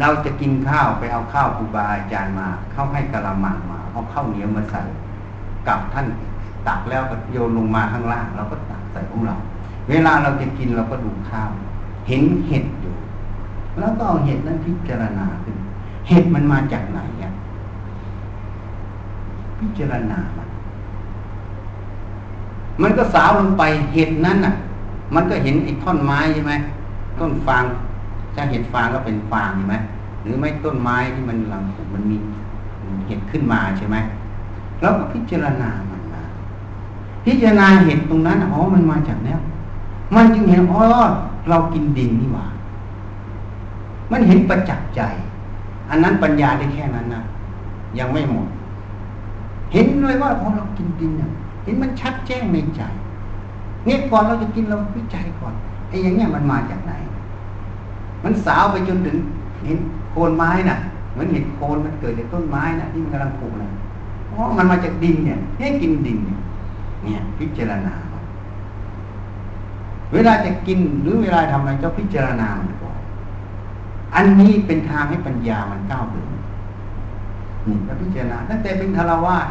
[0.00, 4.82] เราจะกินข้าวไปเอาข้าวครูบาอาจารย์มา เข้าให้กะละมังมา เอาข้าวเหนียวมาใส่
[5.68, 6.06] กับท่าน
[6.68, 9.36] ตักแล้วก็โยนลงมาข้างล่างเราก็ตักใส่ของเรา
[9.88, 11.50] เวลาเราจะกินเราก็ดูข้าว
[12.08, 12.94] เห็นเห็ดอยู่
[13.78, 15.56] แล้วก็เอาเห็ดนั้นพิจารณาขึ้น
[16.08, 17.32] เห็ดมันมาจากไหนอะ
[19.58, 20.48] พิจารณามัน
[22.80, 23.62] มันก็สาวลงไป
[23.94, 24.52] เห็ดนั้นอะ
[25.14, 26.54] มันก็เห็นไอ้ท่อนไม้ใช่ไหม
[27.18, 27.64] ต้นฟาง
[28.34, 29.76] ถ้าเห็ดฟางก็เป็นฟางใช่ไหม
[30.22, 31.62] หรือไม่ต้นไม้ที่มันหลัง
[31.94, 32.16] มันมี
[33.06, 33.96] เห็ดขึ้นมาใช่ไหม
[34.80, 36.22] เราก็พิจารณามันมา
[37.24, 39.40] พิจารณาเห็ดตรงนั้นอ๋อมันมาจากแนว
[40.14, 40.82] มันจึงเห็นอ๋อ
[41.48, 42.46] เรากินดินนี่หว่า
[44.12, 45.00] มันเห็นประจักษ์ใจ
[45.90, 47.22] อันนั้นปัญญาได้แค่นั้นนะ
[47.98, 48.46] ยังไม่หมด
[49.72, 51.30] เห็นเลยว่าพอเรากินดินเนี่ย
[51.64, 52.82] เห็นมันชัดแจ้งในใจ
[53.84, 55.54] เนี่ยก่อนเราจะกินเราวิจัยก่อน
[55.88, 56.92] ไอ้อย่างเงี้ยมันมาจากไหน
[58.24, 59.16] มันสาวไปจนถึง
[59.64, 59.78] เห็น
[60.10, 60.76] โคนไม้น่ะ
[61.12, 63.68] เหมือนเห็นโคนมันเกิดจากต้นไม้น่ะที่มันกำลังปลูกน่ะ
[64.28, 66.38] เพราะมันมาจากดินเนี่ยให้กินดินเนี่ย
[67.04, 67.94] เนี่ยพิจารณา
[70.14, 72.98] เวลาจะกินหรือเวลาทำอะไรก็พิจารณามันก่อน
[74.14, 76.28] อันนี้เป็นทางให้ปัญญามันก้าวเดิน
[77.66, 79.46] นี่ก็พิจารณาตั้งแต่เป็นคารวาส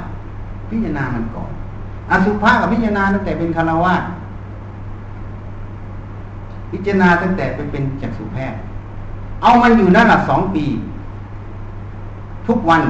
[0.70, 1.52] พิจารณามันก่อน
[2.12, 3.96] อสุภะกับพิจารณาตั้งแต่เป็นคารวา
[6.72, 8.60] พิจารณาตั้งแต่ไปเป็นจักษุแพทย์
[9.42, 10.66] เอามันอยู่นั่นแหละสองปี
[12.48, 12.84] ทุกวัน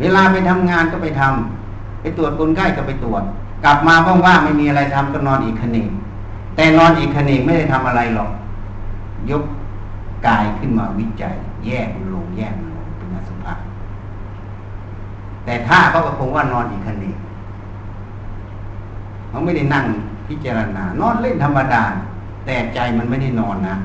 [0.00, 3.22] เวลาไปทำงานก็ไปทำไปตรวจคนไข้ก็ไปตรวจ
[3.64, 3.94] กลับมา
[4.26, 5.86] ว่างๆไม่มีอะไรทำก็นอนอีกคนึง
[6.56, 8.30] แต่นอนอีกคนึงไม่ได้ทำอะไรหรอก
[9.30, 9.42] ยก
[10.26, 11.34] กายขึ้นมาวิจัย
[11.66, 13.54] แยกมันลงแยกมันลงเป็นอสุภะ
[15.44, 17.14] แต่ถ้าเขาก็คงว่านอนอีกคนึง
[19.30, 19.84] เขาไม่ได้นั่ง
[20.28, 21.82] พิจารณา นอนเล่นธรรมดา
[22.46, 23.76] แต่ใจมันไม่ได้นอนนะ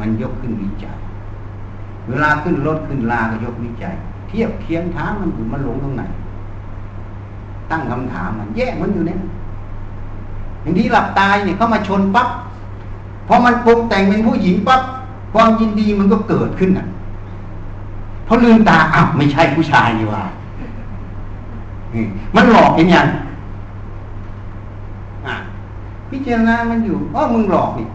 [0.00, 0.96] มันยกขึ้นวิจัย
[2.08, 3.94] เวลาขึ้นรถขึ้นลาก็ยกวิจัย
[4.28, 6.02] เทียบเคียงท้ามันอยู่มันหลงตรงไหน
[7.70, 9.20] ตั้งคำถามมันแยกมันอยู่เนี่ย
[10.62, 12.28] อย่างที่หลับตายเนี่ยเข้ามาชนปั๊บ
[13.28, 14.82] พอมันปรุงแต่งเป็นผู้หญิงปั๊บ
[15.34, 16.86] ความยินดีมันก็เกิดขึ้นอะ
[18.26, 20.22] พอลืมตาอ้าวไม่ใช่ผู้ชายนี่ว่า
[22.36, 23.06] มันหลอกเห็นยัง
[26.12, 27.86] พิจารณามันอยู่อ๋อมึงหลอกนี่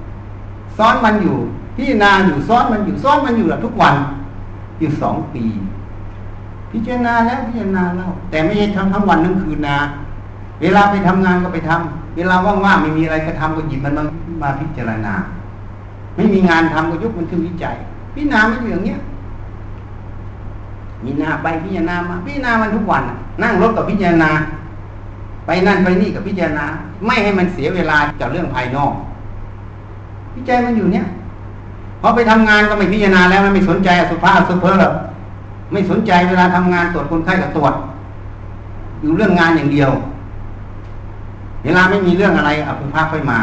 [0.77, 1.38] ซ้อนมันอยู่
[1.76, 3.95] พิจารณาอยู่ซ้อนมันอยู่ซ้อนมันอยู่ทุกวัน
[4.80, 5.44] อยู่สองปี
[6.72, 9.77] พิจารณาแล้วพิจารณาแล้วแต่ไม่ใช่ทั้งทั้งวันทั้งคืนนะ
[10.61, 14.03] เวลาไปทำงานก็ไปทำเวลาว่างๆไม่มีอะไรก็ทำก็หยิบมันมา
[14.41, 15.14] มาพิจารณา
[16.15, 17.76] ไม่มีงานทำก็ยกมันขึ้นวิจัย
[18.14, 18.99] พิจารณามันอยู่อย่างเนี้ย
[21.03, 23.03] มีนาไปพิจารณามาพิจารณามันทุกวัน
[23.41, 24.30] นั่งรถกับพิจารณา
[25.48, 26.65] ไปนั่นไปนี่กับพิจารณา
[27.06, 28.94] ไม่ให้มันเสียเวลากับเรื่องภายนอก
[30.34, 31.06] พิจัยมันอยู่เนี้ย
[32.02, 34.94] พอไปทำงานก็ไม่พิจารณาแล้วไม่สนใจสุภาพสุเพอหรอก
[35.72, 37.74] ไม่สนใจเวลาทำงานตรวจคนไข้กับตรวจ
[39.02, 39.91] อยู่เรื่องงานอย่างเดียว
[41.64, 43.40] เวลาไม่มีเรื่องอะไรอภุภาคค่อยมา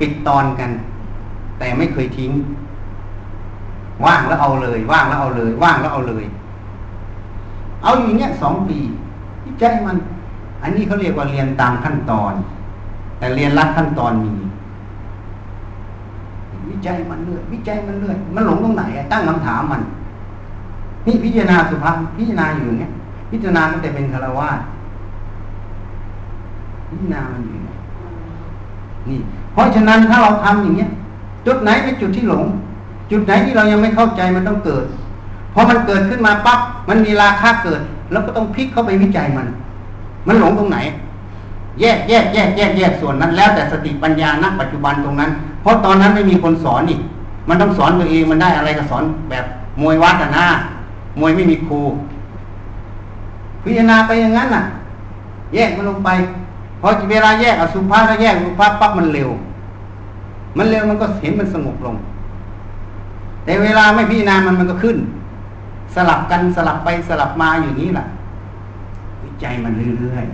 [0.00, 0.70] ปิดตอนกัน
[1.58, 2.30] แต่ไม่เคยทิ้ง
[4.04, 6.24] ว่างแล้วเอาเลย ว่างแล้วเอาเลย ว่างแล้วเอาเลย
[7.82, 8.78] เอาอย่างเงี้ยสองปี
[9.44, 9.96] วิจัยมัน
[10.62, 12.32] อันนี้เขาเรียกว่าเรียนตามขั้นตอน
[13.18, 14.32] แต่เรียนรัดขั้นตอนมี
[16.70, 19.82] วิจัยมันเรื่อยวิจัยมันเรื่อยมันหลงตรงไหนตั้งคำถามมัน
[21.06, 22.90] นี่พิจารณาสุภาพพิจารณาอยู่เนี้ย
[23.30, 24.48] พิจารณาตั้งแต่เป็นคารวะ
[26.90, 27.58] พิจารณามันอยู่
[29.08, 29.18] นี่
[29.52, 30.90] เพราะฉะนั้นถ้าเราทำอย่างเงี้ย
[31.46, 32.44] จุดไหนเป็นจุดที่หลง
[33.10, 34.84] จุดไหนที่เรายังไม่เข้าใจมันต้องเกิด
[35.54, 37.80] พอมันเกิดขึ้นมาปั๊บมันมีราคาเกิด
[38.12, 39.46] แล้วก็ต้องพลิกเข้าไปวิจัยมัน
[40.26, 40.78] มันหลงตรงไหน
[41.80, 45.30] แยกแยกแยกแยกแยกส่วนนั้น แล้วแต่สติปัญญาณปัจจุบันตรงนั้น
[45.62, 47.00] เพราะตอนนั้นไม่มีคนสอนอีก
[47.48, 49.44] มันต้องสอนตัวเองมันได้อะไรก็สอนแบบ
[49.80, 50.46] มวยวัดนะ
[51.20, 51.80] มวยไม่มีครู
[53.62, 54.62] พิจารณาไปอย่างนั้นน่ะ
[55.54, 56.10] แยกมันลงไป
[56.80, 59.30] พอเวลาแยกอสุภะแล้วแยกสุภะปั๊บมันเร็ว
[60.56, 61.96] มันเร็วมันก็เห็นมันสงบลง
[63.44, 64.96] แต่เวลาไม่พิจารณามันมันก็ขึ้น
[65.94, 68.06] สลับกันสลับไปสลับมาอยู่นี้แหละ
[69.26, 70.24] วิจัยมันเรื่อย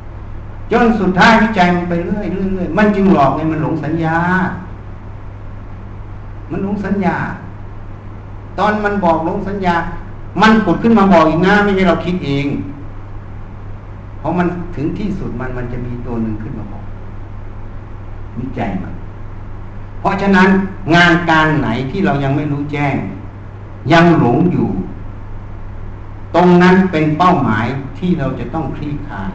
[0.00, 4.16] ๆจนสุดท้ายวิจัยมันไปเรื่อยเรื่อยมันจึงหลอกไงมันหลงสัญญา
[6.50, 7.16] มันหลงสัญญา
[8.58, 9.74] ตอนมันบอกหลงสัญญา
[10.42, 12.46] มันปุดขึ้นมาบอกอีกนะไม่ใช่เราคิดเอง
[14.18, 14.46] เพราะมัน
[14.76, 16.84] ถึงที่สุดมันมันจะมีตัวหนึ่งขึ้นมาบอก
[18.38, 18.94] วิจัยมัน
[20.00, 20.48] เพราะฉะนั้น
[20.94, 22.96] งานการไหนที่เรายังไม่รู้แจ้ง
[23.92, 24.68] ยังหลงอยู่
[26.34, 27.66] ตรงนั้นเป็นเป้าหมาย
[27.98, 29.30] ที่เราจะต้องคลี่คลาย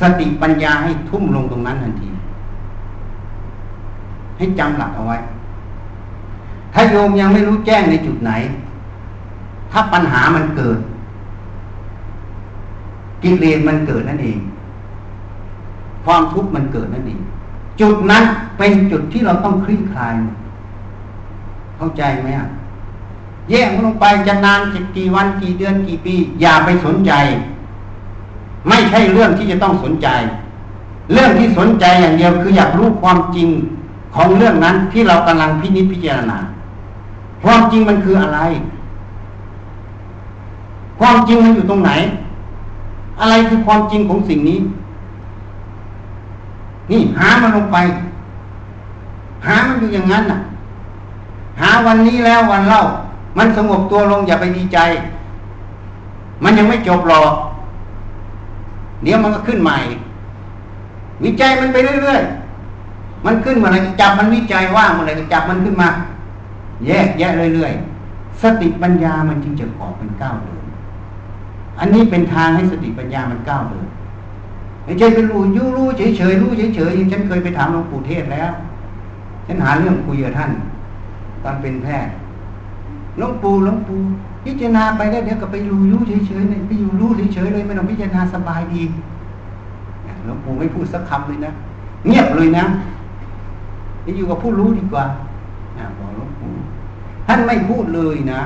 [0.00, 2.10] สติปัญญาให้ทุ่มลงตรงนั้นทันที
[4.36, 5.18] ให้จำหลักเอาไว้
[6.72, 8.32] ถ้าโยมยังไม่รู้แจ้งในจุดไหน
[9.72, 10.78] ถ้าปัญหามันเกิด
[13.22, 14.38] กิเลสมันเกิดนั่นเอง
[16.04, 17.20] ความทุกข์มันเกิดนั่นเอง
[17.80, 18.24] จุดนั้น
[18.58, 20.14] เป็นจุดที่เราต้องคลี่คลาย
[21.76, 22.48] เข้าใจไหมอะ
[23.50, 27.12] แยกมันลงไปจะนานจะกี่วันกี่เดือนกี่ปี อย่าไปสนใจ
[28.68, 30.08] ไม่ใช่เรื่องที่จะต้องสนใจ
[31.12, 33.48] เรื่องที่สนใจอย่างเดียวคืออยากรู้ความจริง
[34.14, 36.38] ของเรื่องนั้นที่เรากำลังพินิจพิจารณา
[37.42, 38.38] ความจริงมันคืออะไร
[40.98, 41.90] ความจริงมันอยู่ตรงไหน
[43.20, 44.58] อะไรคือความจริงของสิ่งนี้
[46.90, 47.76] นี่หามันลงไป
[49.46, 50.38] หามันอยู่อย่างนั้นน่ะ
[51.60, 52.82] หาวันนี้แล้ววันเล่า
[53.38, 54.78] มันสงบตัวลงอย่าไปดีใจ
[56.44, 57.32] มันยังไม่จบหรอก
[59.02, 59.78] เดี๋ยวมันก็ขึ้นใหม่
[61.24, 65.88] วิจัยมันไปเรื่อยๆ มันขึ้นมาอะไรจับมันวิจัยว่างมาอะไรจับมันขึ้นมา
[66.86, 70.64] แยกแยะเรื่อยๆ สติปัญญามันจึงจะออกเป็นก้าวเดิน
[71.78, 73.86] อันนี้เป็นทางให้สติปัญญามันก้าวเดิน
[74.84, 78.50] ไม่ใช่เป็นรู้ยู่รู้เฉยเฉยรู้เฉยเฉยอย่างฉันเคยไปถามหลวงปู่เทศแล้ว
[79.46, 80.50] ฉันหาเรื่องคุยกับท่าน
[81.42, 82.12] ตอนเป็นแพทย์
[83.18, 84.00] หลวงปู่หลวงปู่
[84.44, 88.82] พิจารณาไปแล้วเดี๋ยวก็ไปรู้รู้เฉยๆเนี่ยไปอยู่รู้เฉยๆเลยไม่ต้องพิจารณาสบายดี
[90.24, 91.52] หลวงปู่ไม่พูดสักคำเลยนะ
[92.06, 92.64] เงียบเลยนะ
[94.02, 95.04] ไปอยู่กับผู้รู้ดีกว่า
[95.98, 96.52] บอกหลวงปู่
[97.26, 98.40] ท่านไม่พูดเลยนะ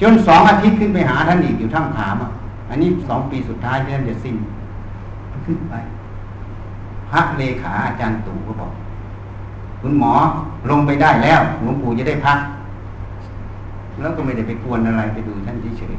[0.00, 2.30] จนสองอาทิตย์ขึ้นไปหาท่านอีกอยู่ท่ามถามอะ
[2.70, 4.36] อันนี้สองปีสุดท้ายที่ท่านจะสิ้น
[5.46, 5.74] ขึ้นไป
[7.10, 8.72] พระเลขาอาจารย์ตู่ก็บอก
[9.80, 10.12] คุณหมอ
[10.70, 12.38] ลงไปได้แล้วหลวงปู่จะได้พัก
[14.00, 15.94] แล้วก็ไม่ได้ไปกวนอะไรไปดูท่านเฉย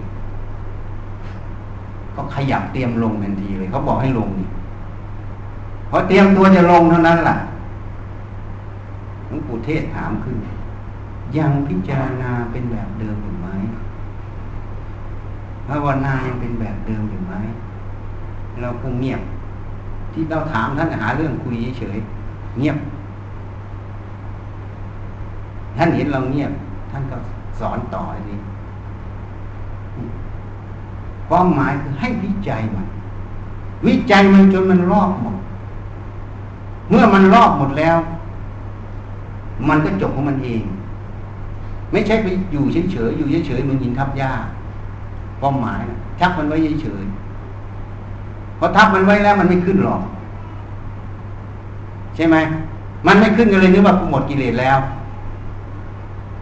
[2.15, 4.47] ก็ขยับเตรียมลงทันทีเลยเขาบอกให้ลงนี่
[5.89, 7.35] พอเตรียมตัวจะลงเท่านั้นแหละ
[9.27, 10.35] หลวงปู่เทศถามขึ้น
[11.37, 13.47] ยังพิจารณาเป็นแบบเดิมอยู่ไหม
[15.67, 17.33] ภาวนายังเป็นแบบเดิมอยู่ไหม
[18.61, 19.21] เราก็เงียบ
[20.13, 21.97] ที่เราถามท่านหาเรื่องคุยเฉย
[22.59, 22.77] เงียบ
[25.77, 26.51] ท่านเห็นเราเงียบ
[26.91, 27.17] ท่านก็
[27.59, 28.35] สอนต่อดี
[31.29, 32.88] ความหมายคือให้วิจัยมัน
[33.85, 35.35] วิจัยมันจนมันรอบหมด
[36.89, 37.97] เมื่อมันรอบหมดแล้ว
[39.69, 40.63] มันก็จบของมันเอง
[41.91, 44.31] ไม่ใช่ไปอยู่เฉยๆอยู่เฉยๆมันยินทับยา
[45.39, 50.01] ความหมายนะทับมันไว้เฉยๆพอทับมันไว้แล้วมันไม่ขึ้นหรอก
[52.15, 52.35] ใช่ไหม
[53.07, 54.77] มันไม่ขึ้นกันเลยนึกว่าหมดกิเลสแล้ว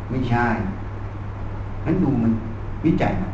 [0.09, 0.47] ไม่ใช่
[1.85, 2.31] นั้นดูมัน
[2.85, 3.31] วิจัยนะ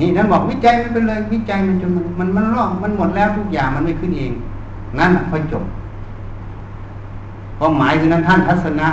[0.00, 4.32] นี่ท่านบอกวิจัยมันเป็นเลย วิจัยมันจนมันมันมันรอบมันหมดแล้วทุกอย่างมันไม่ขึ้นเอง
[4.98, 5.64] นั่นค่อยจบ
[7.58, 8.88] ความหมายคือนั้นท่านทัศนะ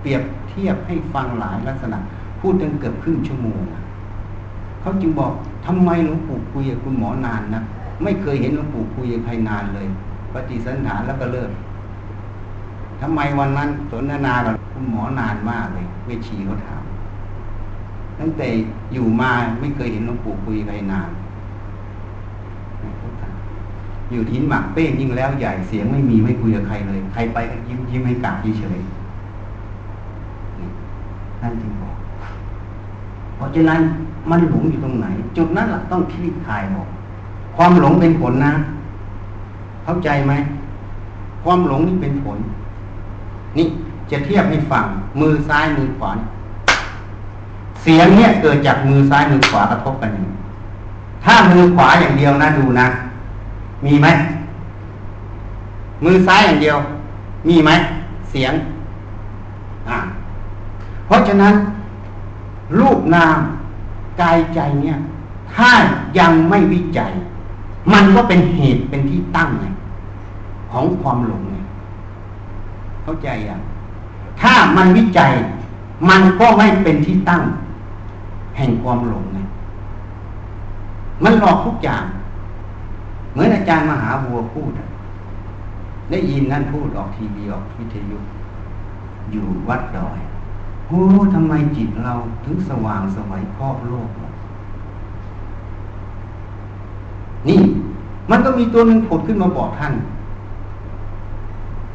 [0.00, 1.98] เปรียบเทียบให้ฟังหลายลักษณะ
[2.40, 3.60] พูดจนเกือบครึ่งชั่วโมง
[4.80, 5.32] เขาจึงบอก
[5.66, 7.62] ทำไมหลวงปู่คุยกับคุณหมอนานนะ
[8.02, 9.86] ไม่เคยเห็นหลวงปู่คุยกับใครนานเลย
[10.32, 11.50] ปฏิสันฐานแล้วก็เลิก
[13.00, 16.82] ทำไมวันนั้นสนทนากับคุณหมอนานมากเลยเวชีเขาถาม
[18.20, 18.48] ตั้งแต่
[18.92, 19.30] อยู่มา
[19.60, 21.10] ไม่เคยเห็นหลวงปู่คุยใครนาน
[24.12, 28.78] อยู่ทิ้นหมากเป้งยิ่งแล้วใหญ่เสียงไม่มีไม่คุยกับใครเลย ใครไปก็ยิ้มยิ้มให้กาบเฉย
[31.40, 31.96] ท่นจึงบอก
[33.36, 33.80] เพราะฉะนั้น
[34.30, 35.06] มันหลงอยู่ตรงไหน
[35.36, 36.88] จุดนั้นแหละต้องคลี่คลายออก
[37.56, 38.52] ความหลงเป็นผลนะ
[39.84, 40.32] เข้าใจไหม
[41.44, 42.38] ความหลงนี่เป็นผล
[43.56, 43.66] นี่
[44.10, 44.86] จะเทียบให้ฟัง
[45.20, 46.12] มือซ้ายมือขวา
[47.82, 50.26] เสียงเนี่ยเกิดจากมือซ้ายมือขวากระทบกันอย่าง
[51.24, 52.86] ถ้ามือขวาอย่างเดียวนะดูนะ
[53.84, 54.06] มีไหม
[56.04, 56.76] มือซ้ายอย่างเดียว
[57.48, 57.70] มีไหม
[58.30, 58.52] เสียง
[59.88, 59.98] อ่า
[61.06, 61.54] เพราะฉะนั้น
[62.78, 63.38] รูปนาม
[64.20, 64.96] กายใจเนี่ย
[65.54, 65.70] ถ้า
[66.18, 67.12] ยังไม่วิจัย
[67.92, 69.66] มันก็เป็นเหตุเป็นที่ตั้งไง
[70.70, 71.56] ของความหลงไง
[73.02, 73.60] เข้าใจยัง
[74.40, 75.32] ถ้ามันวิจัย
[76.08, 77.42] มันก็ไม่เป็นที่ตั้ง
[78.56, 79.38] แห่งความหลงไง
[81.24, 82.04] มันหลอกทุกอย่าง
[83.32, 84.70] เหมือนอาจารย์มหาบัวพูด
[86.10, 88.18] ได้ยินนั่นพูดออกทีวีออกวิทยุ
[89.32, 90.18] อยู่วัดดอย
[90.86, 91.00] โอ้
[91.34, 92.14] ทำไมจิตเรา
[92.44, 94.08] ถึงสว่างสวัยครอบโลก
[97.48, 97.60] นี่
[98.30, 99.94] มันก็มีตัวหนึ่งผุดขึ้นมาบอกท่าน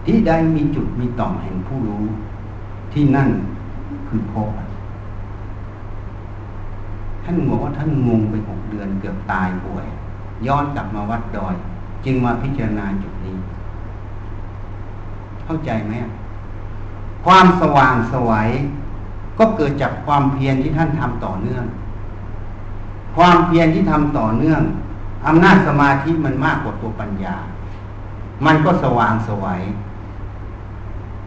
[0.06, 2.04] ที่ใดมีจุดมีต่อมแห่งผู้รู้
[2.94, 3.30] ที่นั่น
[4.08, 4.50] คือพบ
[7.24, 9.88] ท่านบอกว่าท่านงงไปหกเดือนเกือบตายป่วย
[10.48, 11.56] ย้อนกลับมาวัดดอย
[12.06, 13.36] จึงมาพิจารณาจุดนี้
[15.46, 15.94] เข้าใจไหม
[17.26, 18.50] ความสว่างสวัย
[19.40, 21.66] ก็เกิดจากความเพียรที่ท่านทำต่อเนื่อง
[23.16, 24.62] ความเพียรที่ทำต่อเนื่อง
[25.28, 27.36] อำนาจสมาธิมันมากกว่าตัวปัญญา
[28.46, 29.62] มันก็สว่างสวัย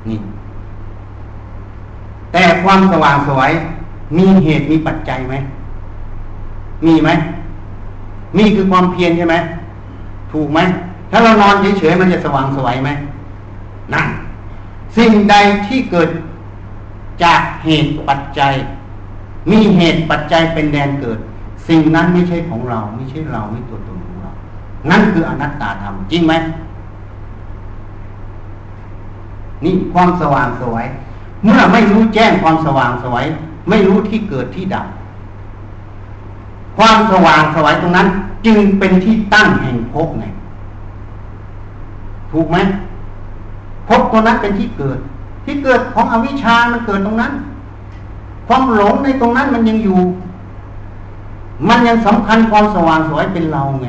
[0.08, 0.18] นี่
[2.32, 3.50] แต่ความสว่างสวย
[4.16, 5.34] มีเหตุมีปัจจัยไหม
[6.86, 7.10] มีไหม
[8.36, 9.36] มีคือความเพียรใช่ไหม
[10.32, 10.60] ถูกไหม
[11.10, 12.90] ถ้าเรานอนเฉยๆมันจะสว่างสวยไหม
[13.94, 14.06] นั่น
[14.96, 15.34] สิ่งใด
[15.66, 16.10] ที่เกิด
[17.22, 18.54] จากเหตุปัจจัย
[19.50, 21.18] มีเหตุปัจจัยเป็นแดนเกิด
[21.68, 24.30] สิ่งนั้นไม่ใช่ของเรา ไม่ใช่เราไม่ตัวตนของเรา
[24.90, 26.34] นั่นคืออนัตตาธรรมจริงไหม
[29.64, 30.84] นี่ความสว่างสวย
[31.44, 33.24] เมื่อไม่รู้แจ้งความสว่างสวย
[33.68, 34.86] ไม่รู้ที่เกิดที่ดับ
[36.76, 38.08] ความสว่างสวยตรงนั้น
[38.46, 40.24] จึงเป็นที่ตั้งแห่งภพไง
[42.32, 42.56] ถูกไหม
[43.88, 44.98] ภพตัวนั้นเป็นที่เกิด
[45.44, 47.32] ที่เกิดของอวิชามันเกิดตรงนั้น
[48.48, 49.98] ความหลงในตรงนั้นมันยังอยู่
[51.68, 53.88] มันยังสำคัญความสว่างสวยเป็นเราไง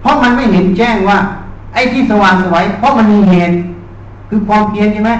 [0.00, 1.18] เพราะมันไม่เห็นแจ้งว่า
[1.74, 3.54] ไอ้ที่สว่างสวยเพราะมันมีเหตุ
[4.28, 5.12] คือความเพียรใช่ไหม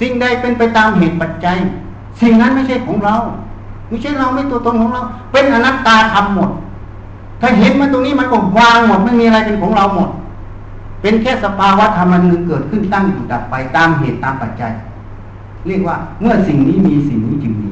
[0.00, 1.56] สิ่งใดเป็นไปตามเหตุปัจจัย
[2.20, 3.14] สิ่งนั้นไม่ใช่ของเรา
[3.88, 5.00] ไม่ใช่เราไม่ตัวตนของเรา
[5.32, 6.50] เป็นอนัตตาทำหมด
[7.40, 10.10] ถ้าเห็นมันตรงนี้มันก็วางหมดไม่มีอะไรเป็นของเราหมด
[11.02, 14.72] เป็นแค่สภาวะธรรมนึงเกิดขึ้นตั้งอยู่ดับไปตามเหตุตามปัจจัย
[15.66, 17.68] เรียกว่า เมื่อสิ่งนี้มีสิ่งนี้จึงมี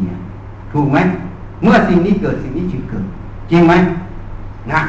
[0.73, 0.99] ถูกไหม
[1.63, 3.05] เมื่อสิ่งนี้เกิดสิ่งนี้จึงเกิด
[3.51, 3.75] จริงไหม
[4.73, 4.81] นะ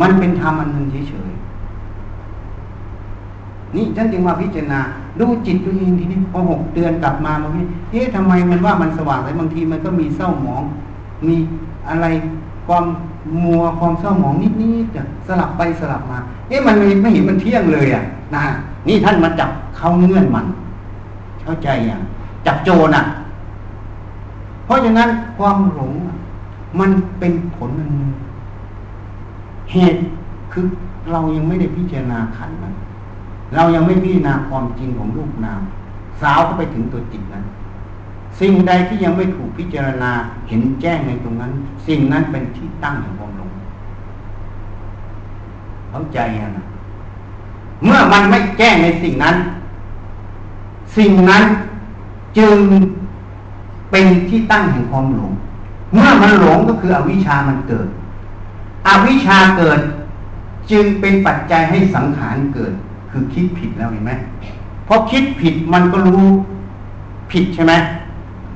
[0.00, 1.29] มันเป็นธรรมอันหนึ่งเฉย
[3.74, 4.80] นี่ฉันจึงมาพิจารณา
[5.20, 10.62] ดูจิตตัวเองทีนี้พอหกเดือนกลับมาบางทีเอ๊ะทำไมมันว่ามันสว่างแต่บางทีมันก็มีเศร้าหมอง
[11.26, 11.36] มี
[11.88, 12.06] อะไร
[12.66, 12.84] ความ
[13.44, 16.18] มัวความเศร้าหมองนิดๆสลับไปสลับมา
[16.48, 18.02] เอ๊ะมันไม่เห็นมันเที่ยงเลยอะ
[18.34, 18.42] นะ
[18.88, 20.46] นี่ท่านมาจับเข้าเงื่อนมัน
[21.42, 21.98] เข้าใจอะ
[22.46, 23.04] จับโจรอะ
[24.64, 25.92] เพราะฉะนั้นความหลง
[26.80, 27.90] มันเป็นผลมัน
[29.72, 29.98] เหตุ
[30.52, 30.64] คือ
[31.12, 32.74] เรายังไม่ได้พิจารณาขันนั้น
[33.54, 35.60] เรายังไม่พิจารณาความจริงของรูปนาม
[36.20, 37.44] สาวก็ไปถึงตัวจิตนั้น
[38.40, 40.12] สิ่งใดที่ยังไม่ถูกพิจารณา
[40.48, 41.52] เห็นแจ้งในตรงนั้น
[41.86, 43.50] สิ่งนั้นเป็นที่ตั้งแห่งความหลง
[45.90, 46.18] เข้าใจ
[46.56, 46.64] นะ
[47.84, 49.36] เมื่อมันไม่แจ้งในสิ่งนั้น
[50.96, 51.44] สิ่งนั้น
[52.38, 52.56] จึง
[53.90, 55.32] เป็นที่ตั้งแห่งความหลง
[55.92, 57.88] เมื่อมันหลงก็คืออวิชามันเกิด
[58.88, 59.80] อวิชาเกิด
[60.70, 62.72] จึงเป็นปัจจัยให้สังขารเกิด
[63.10, 64.12] คือคิดผิดแล้วเห็นไหม
[64.86, 66.24] เพราะคิดผิดมันก็รู้
[67.32, 67.72] ผิดใช่ไหม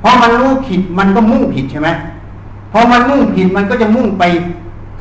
[0.02, 1.89] พอมันรู้ผิดมันก็มุ่งผิดใช่ไหม
[2.72, 4.24] พอมันมุ่งผิดมันก็จะมุ่งไป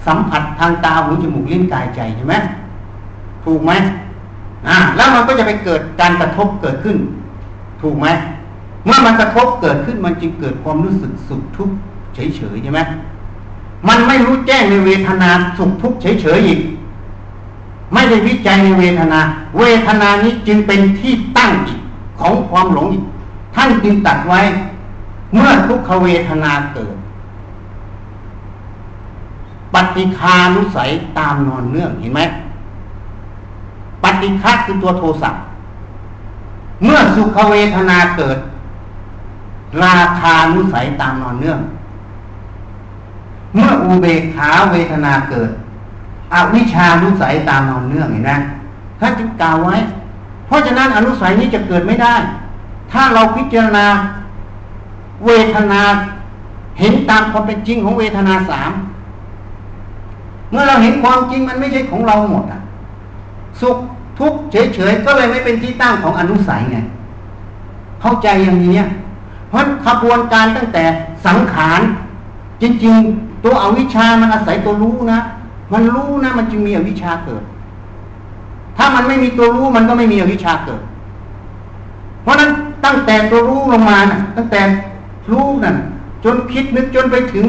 [0.05, 2.35] สัมผัสทางตาหูจมูกลิ้นกายใจใช่ไหม
[3.45, 3.71] ถูกไหม
[4.67, 6.97] อ่าแล้วมันก็จะไปเกิดการกระทบเกิดขึ้น
[7.81, 8.07] ถูกไหม
[8.85, 11.75] เมื่อมันกระทบเกิดขึ้นมันจึงเกิดความรู้สึกสุขทุกข์
[12.15, 12.81] เฉยๆใช่ไหม
[13.87, 16.59] มันไม่รู้แจ้งในเวทนาสุขทุกข์เฉยๆอีก
[17.93, 19.19] ไม่ได้วิจัยในเวทนา
[19.59, 21.79] เวทนานี้จึงเป็นที่ตั้งอีก
[22.19, 23.03] ของความหลงอีก
[23.55, 24.41] ท่านจึงตัดไว้
[25.33, 26.95] เมื่อทุกขเวทนาเกิด
[29.73, 32.21] ปฏิคานุสัยตามนอนเนื่องเห็นไหม
[34.03, 35.31] ปฏิฆาคือตัวโทสะ
[36.83, 38.37] เมื่อสุขเวทนาเกิด
[39.83, 41.59] ราคานุสัยตามนอนเนื่อง
[43.55, 45.49] เมื่ออุเบกขาเวทนาเกิด
[46.33, 48.33] อวิชานุสัยตามนอนเนื่องเห็นไหม
[48.99, 49.75] ท่านจึงกล่าวไว้
[50.47, 52.15] เพราะฉะนั้นอนุสัยนี้จะเกิดไม่ได้
[52.91, 53.85] ถ้าเราพิจารณา
[55.25, 55.81] เวทนา
[56.79, 58.71] เห็นตามความเป็นจริงของเวทนาสาม
[60.51, 62.61] เมื่อเราเห็นความจริงมันไม่ใช่ของเราหมดอะ
[63.61, 63.77] สุข
[64.19, 66.77] ทุกข์เฉยๆก็เลยไม่เป็นที่ตั้งของอนุสัยไง
[68.01, 68.77] เข้าใจอย่างนี้
[69.49, 70.83] เพราะขบวนการตั้งแต่
[71.25, 71.81] สังขาร
[72.61, 75.19] จริง ๆ ตัวอวิชามันอาศัยตัวรู้นะ
[75.73, 77.43] มันรู้นะมันจึงมีอวิชชาเกิด
[78.77, 80.81] ถ้ามันไม่มีตัวรู้มันก็ไม่มีอวิชชาเกิด
[82.23, 82.51] เพราะนั้น
[82.85, 84.61] ตั้งแต่ตัวรู้ลงมานะตั้งแต่
[85.31, 85.75] รู้นั่น
[86.23, 87.45] จนคิดนึกจนไปถึง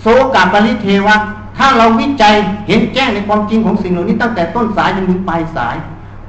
[0.00, 1.16] โสกาปริเทวะ
[1.56, 2.34] ถ้าเราวิจัย
[2.66, 5.76] เห็นแจ้งในความจริงของสิ่งเหล่านี้ตั้งแต่ต้นสายจนถึงปลายสาย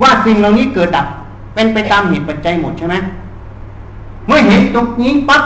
[0.02, 1.08] ว่าสิ่งเหล่านี้เกิดดับ
[1.54, 2.96] เป็นไปตามเหตุปัจจัยหมดใช่ไหม
[4.26, 5.44] เมื่อเห็นตรงนี้ปั๊บ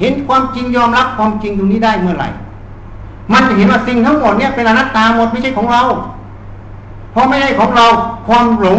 [0.00, 2.28] เห็นความจริงยอมรับความจริงตรงนี้ได้เมื่อไหร่
[3.32, 5.80] มันจะเห็นว่าสิ่งทั้งหมดเนี่ยเป็นอนัตตาหมดไม่ใช่ของเรา
[7.12, 7.86] เพราะไม่ใช่ของเรา
[8.26, 8.78] ความหลง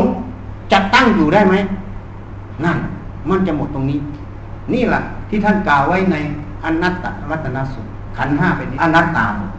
[0.71, 1.55] จะตั้งอยู่ได้ไหม
[2.63, 2.77] นั่น
[3.29, 3.99] มันจะหมดตรงนี้
[4.73, 6.15] นี่แหละที่ท่านกล่าวไว้ใน
[6.65, 7.85] อนัตตรัตนสุข
[8.17, 9.51] ขันห้าเป็นอนัตตาหมด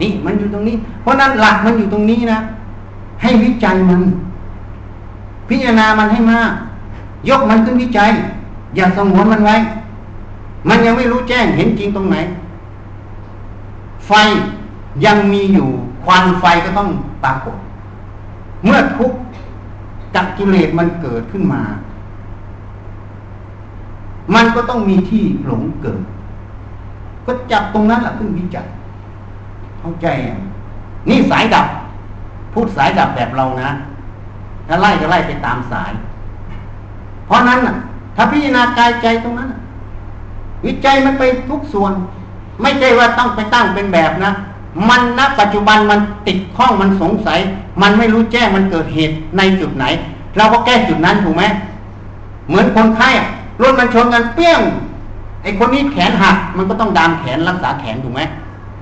[0.00, 2.38] นี่มันอยู่ตรงนี้ เพราะนั้นหลักมันอยู่ตรงนี้นะ
[3.22, 4.00] ให้วิจัยมัน
[5.48, 6.52] พิจารณามันให้มาก
[7.28, 8.10] ยกมันขึ้นวิจัย
[8.76, 9.56] อย่าสงวนมันไว้
[10.68, 12.16] มันยังไม่รู้แจ้งเห็นจริงตรงไหน
[14.06, 14.12] ไฟ
[15.04, 15.68] ยังมีอยู่
[16.04, 16.88] ควันไฟก็ต้อง
[17.24, 17.56] ปรากฏ
[18.64, 19.12] เมื่อทุก
[20.14, 21.62] จักกิเลสมันเกิดขึ้นมา
[24.34, 26.02] มันก็ต้องมีที่หลงเกิด
[27.26, 28.66] ก็จับตรงนั้นแหละขึ้นวิจัย
[29.80, 30.06] เข้าใจ
[31.08, 31.66] นี่สายดับ
[32.52, 33.70] พูดสายดับแบบเรานะ
[34.68, 35.92] ถ้าไล่ก็ไล่ไปตามสาย
[37.26, 37.60] เพราะนั้น
[38.16, 39.48] ถ้าพิจารณากายใจตรงนั้น
[40.66, 41.92] วิจัยมันไปทุกส่วน
[42.62, 44.32] ไม่ใช่ว่าต้องไปตั้งเป็นแบบนะ
[44.88, 47.38] มันณปัจจุบันมันติดข้องมันสงสัย
[47.82, 49.84] มันไม่รู้แจ้งมันเกิดเหตุในจุดไหน
[50.36, 51.44] เราก็แก้จุดนั้นถูกไหม
[52.48, 53.10] เหมือนคนไข้
[53.62, 54.60] รถมันชนกันเปี้ยง
[55.42, 58.20] ไอ้คนนี้แขนหัก มันก็ต้องดามแขนรักษาแขนถูกไหม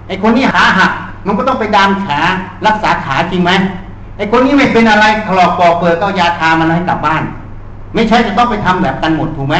[0.09, 0.93] ไอ้คนนี้ขาหัก
[1.27, 2.19] มันก็ต้องไปดามขา
[2.67, 3.53] รักษาขาจริงไหม
[4.17, 7.23] ไอ้คนนี้ไม่เป็นอะไรถลอกปอกเปิดก็ยาทามันให้กลับบ้าน
[7.95, 9.57] ไม่ใช่จะต้องไปทำแบบกันหมดถูกไหม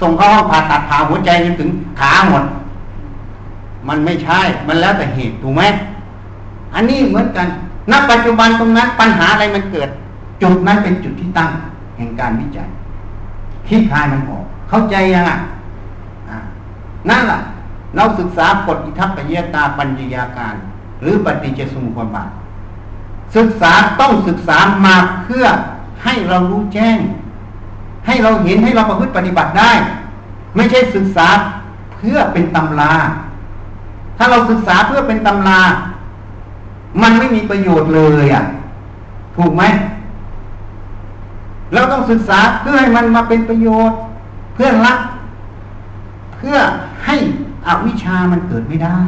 [0.00, 2.42] ส่งเข้าห้องผ่าตัดผ่าหัวใจจนถึงขาหมด
[3.88, 5.62] มันไม่ใช่ มันแล้วแต่เหตุถูกไหม
[6.74, 7.46] อันนี้เหมือนกัน
[7.90, 9.88] ณปัจจุบันตรงนั้นปัญหาอะไรมันเกิด
[10.42, 11.50] จุดนั้นเป็นจุดที่ตั้ง
[11.96, 12.68] แห่งการวิจัย
[13.68, 15.38] คิดคายมันออก เข้าใจยังอะ
[17.10, 17.40] นั่นแหละ
[17.96, 20.54] เราศึกษากฎอิทัปปยตาปัญญยาการ
[21.02, 22.30] หรือปฏิจจสมุปบาท
[23.36, 25.46] ศึกษาต้องศึกษามาเพื่อ
[26.04, 26.98] ให้เรารู้แจ้ง
[28.06, 29.72] ให้เราเห็นให้เราประพฤติปฏิบัติได้
[30.56, 31.28] ไม่ใช่ศึกษา
[31.94, 32.92] เพื่อเป็นตำรา
[34.18, 35.60] ถ้าเราศึกษาเพื่อเป็นตำรา
[37.02, 38.44] มันไม่มีประโยชน์เลยอะ
[39.36, 39.62] ถูกไหม
[41.74, 43.98] เราต้องศึกษาเพื่อให้มันมาเป็นประโยชน์
[44.54, 44.94] เพื่อละ
[46.36, 46.56] เพื่อ
[47.06, 47.16] ให้
[47.66, 48.98] อวิชามันเกิดไม่ได้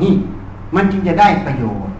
[0.00, 0.14] นี่
[0.74, 1.94] มันจึงจะได้ประโยชน์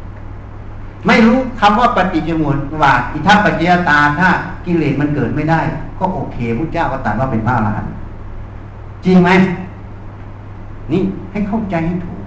[1.06, 4.28] ไม่รู้คำว่าปฏิจมุตวาอิทัปปัจจยตาถ้า
[4.64, 5.60] กิเลสมันเกิดไม่ได้
[5.98, 7.92] ก็โอเคพระเจ้าก็ตัดว่าเป็นพระอรหันต์
[9.04, 9.30] จริงไหม
[10.92, 11.02] นี่
[11.32, 12.24] ให้เข้าใจให้ถูก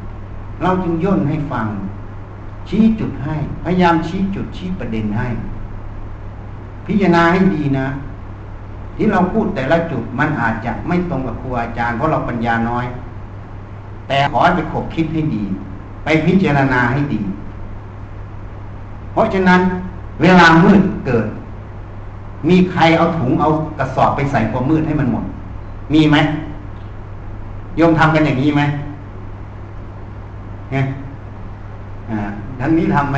[0.62, 1.68] เราจึงย่นให้ฟัง
[2.70, 5.28] ชี้จุดให้ พยายามชี้จุดชี้ประเด็นให้
[6.86, 7.88] พิจารณาให้ดีนะ
[8.96, 12.86] ที่เราพูดแต่ละจุดมันอาจจะไม่ตรงกับครูอาจารย์เพราะเราปัญญาน้อย
[14.08, 15.44] แต่ขอให้ไปขบคิดให้ดี
[16.04, 17.22] ไปพิจารณาให้ดี
[19.12, 19.62] เพราะฉะนั้น
[20.22, 21.26] เวลามืดเกิด
[22.50, 23.50] มีใครเอาถุงเอา
[23.80, 25.24] กระสอบไปใส่ความมืดให้มันหมด
[25.94, 26.18] มีไหม
[27.78, 28.62] โยมทำกันอย่างนี้ไหม
[30.72, 30.86] เนี่ย
[32.12, 32.20] อ่า
[32.60, 33.16] ท่านนี้ทำไห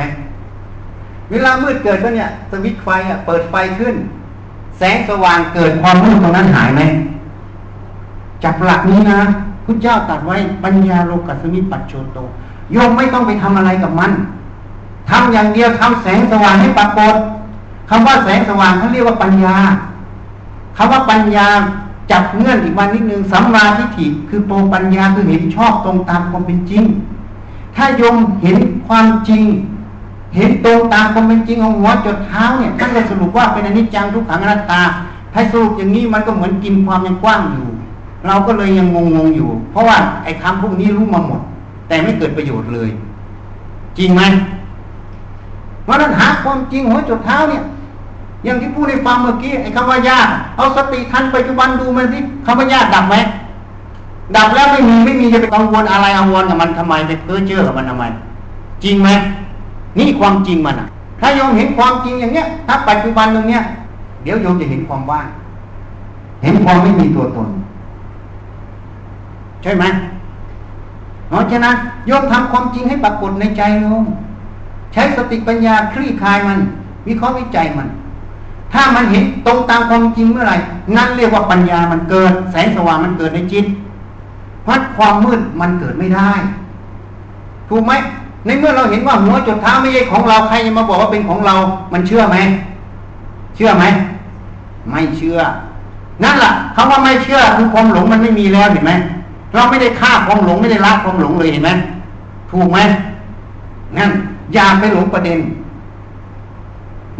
[1.30, 3.94] เวลามืดเกิดก็เนี่ยสวิตไฟอะ เปิดไฟขึ้น
[4.78, 6.82] แสงสว่างเกิดความมืดตรงนั้นหายไหม
[8.44, 9.20] จับหลักนี้นะ
[9.64, 12.18] พุทธเจ้าตัดไว้ปัญญาโลกัสมิปัจโชโต
[12.72, 14.12] โยมไม่ต้องไปทำอะไรกับมัน
[15.10, 17.14] ทำอย่างเดียวทำแสงสว่างให้ปรากฏ
[17.90, 19.56] คำว่าแสงสว่างเขาเรียกว่าปัญญา
[20.76, 21.46] คำว่าปัญญา
[22.10, 26.82] จับเงื่อนอีกวันนิดนึงสัมมาทิฏฐิคือโตปัญญาคือเห็นชอบตรงตามความเป็นจริง
[27.76, 28.56] ถ้าโยมเห็น
[28.86, 29.42] ความจริง
[30.36, 34.82] เห็นตรงตามความเป็นจริงของหัวจดเท้าเนี่ยท่านก็สรุปว่าเป็นอนิจจังทุกขังอนัตตา
[35.32, 37.66] ถ้าสรุปอย่างนี้มันก็เหมือนกินความยังกว้างอยู่
[38.26, 41.40] เราก็เลยยังงงงอยู่ เพราะว่าไอ้คำพวกนี้รู้มาหมด
[41.88, 42.90] แต่ไม่เกิดประโยชน์เลย
[43.98, 44.22] จริงไหม
[45.84, 47.62] เพราะนั้นหาความจริงหัวจดเท้าเนี่ย
[48.46, 53.16] อย่างที่พูดในฟังเมื่อกี้ไอ้คำว่าญาติเอาสติทันปัจจุบันดูมันสิคำว่าญาติดับไหม
[54.36, 58.04] ดับแล้วไม่มีไม่มีจะไปกังวลอะไรกังวลกับมันทำไมไปเพ้อเจ้อกับมันทำไม
[58.84, 59.08] จริงไหม
[59.98, 60.88] นี่ความจริงมันอะ
[61.20, 63.62] ถ้าโยมเห็นความจริงอย่างเนี้ยถ้าปัจจุบันตรงเนี้ย
[64.22, 65.26] เดี๋ยวโยมจะเห็นความว่าง
[66.42, 67.48] เห็นความไม่มีตัวตน
[69.62, 69.84] ใช่ไหม
[71.28, 71.74] เพราะฉะนั้น
[72.06, 74.04] โยมทำความจริงให้ปรากฏในใจโยม
[74.92, 76.58] ใช้สติปัญญาคลี่คลายมัน
[77.06, 77.88] วิเคราะห์วิจัยมัน
[78.72, 80.56] ถ้ามันเห็นตรงตามความจริงเมื่อไหร่
[80.96, 83.64] นั่นเรียกว่าปัญญามันเกิด แสงสว่างมันเกิดในจิต
[84.66, 86.30] พัดความมืดมันเกิดไม่ได้
[87.68, 87.92] ถูกไหม
[88.46, 91.54] ในเมื่อเราเห็นว่าหัวจดเท้าไม่ใช่ของเราใครจะมาบอกว่าเป็นของเรา
[91.92, 92.36] มันเชื่อไหม
[93.56, 93.84] เชื่อไหม
[94.90, 95.38] ไม่เชื่อ
[96.24, 98.92] นั่นแหละคำว่าไม่เชื่อคือความหลงมันไม่มีแล้วเห็นไหม
[99.54, 101.70] เราไม่ได้ฆ่าความหลงไม่ได้ละความหลงเลยเห็นไหม
[102.50, 102.78] ถูกไหม
[103.96, 104.10] งั้น
[104.54, 105.38] อย่าไปหลงประเด็น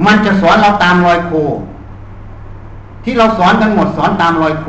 [0.05, 1.33] มันจะสอนเราตามรอยโค
[3.05, 4.67] ที่เราสอนกันหมดสอนตามรอยโค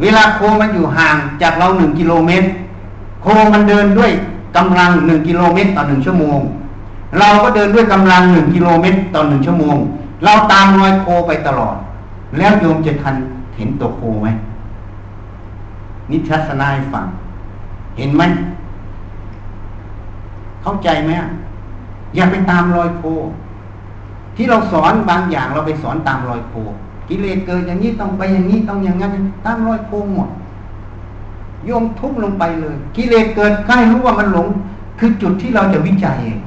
[0.00, 2.46] เวลาโคมันอยู่ห่างจากเราหนึ่งกิโลเมตร
[3.22, 4.10] โคมันเดินด้วย
[4.56, 6.38] กำลังหนึ่งกิโลเมตรต่อหนึ่งชั่วโมง
[7.18, 9.76] เราก็เดินด้วยกำลังหนึ่งกิโลเมตรต่อหนึ่งชั่วโมง
[10.24, 11.76] เราตามรอยโคไปตลอด
[12.38, 13.14] แล้วโยมจะทัน
[13.56, 14.28] เห็นตัวโคไหม
[16.10, 17.06] นิทัศนาให้ฟัง
[17.98, 18.22] เห็นไหม
[20.62, 21.22] เข้าใจไหมอ
[22.16, 23.02] อย่าไปตามรอยโค
[24.36, 26.54] ที่เราสอนบางอย่างเราไปสอนตามรอยโค
[27.08, 29.12] กิเลสเกิดอย่างนี้ต้องไปอย่างนี้ต้องอย่างนั้น
[29.44, 30.28] ตามรอยโคหมด
[31.66, 34.48] โยมทุบลงไปเลย กิเลสเกิดใกล้รู้ว่ามันหลง
[34.98, 36.38] คือจุดที่เราจะวิจัยเอง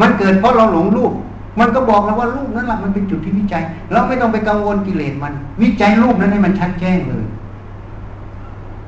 [0.00, 1.12] มันเกิดเพราะเราหลงรูป
[1.60, 3.62] มันก็บอกแล้วว่ารูปนั้นแหละมันเป็นจุดที่วิจัย
[3.92, 5.32] เราไม่ต้องไปกังวลกิเลสมัน
[5.62, 7.24] วิจัยรูปนั้นให้มันชัดแจ้งเลย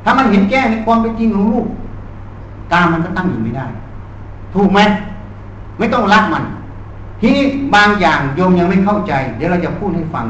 [0.05, 1.67] ถ้ามันเห็นแก้ในความเป็นจริงของรูป
[2.73, 3.67] ตามันก็ตั้งอยู่ไม่ได้
[4.55, 4.81] ถูกไหม
[5.79, 6.45] ไม่ต้องรักมัน
[7.21, 7.45] ทีนี้
[7.75, 10.27] บางอย่างโยมยังไม่เข้าใจ เดี๋ยวเราจะพูดให้ฟัง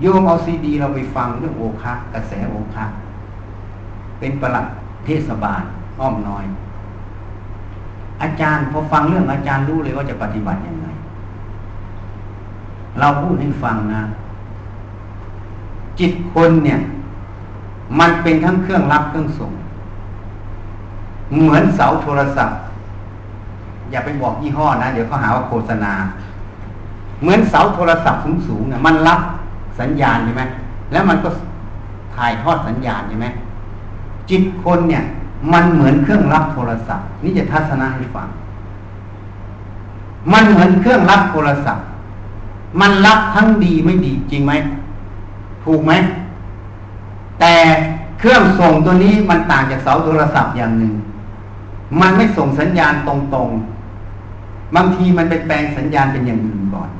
[0.00, 2.84] โยมเอาซีดีเราไปฟังเรื่องโอคะกระแสโอคะ
[4.18, 4.66] เป็นประหลัด
[5.04, 5.62] เทศบาล
[6.00, 6.44] อ้อมน้อย
[8.22, 10.86] อาจารย์พอฟังเรื่องอาจารย์รู้เลยว่าจะปฏิบัติยังไง
[13.00, 14.02] เราพูดให้ฟังนะ
[15.98, 16.78] จิตคนเนี่ย
[18.00, 19.52] มันเป็นทั้งเครื่องรับเครื่องส่ง
[21.32, 22.56] เหมือนเสาโทรศัพท์
[23.90, 25.92] อย่าไปบอกยี่ห้อนะเดี๋ยวเขาหาว่าโฆษณา
[27.20, 29.20] เหมือนเสาโทรศัพท์สูงๆเนี่ยมันรับ
[29.80, 30.42] สัญญาณใช่ไหม
[30.92, 31.28] แล้วมันก็
[32.14, 33.26] ถ่ายทอดสัญญาณใช่ไหม
[34.30, 35.02] จิตคนเนี่ย
[35.52, 38.28] มันเหมือนเครื่องรับโทรศัพท์ นี่จะทัศนะให้ฟัง
[40.32, 41.84] มันเหมือนเครื่องรับโทรศัพท์
[42.80, 44.52] มันรับทั้งดีไม่ดีจริงไหม
[45.64, 45.92] ถูกไหม
[47.40, 47.54] แต่
[48.18, 50.92] เครื่องส่งตัวนี้มันต่างจากเสาโทรศัพท์อย่างหนึ่ง
[52.00, 53.77] มันไม่ส่งสัญญาณตรงๆ
[54.76, 56.90] บางทีมันไปแปลงสัญญาณเป็นอย่างอื่นก่อน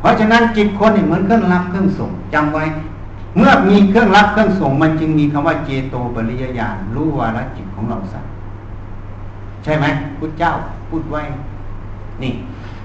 [0.00, 2.64] เพราะฉะนั้นจิตคนเหมือนเครื่องรับเครื่องส่งจำไว้
[3.36, 8.24] เมื่อมีเครื่องรับเครื่องส่ง มันจึงมีคำว่าเจโตปริยญาณรู้วาระจิตของเราสัก
[9.64, 9.84] ใช่ไหม
[10.18, 10.52] พุทธเจ้า
[10.90, 11.22] พูดไว้
[12.22, 12.32] นี่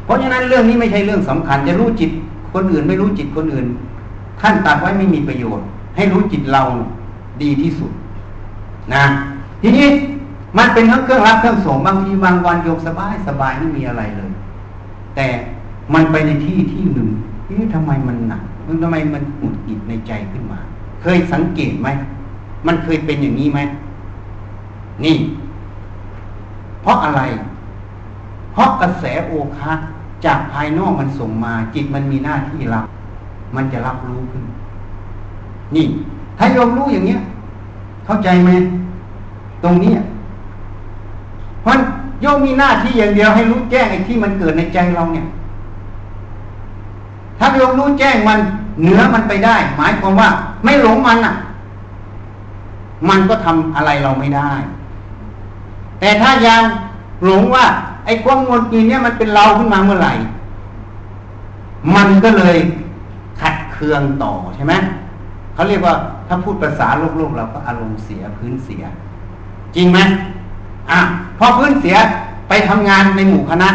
[0.06, 2.12] เพราะฉะนั้นเรื่องนี้ไม่ใช่เรื่องสำคัญ จะรู้จิต
[2.54, 3.68] คนอื่นไม่รู้จิตคนอื่น
[4.42, 5.66] ท่านตัดไว้ไม่มีประโยชน์
[5.96, 6.64] ให้รู้จิตเรา
[7.42, 7.92] ดีที่สุด
[8.94, 9.04] นะ
[9.62, 9.88] ทีนี้
[10.58, 14.32] มันเป็นทั้งเครื่องรับเครื่องส่งบางทีบางวันโยกสบายสบายไม่มีอะไรเลย
[15.16, 15.28] แต่
[15.94, 17.10] มันไปในที่ที่หนึ่ง
[17.48, 20.60] นี่ทำไมมันหนักมันทำไมมันหุดหิดในใจขึ้นมา
[21.02, 21.88] เคยสังเกตไหม
[22.68, 23.60] มันเคยเป็นอย่างนี้ไหม
[25.04, 25.16] นี่
[26.82, 27.22] เพราะอะไร
[28.54, 29.72] เพราะกระแสโอคะ
[30.26, 32.86] จากภายนอกมันส่งมา จิตมันมีหน้าที่รับ
[33.56, 34.44] มันจะรับรู้ขึ้น
[35.76, 35.86] นี่
[36.38, 37.20] ถ้าโยมรู้อย่างเนี้ย
[38.06, 38.50] เข้าใจไหม
[39.64, 39.92] ตรงนี้
[41.62, 41.76] เพราะ
[42.22, 45.26] โยมมีหน้าที่อย่างเดียวให้รู้แจ้งไอ้ที่มันเกิดในใจเราเนี่ย
[47.40, 48.40] ถ้าโยมรู้แจ้งมัน
[48.82, 50.30] เหนือมันไปได้ หมายความว่า
[50.64, 51.36] ไม่หลงมันอะ
[53.10, 54.52] มันก็ทำอะไรเราไม่ได้
[56.00, 56.62] แต่ถ้ายัง
[57.26, 57.66] หลงว่า
[58.06, 60.14] ไอ้ความงดงีเนี่ยมันเป็นเราขึ้นมาเมื่อไหร่
[61.96, 62.58] มันก็เลย
[63.42, 64.74] ขัดเคืองต่อใช่ไหม
[65.54, 65.96] เขาเรียกว่า
[66.28, 68.84] ถ้าพูดภาษาโลกโลกเราก็อารมณ์เสียพื้นเสีย
[69.76, 70.00] จริงไหม
[70.92, 71.02] อะ
[71.38, 71.98] พอพื้นเสีย
[72.50, 73.70] ไปทำงานในหมู่คณะ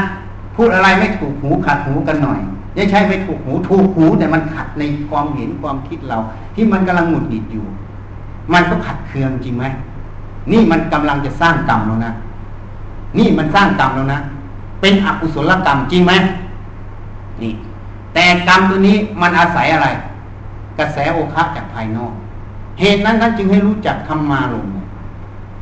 [0.56, 2.40] พูดอะไรไม่ถูกหูขัดหูกันหน่อย
[2.74, 6.18] ไม่ใช่ไปถูกหูถูกหูแต่มันขัดในความเห็นความคิดเรา
[6.54, 7.64] ที่มันกำลังหงุดหงิดอยู่
[8.52, 9.64] มันก็ขัดเคืองจริงไหม
[10.52, 12.12] นี่มันกำลังจะสร้างกรรมแล้วนะ
[13.18, 14.20] นี่มันสร้างกรรมแล้วนะ
[14.80, 16.12] เป็นอกุศลกรรมจริงไหม
[17.42, 17.52] นี่
[18.14, 19.88] แต่กรรมตัวนี้มันอาศัยอะไร
[20.78, 22.12] กระแสโอคะจากภายนอก
[22.80, 24.66] เหตุนั้นท่านจึงให้รู้จักธรรมาลง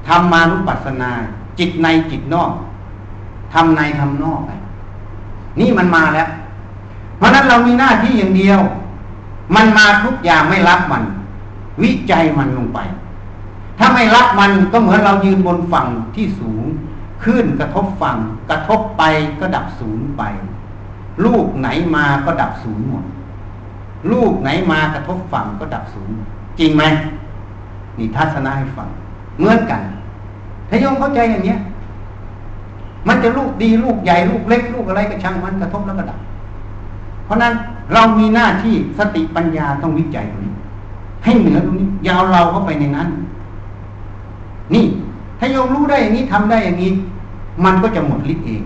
[0.08, 1.12] ธรรมานุปัสสนา
[1.58, 2.52] จิตในจิตนอก
[3.52, 4.50] ทำในทำนอกไป
[5.60, 6.28] นี่มันมาแล้ว
[7.16, 8.60] เพราะนั้นเรามีหน้าที่อย่างเดียว
[9.56, 11.04] มันมาทุกอย่างไม่รับมัน
[11.82, 12.78] วิจัยมันลงไป
[13.78, 16.62] ถ้าไม่รับมันก็เหมือนเรายืนบนฝั่งที่สูง
[17.24, 18.18] ขึ้นกระทบฝั่ง
[18.50, 19.02] กระทบไป
[19.40, 20.22] ก็ดับศูนย์ไป
[21.24, 23.04] ลูกไหนมาก็ดับศูนย์หมด
[24.12, 26.14] ลูกไหนมากระทบฝั่งก็ดับศูนย์
[26.58, 26.84] จริงไหม
[27.98, 28.88] นี่ทัศนะให้ฟัง
[29.38, 29.82] เหมือนกัน
[30.74, 31.58] ถ้าโยมเข้าใจอย่างเนี้ย
[33.08, 36.18] มันจะลูกดีลูกใหญ่ลูกเล็กลูกอะไรก็ช่างมันกระทบแล้วก็ดับ
[37.24, 37.52] เพราะนั้น
[37.94, 40.52] เรามีหน้าที่สติปัญญาต้องวิจัยตรงนี้
[41.24, 43.08] ให้เหนือตรงนี้ยาเอาเราเข้าไปในนั้น
[44.74, 44.86] นี่
[45.38, 46.90] ถ้าโยมรู้ได้อย่างนี้ทำได้อย่างนี้
[47.64, 48.62] มันก็จะหมดฤทธิ์เอง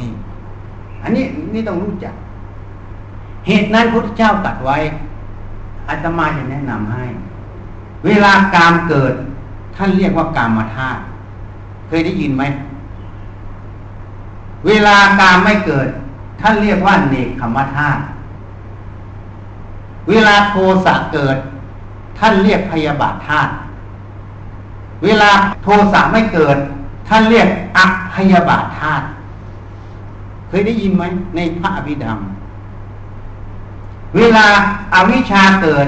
[0.00, 0.10] นี่
[1.02, 1.24] อันนี้
[1.54, 2.14] นี่ต้องรู้จัก
[3.46, 4.76] เหตุนั้นพระพุทธเจ้าตัดไว้
[5.88, 7.04] อาตมาจะแนะนำให้
[8.06, 9.14] เวลากามเกิด
[9.80, 11.00] ท่านเรียกว่ากามมธาตุ
[11.88, 12.42] เคยได้ยินไหม
[14.66, 15.88] เวลากามไม่เกิด
[16.40, 18.02] ท่านเรียกว่าเนกขมธาตุ
[20.08, 20.54] เวลาโท
[20.84, 21.36] สะเกิด
[22.18, 23.52] ท่านเรียกพยาบาทธาตุ
[25.04, 25.30] เวลา
[25.62, 26.56] โทสะไม่เกิด
[27.08, 27.46] ท่านเรียก
[27.76, 29.04] อัพยาบาทธาตุ
[30.48, 31.02] เคยได้ยินไหม
[31.36, 32.18] ในพระอภิธรรม
[34.16, 34.46] เวลา
[34.94, 35.86] อาวิชชาเกิด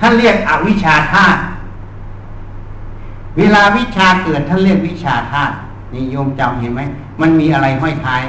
[0.00, 1.40] ท่านเรียกอวิชชาธาตุ
[3.38, 5.54] เวลาวิชาเกิดท่านเรียกวิชาธาตุ
[5.94, 6.80] นี่โยมจำเห็นไหม
[7.20, 8.22] มันมีอะไรห้อยท้าย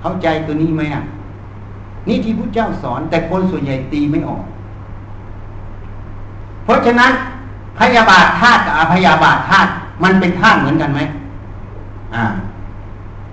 [0.00, 1.02] เข้าใจตัวนี้ไหมอะ
[2.08, 4.42] นี่ที่พระเจ้าสอน แต่คนส่วนใหญ่ตีไม่ออก
[6.64, 7.12] เพราะฉะนั้น
[7.78, 9.70] พยาบาทธาตุกับอพยาบาทธาตุ
[10.02, 11.00] มันเป็นธาตุเหมือนกันไหม
[12.14, 12.24] อ่า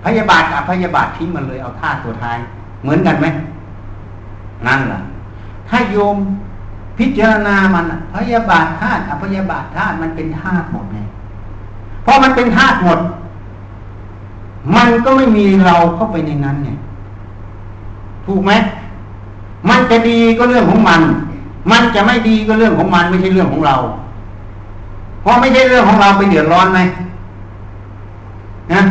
[0.04, 2.38] พยาบาทกับพยาบาททิ้งมันเลยเอาธาตุตัวท้าย
[2.82, 3.26] เหมือนกันไหม
[4.66, 5.00] นั่นแหละ
[5.68, 6.16] ถ้าโยม
[6.98, 10.98] พิจารณามันพยาบาทธาตุอพยาบาทธาตุมันเป็นธาตุหมดไง
[12.04, 12.98] พอมันเป็นธาตุหมด
[14.76, 16.78] มันก็ไม่มีเราเข้าไปในนั้นเนี่ย
[18.26, 18.52] ถูกไหม
[19.68, 21.00] มันจะดีก็เรื่องของมัน
[21.70, 23.76] มันจะไม่ดีก็เรื่องของมันไม่ใช่เรื่องของเรา
[25.22, 26.80] เพราะไม่ใช่เรื่องของเราไปเดือดร้อนไหม
[28.72, 28.82] นะ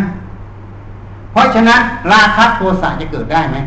[1.32, 1.80] เพราะฉะนั้น
[2.11, 3.57] ราคะโทสะจะเกิดได้ไหม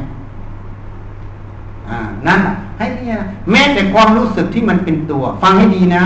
[2.26, 2.40] นั่น
[2.78, 3.16] ให้เนี่ย
[3.50, 6.04] แม้แต่ความรู้สึกที่มันเป็นตัว ฟังให้ดีนะ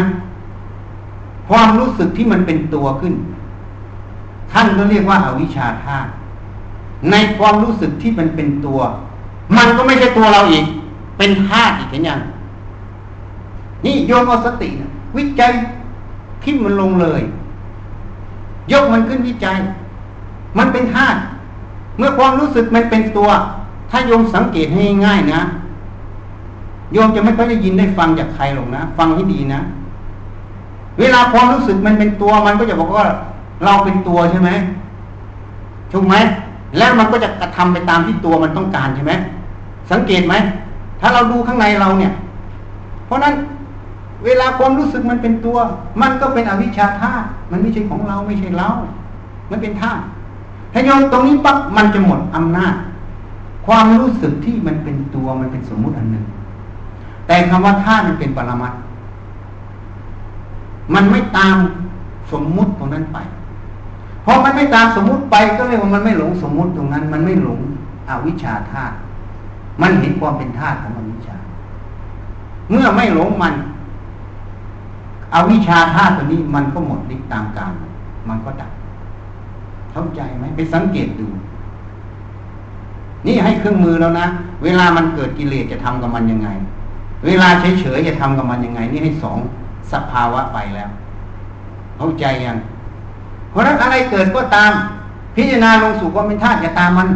[1.48, 3.14] ความรู้สึกที่มันเป็นตัวขึ้น
[4.52, 6.10] ท่านก็เรียกว่าอาวิชชาธาตุ
[7.10, 8.80] ในความรู้สึกที่มันเป็นตัว
[9.56, 10.64] มันก็ไม่ใช่ตัวเราอีก
[11.18, 12.20] เป็นธาตุอีกเห็นยัง
[13.84, 15.52] นี่โยมเอาสตินะวิจัย
[16.42, 17.22] ทิ่มันลงเลย
[18.72, 19.59] ยกมันขึ้นวิจัย
[20.59, 21.18] มันเป็นธาตุ
[21.98, 23.30] เมื่อความรู้สึกมันเป็นตัว
[23.90, 25.40] ถ้าโยมสังเกตให้ง่ายนะ
[26.93, 29.60] โยมจะไม่ค่อยได้ยินได้ฟังจากใครหรอกนะ ฟังให้ดีนะ
[31.01, 33.06] เวลาความรู้สึกมันเป็นตัวมันก็จะบอกว่า
[33.64, 34.51] เราเป็นตัวใช่ไหม
[35.93, 36.14] ถูกไหม
[36.78, 39.12] แล้วมันก็จะกระทำไปตามที่ตัวมันต้องการใช่ไหม
[39.90, 40.35] สังเกตไหม
[41.01, 42.12] ถ้าเราดูข้างในเราเนี่ย
[43.06, 43.35] เพราะนั้น
[44.24, 45.59] เวลาความรู้สึกมันเป็นตัว
[46.02, 48.69] มันก็เป็นอวิชชาธาตุมันไม่ใช่ของเราไม่ใช่เรา
[49.51, 50.02] มันเป็นธาตุ
[50.73, 52.74] ถ้าโยนตรงนี้ปั๊บมันจะหมดอำนาจ
[53.66, 56.24] ความรู้สึกที่มันเป็นตัวมันเป็นสมมุติอันหนึ่ง
[57.27, 58.73] แต่คำว่าธาตุมันเป็นปรมัต
[60.94, 61.57] มันไม่ตาม
[62.32, 63.19] สมมุติตรงนั้นไป
[64.23, 67.61] เพอมันไม่ตามสมมุติไปก็เรียว่ามันไม่หลงสมมุติตรงนั้น มันไม่หลง
[68.09, 68.94] อวิชชาธาตุ
[69.82, 71.36] มันเห็นความเป็นธาตุของอวิชชา
[72.70, 73.55] เมื่อไม่หลงมัน
[75.35, 77.73] อวิชชาธาตุตัวนี้มันก็หมดฤทธิ์ตามกาล
[78.28, 78.73] มันก็ดับ
[79.93, 81.28] เข้าใจไหมไปสังเกตดู
[83.27, 84.27] นี่ให้เครื่องมือแล้วนะ
[84.65, 86.49] เวลามันเกิดกิเลสจะทำกับมันยังไง
[87.27, 89.39] เวลาเฉยๆจะทำกับมันยังไง นี่ให้สอง
[89.93, 90.90] สภาวะไปแล้ว
[91.97, 92.59] เข้าใจยัง
[93.51, 94.73] เพราะนั้นอะไรเกิดก็ตาม
[95.36, 97.09] พิจารณาลงสู่ความเป็นธาตุอย่าตามมัน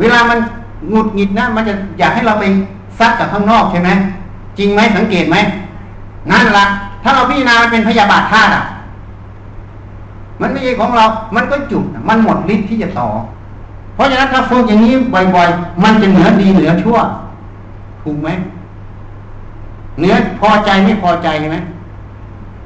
[0.00, 0.38] เวลามัน
[0.90, 2.44] หงุดหงิดนะมันจะอยากให้เราไป
[2.98, 3.90] ซัดกับข้างนอกใช่ไหม
[4.58, 5.36] จริงไหมสังเกตไหม
[6.30, 6.64] นั่นละ
[7.02, 8.64] ถ้าเราพิจารณามันเป็นพยาบาทธาตุอะ
[10.40, 11.04] มันไม่ใช่ของเรา
[11.36, 13.08] มันก็จุดมันหมดฤทธิ์ที่จะต่อ
[13.94, 14.92] เพราะฉะนั้นถ้าฝึกอย่างนี้
[15.34, 16.98] บ่อยๆ มันจะเหนือดีเหนือชั่ว
[18.02, 18.28] ถูกไหม
[20.00, 21.58] เนื้อพอใจไม่พอใจใช่ไหม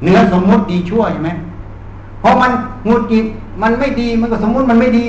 [0.05, 1.31] เนื้อสมมุติดีชั่วใช่ไหม
[2.21, 2.51] เพราะมัน
[2.89, 3.27] งุดหิด
[3.63, 5.07] มันไม่ดีมันก็สมมุติมันไม่ดี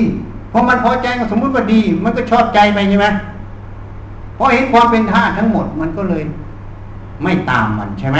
[0.50, 3.08] เพอมันพอใจก็สมมุติว่าดี มันก็ชอบใจไปใช่ไหม
[4.36, 6.24] เพอเห็นความเป็นธาตุทั้งหมดมันก็เลย
[7.24, 8.20] ไม่ตามมันใช่ไหม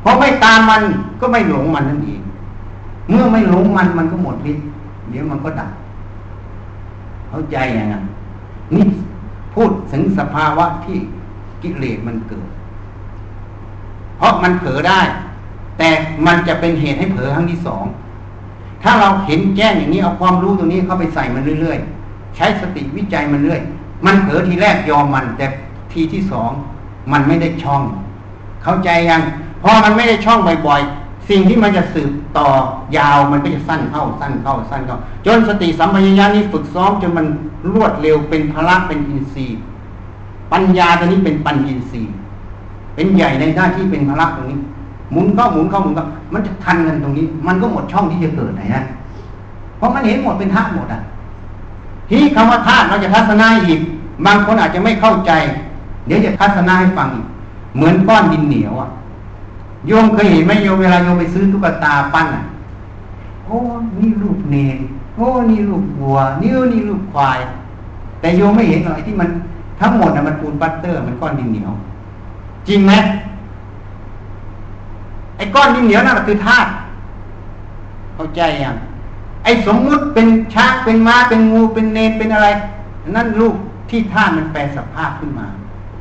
[0.00, 0.82] เพอไม่ตามมัน
[1.20, 2.22] ก็ไม่หลงมันนั่นเอง
[3.08, 4.66] เมื่อไม่หลงมันมันก็หมดฤทธิ์
[5.10, 5.70] เดี๋ยวมันก็ดับ
[7.28, 8.04] เข้าใจอย่างนั้น
[8.74, 8.84] นี่
[9.54, 10.96] พูดถึงสภาวะที่
[11.62, 12.48] กิเลสมันเกิด
[14.22, 15.00] ราะมันเผลอได้
[15.78, 15.88] แต่
[16.26, 17.84] มันจะเป็นเหตุให้เผลอครั้งที่สอง
[18.82, 23.60] ถ้าเราเห็นแจ้งอย่างนี้เอาความรู้ตรงนี้เข้าไปใส่มันเรื่อยๆ ใช้สติวิจัยมันเรื่อย
[24.06, 25.46] มันเผลอทีแรกยอมมัน แต่
[25.92, 26.50] ทีที่สอง
[27.12, 27.82] มันไม่ได้ช่อง
[28.62, 29.22] เข้าใจยัง
[29.62, 32.48] พอมันไม่ได้ช่องบ่อยๆ สิ่งที่มันจะสืบต่อ
[32.96, 37.26] ยาวมันก็จะสั้นเข้าสั้นเข้าสั้นเข้าจนสติสัมปชัญญะนี้ฝึกซ้อมจนมัน
[37.72, 39.58] รวดเร็วเป็นพละเป็นอินทรีย์
[40.52, 42.12] ปัญญาตัวนี้เป็นปัญญินทรีย์
[42.94, 44.58] เป็นใหญ่ในหน้าที่เป็นพละตรงนี้
[45.12, 48.84] หมุนเข้าหมุนเข้าหมุนเข้ามันจะทันกันตรงนี้ มันก็หมดช่องที่จะเกิดไหนฮะ
[49.76, 51.00] เพราะมันเห็นหมดเป็นธาตุหมดอะ
[52.10, 53.80] ที่คำว่าธาตุเราจะทัศนาอีก
[54.26, 55.32] บางคนอาจจะไม่เข้าใจ
[56.06, 57.26] เดี๋ยวจะทัศนาให้ฟังอีก
[57.76, 58.88] เหมือนก้อนดินเหนียวอะ
[59.86, 62.44] โยมเคยเห็นไหมโยมเวลาโยมไปซื้อตุ๊กตาปั้นอะ
[63.44, 63.56] โอ้
[63.98, 64.78] นี่รูปเนร
[65.16, 67.38] โอ้นี่รูปวัวนี่นี่รูปควาย
[68.20, 69.28] แต่โยมไม่เห็นหรอกที่มัน
[69.80, 71.72] ทั้งหมดนะมันปูนปัตเตอร์ มันก้อนดินเหนียว
[72.68, 72.92] จริงไหม
[75.36, 76.70] ไอ้ก้อนดินเหนียวนั่นคือธาตุ
[78.14, 78.76] เข้าใจยัง
[79.44, 82.48] ไอ้สมมุติเป็นช้างเป็นม้าเป็นงูเป็นเนนเป็นอะไร
[83.16, 83.54] นั่นรูป
[83.90, 85.46] ที่ธาตุมันแปลสภาพขึ้นมา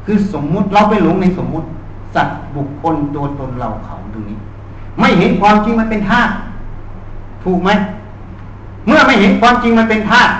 [0.06, 1.68] คือสมมุติเราไปหลงในสมมุติ
[2.16, 4.38] สัตว์บุคคลตัวตนเราเขาตรงนี้
[5.00, 6.32] ไม่เห็นความจริงมันเป็นธาตุ
[7.44, 7.70] ถูกไหม
[8.88, 10.34] เมื่อไม่เห็นความจริงมันเป็นธาตุ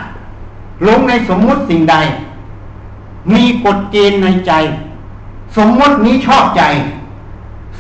[0.84, 1.96] หลงในสมมุติสิ่งใด
[3.34, 4.52] มีกฎเกณฑ์ในใจ
[5.58, 6.64] สมมุตินี้ชอบใจ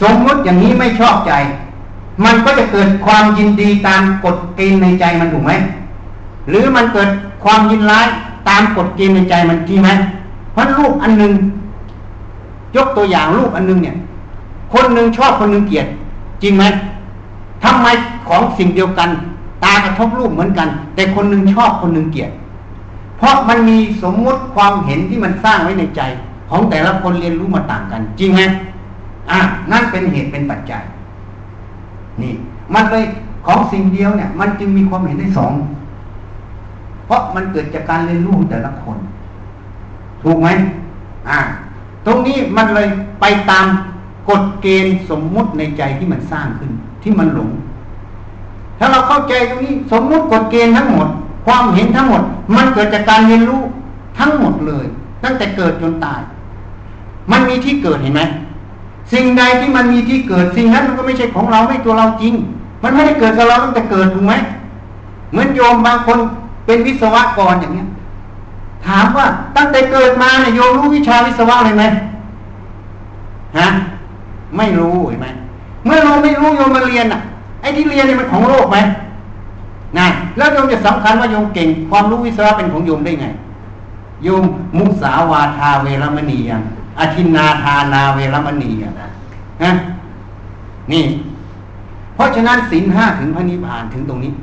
[0.02, 1.34] สมมุติอย่างนี้ไม่ชอบใจ
[2.26, 5.52] มันก็จะเกิดความยินดีตามกฎเกณฑ์ในใจมันถูกไหม
[6.50, 7.10] หรือมันเกิด
[7.44, 8.08] ความยินร้าย
[8.50, 9.90] ตามกฎเกณฑ์ในใจมันจริงไหม
[10.52, 11.34] เพราะรูปอันหนึ่ง
[12.76, 13.96] ยกตัวอย่างรูปอันหนึ่งเนี่ย
[14.74, 15.88] คนหนึ่งชอบคนหนึ่งเกลียด
[16.44, 16.64] จริงไหม
[17.64, 17.88] ทำไม
[18.28, 19.10] ของสิ่งเดียวกัน
[19.64, 22.32] ตากระทบรูปเหมือนกัน แต่คนหนึ่งชอบคนหนึ่งเกลียด
[23.18, 26.02] เพราะมันมีสมมุติความเห็นที่มันสร้างไว้ในใจ
[26.52, 28.42] ของแต่ละคนเรียนรู้มาต่างกัน จริงไหม
[29.32, 29.40] อะ
[29.72, 30.84] นั่นเป็นเหตุเป็นปัจจัย
[32.22, 32.34] นี่
[32.74, 33.04] มันเลย
[33.46, 35.54] ของสิ่งเดียวเนี่ย มันจึงมีความเห็นได้สอง
[37.06, 38.98] เพราะมันเกิดจากการเรียนรู้แต่ละคน
[40.24, 40.48] ถูกไหม
[41.30, 41.40] อ่า
[42.06, 42.88] ตรงนี้มันเลย
[43.22, 43.68] ไปตาม
[44.30, 46.72] กฎเกณฑ์สมมุติในใจที่มันสร้างขึ้น
[47.04, 47.50] ที่มันหลง
[48.80, 51.08] ถ้าเราเข้าใจตรงนี้ สมมุติกฎเกณฑ์ทั้งหมด
[51.46, 52.24] ความเห็นทั้งหมด
[52.56, 53.62] มันเกิดจากการเรียนรู้
[54.20, 54.86] ทั้งหมดเลย
[55.24, 56.22] ตั้งแต่เกิดจนตาย
[57.32, 58.22] มันมีที่เกิดเห็นไหม
[59.14, 62.34] สิ่งใดที่มันมีที่เกิดสิ่งนั้นมันก็ไม่ใช่ของเราไม่ตัวเราจริง
[62.84, 64.34] มันไม่ได้เกิดกับเราตั้งแต่เกิดถูกไหม
[65.32, 66.18] เหมือนโยมบางคน
[66.66, 67.88] เป็นวิศวกรอย่างเนี้ย
[68.86, 69.26] ถามว่า
[69.56, 71.84] ตั้งแต่เกิดมาเนี่ยโยมรู้วิชาวิศวะเลยไหม
[73.58, 73.68] ฮะ
[74.58, 75.28] ไม่รู้เห็นไหม
[75.86, 77.22] เมื่อเราไม่รู้โยมมาเรียนอะ
[77.62, 78.78] ไอ้ที่เรียนเนี่ยมันของโลกไหม
[79.98, 80.08] นะ
[80.38, 83.28] แล้วโยมจะสำคัญว่าโยมเก่ง ความรู้วิศวะเป็นของโยมได้ไง
[84.24, 84.44] โยม
[84.78, 86.62] มุสาวาทาเวรมณียัง
[87.00, 88.94] อธินาทานาเวรมณียัง
[89.64, 89.72] นะ
[90.92, 91.04] นี่
[92.16, 94.34] เพราะฉะนั้นศีลห้าถึงพระนิพพานถึงตรงนี้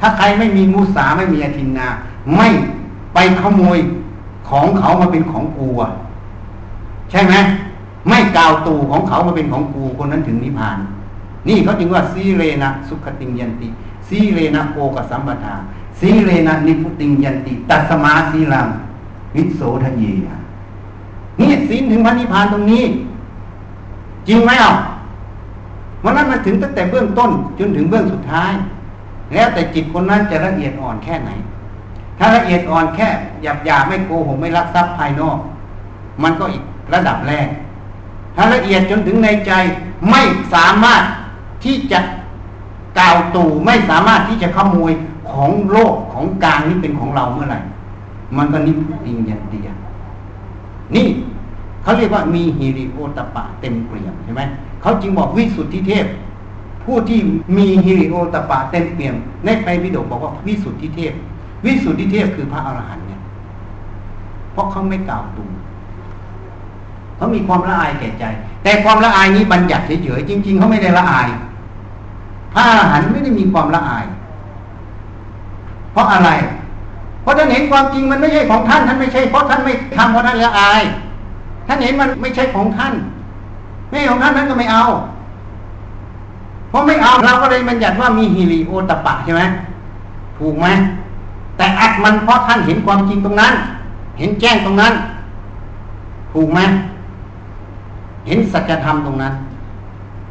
[0.00, 1.86] ถ้าใครไม่มีมุสาไม่มีอธินา
[2.36, 2.48] ไม่
[3.14, 3.78] ไปขโมย
[4.48, 5.90] ของเขามาเป็นของกูอะ
[7.10, 7.34] ใช่ไหม
[8.08, 10.78] ไม่กล่าวตูของเขามาเป็นของกูคนนั้นถึงนิพพาน
[11.48, 13.68] นี่เขาจึงว่าสีเรนะสุขติงยันติ
[14.08, 15.54] สีเรนะโกกสัมปทา
[16.00, 18.68] สีเรนะนิพุติงยันติ ตัสมาสีลัง
[19.34, 20.43] วิโสทะเยนี่
[21.38, 22.84] ศีลถึงพระนิพพานตรงนี้
[24.28, 24.74] จริงไหมอะ
[26.04, 28.52] วันนั้นมันถึงตั้งแต่เบื้องต้นจนถึงเบื้องสุดท้าย
[29.34, 31.30] แล้วแต่จิตคนนั้นจะละเอียดอ่อนแค่ไหน
[32.18, 33.08] ถ้าละเอียดอ่อนแค่
[33.42, 35.38] หยาบหยาไม่โกหกไม่รักทรัพย์ภายนอก
[36.22, 36.62] มันก็อีก
[36.94, 37.48] ระดับแรก
[38.36, 39.52] ถ้าละเอียดจนถึงในใจ
[40.10, 40.22] ไม่
[40.54, 41.02] สามารถ
[41.64, 42.00] ที่จะ
[42.98, 44.92] กล่าวตู่ไม่สามารถที่จะขโมย
[45.30, 47.60] ของโลกของกลางนี้เป็นของเราเมื่อไหร่
[48.36, 49.68] มันก็นิพพิงยันเดีย
[50.94, 51.06] นี่
[51.82, 54.42] เขาเรียกว่ามีฮิริโอตปะเต็มเปี่ยมใช่ไหม
[54.82, 56.06] เขาจึงบอกวิสุทธิเทพ
[56.84, 57.18] ผู้ที่
[57.56, 61.12] มีฮิริโอตปะเต็มเปี่ยมในไตรปิฎกบอกว่าวิสุทธิเทพ
[61.64, 63.20] วิสุทธิเทพคือพระอรหันต์เนี่ย
[64.52, 65.44] เพราะเขาไม่กล่าวตู
[67.16, 68.24] เขามีความละอายแก่ใจ
[68.62, 71.28] แต่ความละอายนี้บัญญัติเฉยๆจริง ๆเขาไม่ได้ละอาย
[72.54, 74.04] พระอรหันต์ไม่ได้มีความละอาย
[75.92, 76.30] เพราะอะไร
[77.24, 80.82] เพราะท่านเห็นความจริงมันไม่ใช่ของท่านท่านไม่ใช่เพราะท่านไม่ทำเพราะท่านละอาย
[81.66, 82.94] ท่านเห็นมันไม่ใช่ของท่าน
[83.90, 84.84] ไม่ของท่านนั้นก็ไม่เอา
[86.68, 89.42] เพราะไม่เอาเราก็เลยบัญญัติว่ามีฮิริโอตปะใช่ไหม
[90.38, 90.66] ถูกไหม
[91.56, 93.52] แต่อัดมันเพราะท่านเห็นความจริงตรงนั้น
[94.18, 94.92] เห็นแจ้งตรงนั้น
[96.32, 96.60] ถูกไหม
[98.26, 99.32] เห็นสัจธรรมตรงนั้น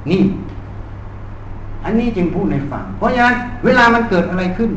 [0.09, 0.21] นี่
[1.83, 4.69] อันนี้จึงพูดในฝังเพราะฉะนั้นเวลามันเกิดอะไรขึ้น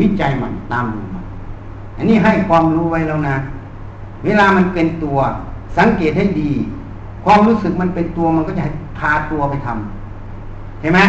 [0.00, 1.24] วิจัยมันตามดูมัน
[1.96, 3.36] อันนี้ให้ความรู้ไว้แล้วนะ
[4.24, 5.18] เวลามันเป็นตัว
[5.78, 6.50] สังเกตให้ดี
[7.24, 8.64] ความรู้สึกมันเป็นตัวมันก็จะ
[8.98, 11.00] พาตัวไปทำเห็นไหม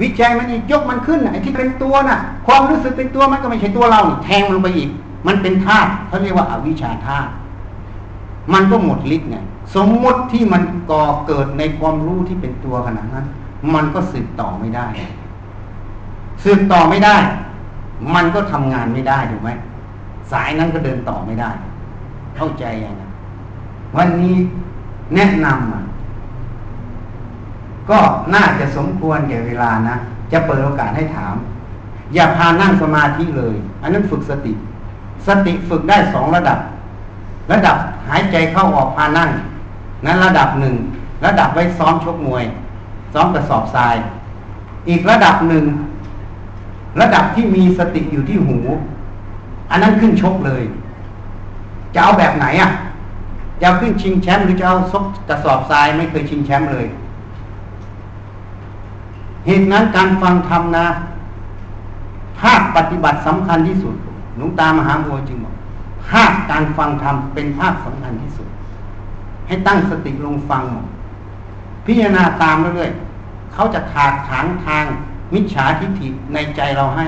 [0.00, 4.90] วิจัยมันยกมันขึ้นไอ้ที่เป็นตัวน่ะ ความรู้สึกเป็นตัวมันก็ไม่ใช่ตัวเราแทงมันไปอีก
[5.26, 7.30] มันเป็นธาตุเขาเรียกว่าอาวิชชาธาตุ
[8.52, 9.36] มันก็หมดฤทธิ์ไง
[9.74, 13.26] สมมติที่มันก่อเกิดในความรู้ที่เป็นตัวขนาดนั้น
[13.74, 14.86] มันก็สืบต่อไม่ได้
[16.44, 17.16] สืบต่อไม่ได้
[18.14, 19.50] มันก็ทำงานไม่ได้ถูกไหม
[20.32, 21.50] สายนั้นก็เดินต่อไม่ได้
[22.36, 23.02] เข้าใจยังไง
[23.96, 24.36] วันนี้
[25.14, 25.82] แนะนำอะ
[27.90, 27.98] ก็
[28.34, 29.96] น่าจะสมควรแก่เวลานะ
[30.32, 31.34] จะเปิดโอกาสให้ถาม
[32.14, 34.52] อย่าพานั่งสมาธิเลย อันนั้นฝึกสติ
[35.26, 36.58] สติฝึกได้สองระดับ
[37.52, 37.76] ระดับ
[38.08, 39.30] หายใจเข้าออกพานั่ง
[40.06, 40.74] นั้นระดับหนึ่ง
[41.24, 42.44] ระดับไว้ซ้อมชกมวย
[43.14, 43.94] ซ้อมกระสอบทราย
[44.88, 45.64] อีกระดับหนึ่ง
[47.00, 48.58] ระดับที่มีสติอยู่ที่หู
[49.70, 50.62] อันนั้นขึ้นชกเลย
[51.94, 52.70] จะเอาแบบไหนอะ
[53.60, 56.86] จะเอาขึ้นชิงแชมป์หรือจะเอาซกกระสอบทรายไม่เคยชิงแชมป์เลย
[59.46, 60.86] เหตุนั้นการฟังธรรมนะ
[62.40, 63.94] ภาคปฏิบัติสำคัญที่สุด
[64.36, 65.54] หลวงตามหาบัวจึงบอก
[66.10, 68.48] ภาคการฟังธรรมเป็นภาคสำคัญที่สุด
[69.46, 70.86] ให้ตั้งสติลงฟังหมด
[71.86, 74.84] พิจารณาตามเรื่อยๆเขาจะถากถางทาง
[75.34, 77.06] มิจฉาทิฏฐิในใจเราให้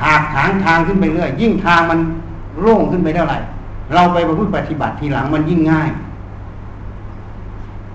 [0.00, 1.98] ถากถางทางขึ้นไปเรื่อย ยิ่งทางมัน
[2.60, 3.38] โล่งขึ้นไปเท่าไหร่
[3.94, 5.88] เราไปประพฤติปฏิบัติทีหลังมันยิ่งง่าย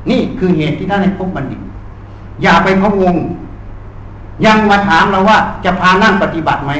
[0.10, 1.62] นี่คือเหตุที่ท่านให้พบบัณฑิต
[2.44, 3.16] อย่าไปพะวง
[4.46, 6.72] ยังมาถามเราว่า จะพานั่งปฏิบัติไหม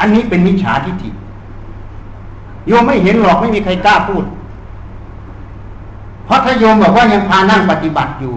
[0.00, 1.10] อันนี้เป็นมิจฉาทิฏฐิ
[2.66, 4.24] โยมไม่เห็นหรอกไม่มีใครกล้าพูด
[6.24, 8.34] เพราะถ้าโยมบอกว่ายังพานั่งปฏิบัติอยู่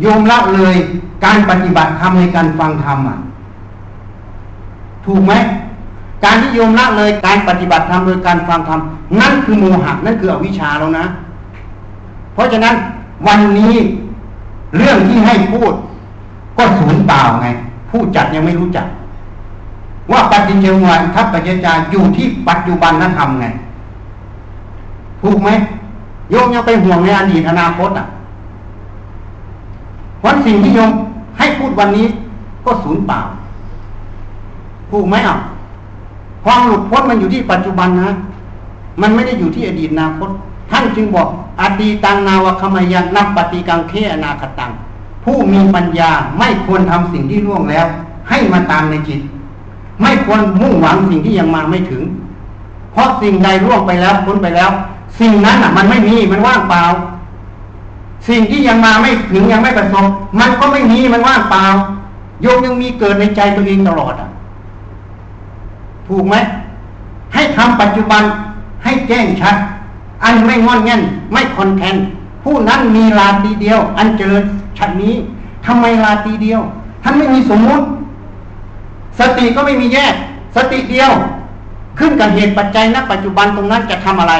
[0.00, 0.76] โยมละเลย
[1.24, 3.18] การปฏิบัติธรรมในการฟังธรรมอะ
[5.06, 5.32] ถูกไหม
[6.24, 8.80] การที่โยมละเลยการปฏิบัติธรรมโดยการฟังธรรม
[9.20, 11.04] นั่นคือโมหะนั่นคืออวิชชาแล้วนะ
[12.34, 12.74] เพราะฉะนั้น
[13.26, 13.74] วันนี้
[14.76, 15.72] เรื่องที่ให้พูด
[16.56, 17.48] ก็สูญเปล่าไง
[17.90, 18.86] ผู้จัดยังไม่รู้จัก
[20.12, 23.46] ว่าปฏิจจสมุทัพปัจจาอยู่ที่ปัจจุบันนั้นทำไง
[25.22, 25.50] ถูกไหม
[26.30, 28.06] โยมยังไปห่วงในอดีตอนาคตอะ
[30.24, 30.90] วันสิ่งที่โยม
[31.38, 32.06] ให้พูดวันนี้
[32.64, 33.20] ก็สูญเปล่า
[34.90, 35.36] ถูกไหมอะ
[36.44, 38.14] ความหลุดพ้นมันอยู่ที่ปัจจุบันนะ
[39.00, 40.30] มันไม่ได้อยู่ที่อดีตนาคต
[40.70, 41.28] ท่านจึงบอก
[41.60, 44.70] อดีตังนาวคมยังนับปฏิกังเคอนาคตัง
[45.24, 47.86] ผู้มีปัญญาไม่ควรทำสิ่งที่ล่วงแล้ว
[48.28, 49.20] ให้มาตามในจิต
[50.00, 52.02] ไม่ควรมุ่งหวังสิ่งที่ยังมาไม่ถึง
[52.92, 54.70] เพราะสิ่งใดล่วงไปแล้วพ้นไปแล้ว
[55.20, 56.82] สิ่งนั้นอะ มันไม่มีมันว่างเปล่า
[58.28, 60.06] สิ่งที่ยังมาไม่ถึงยังไม่ประสบ
[60.40, 61.64] มันก็ไม่มีมันว่างเปล่า
[62.42, 64.28] โยมยังมีเกิดในใจตัวเองตลอดอะ
[66.08, 66.36] ถูกไหม
[67.34, 68.22] ให้ทำปัจจุบัน
[68.84, 69.56] ให้แจ้งชัด
[70.24, 71.02] อันไม่งอนแง่น
[71.32, 71.96] ไม่คอนแทน
[72.42, 74.34] ผู้นั้นมีลาตีเดียว อันเจอ
[74.78, 75.14] ชัดนี้
[75.66, 76.60] ทำไมลาตีเดียว
[77.02, 77.84] ท่านไม่มีสมมุติ
[79.18, 80.14] สติก็ไม่มีแยก
[80.56, 81.10] สติเดียว
[81.98, 84.34] ขึ้นกับเหตุปัจจัยณปัจจุบันตรงนั้นจะทำอะไร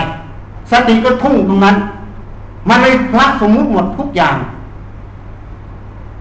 [0.70, 1.76] สติก็ทุ่งตรงนั้น
[2.68, 4.36] มันเลยละสมมุติหมดทุกอย่าง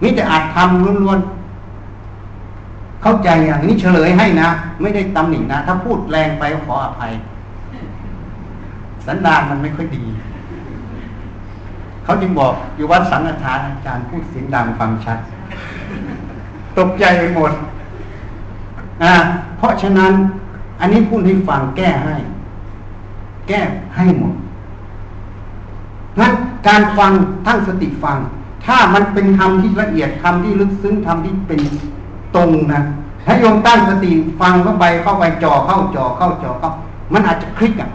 [0.02, 4.48] มิจะอาจทำล้วนๆ เข้าใจอย่างนี้เฉลยให้นะ
[4.80, 7.12] ไม่ได้ตำหนินะ ถ้าพูดแรงไปขออภัย
[9.06, 10.04] สันดานมันไม่ค่อยดี
[12.04, 15.18] เขาจึงบอกอยู่วัดสังฆทานอาจารย์พูดเสียงดังฟังชัด
[16.78, 17.52] ตกใจไปหมด
[19.02, 19.14] นะ
[19.58, 20.12] เพราะฉะนั้น
[20.80, 22.14] อันนี้พูดให้ฟังแก้ให้
[23.48, 23.60] แก้
[23.96, 24.34] ให้หมด
[26.18, 26.32] งั้น
[26.68, 27.12] การฟัง
[27.46, 28.18] ทั้งสติฟัง
[28.66, 31.60] ถ้ามันเป็นคำที่ละเอียดคำที่ลึกซึ้งคำที่เป็น
[32.36, 32.82] ตรงนะ
[33.26, 34.10] ถ้าโยมตั้งสติ
[34.40, 36.70] ฟังเข้าไปเข้าไปจ่อเข้าจ่อเข้าจ่อเข้า
[37.12, 37.90] มันอาจจะคลิกอะ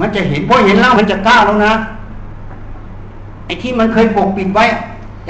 [0.00, 1.74] มันจะเห็นพอเห็นแล้วมันจะกล้าแล้วนะ
[3.46, 4.64] ไอ้ที่มันเคยปกปิดไว้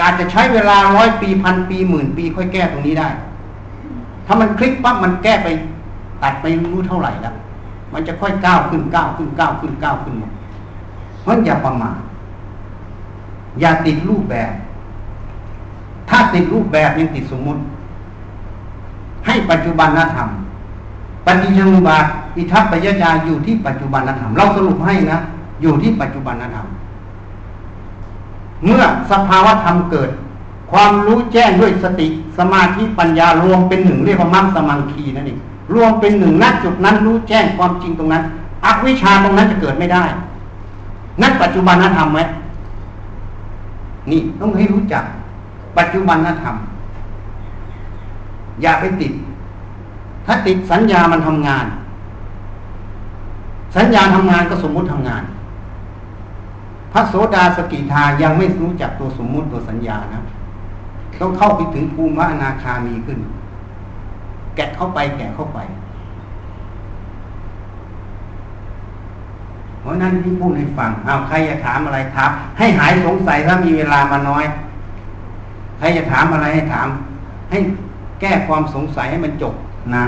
[0.04, 3.08] อาจจะใช้เวลาร้อยปีพันปีหมื่นปีค่อยแก้ตรงนี้ได้
[4.26, 5.48] ถ้ามันคลิกปั๊บมันแก้ไป
[6.22, 7.34] ตัดไปรู้เท่าไหร่แล้ว
[7.92, 10.32] มันจะค่อยก้าวขึ้นก้าวขึ้นก้าวขึ้นก้าวขึ้นหมด
[11.22, 11.96] เพราะอย่าประมาท
[13.60, 14.52] อย่าติดรูปแบบ
[16.08, 17.60] ถ้าติดรูปแบบยังติดสมมุติ
[19.26, 20.28] ให้ปัจจุบันนธรรม
[21.26, 21.96] ปฏิจจุบา
[22.36, 25.18] อิทัปปัญญาอยู่ที่ปัจจุบันธรรมเราสรุปให้นะ
[25.62, 26.66] อยู่ที่ปัจจุบันธรรม
[28.64, 30.10] เมื่อสภาวะธรรมเกิด
[30.72, 32.06] ความรู้แจ้งด้วยสติ
[32.38, 35.38] สมาธิปัญญารวมเป็นหนึ่งเรียกว่ามรรคสมังคีนั่นเอง
[35.74, 38.22] รวมเป็นหนึ่งนัดจุดนั้นรู้แจ้งความจริงตรงนั้น
[38.64, 40.04] อวิชชาตรงนั้นจะเกิดไม่ได้
[41.20, 42.20] นั่นปัจจุบันธรรมไหม
[44.10, 45.04] นี่ต้องให้รู้จัก
[45.78, 46.56] ปัจจุบันธรรม
[48.62, 49.12] อย่าไปติด
[50.26, 51.66] ถ้าติดสัญญามันทำงาน
[53.76, 55.22] สัญญาทำงานก็สมมุติทำงาน
[56.92, 60.20] พระโสดาสกิทายังไม่รู้จักตัวสมมุติตัวสัญญานะ
[61.20, 63.18] ต้องเข้าไปถึงภูมิพระอนาคามีขึ้น
[64.56, 65.58] แกะเข้าไปแกะเข้าไป
[69.82, 74.44] เพราะนั้นที่พูดให้ฟังเอาใครจะถามอะไรถามให้หายสงสัยถ้ามีเวลามาน้อย
[75.78, 76.88] ใครจะถามอะไรให้ถาม
[77.50, 77.58] ให้
[78.20, 79.54] แก้ความสงสัยให้มันจบ
[79.94, 80.04] นะ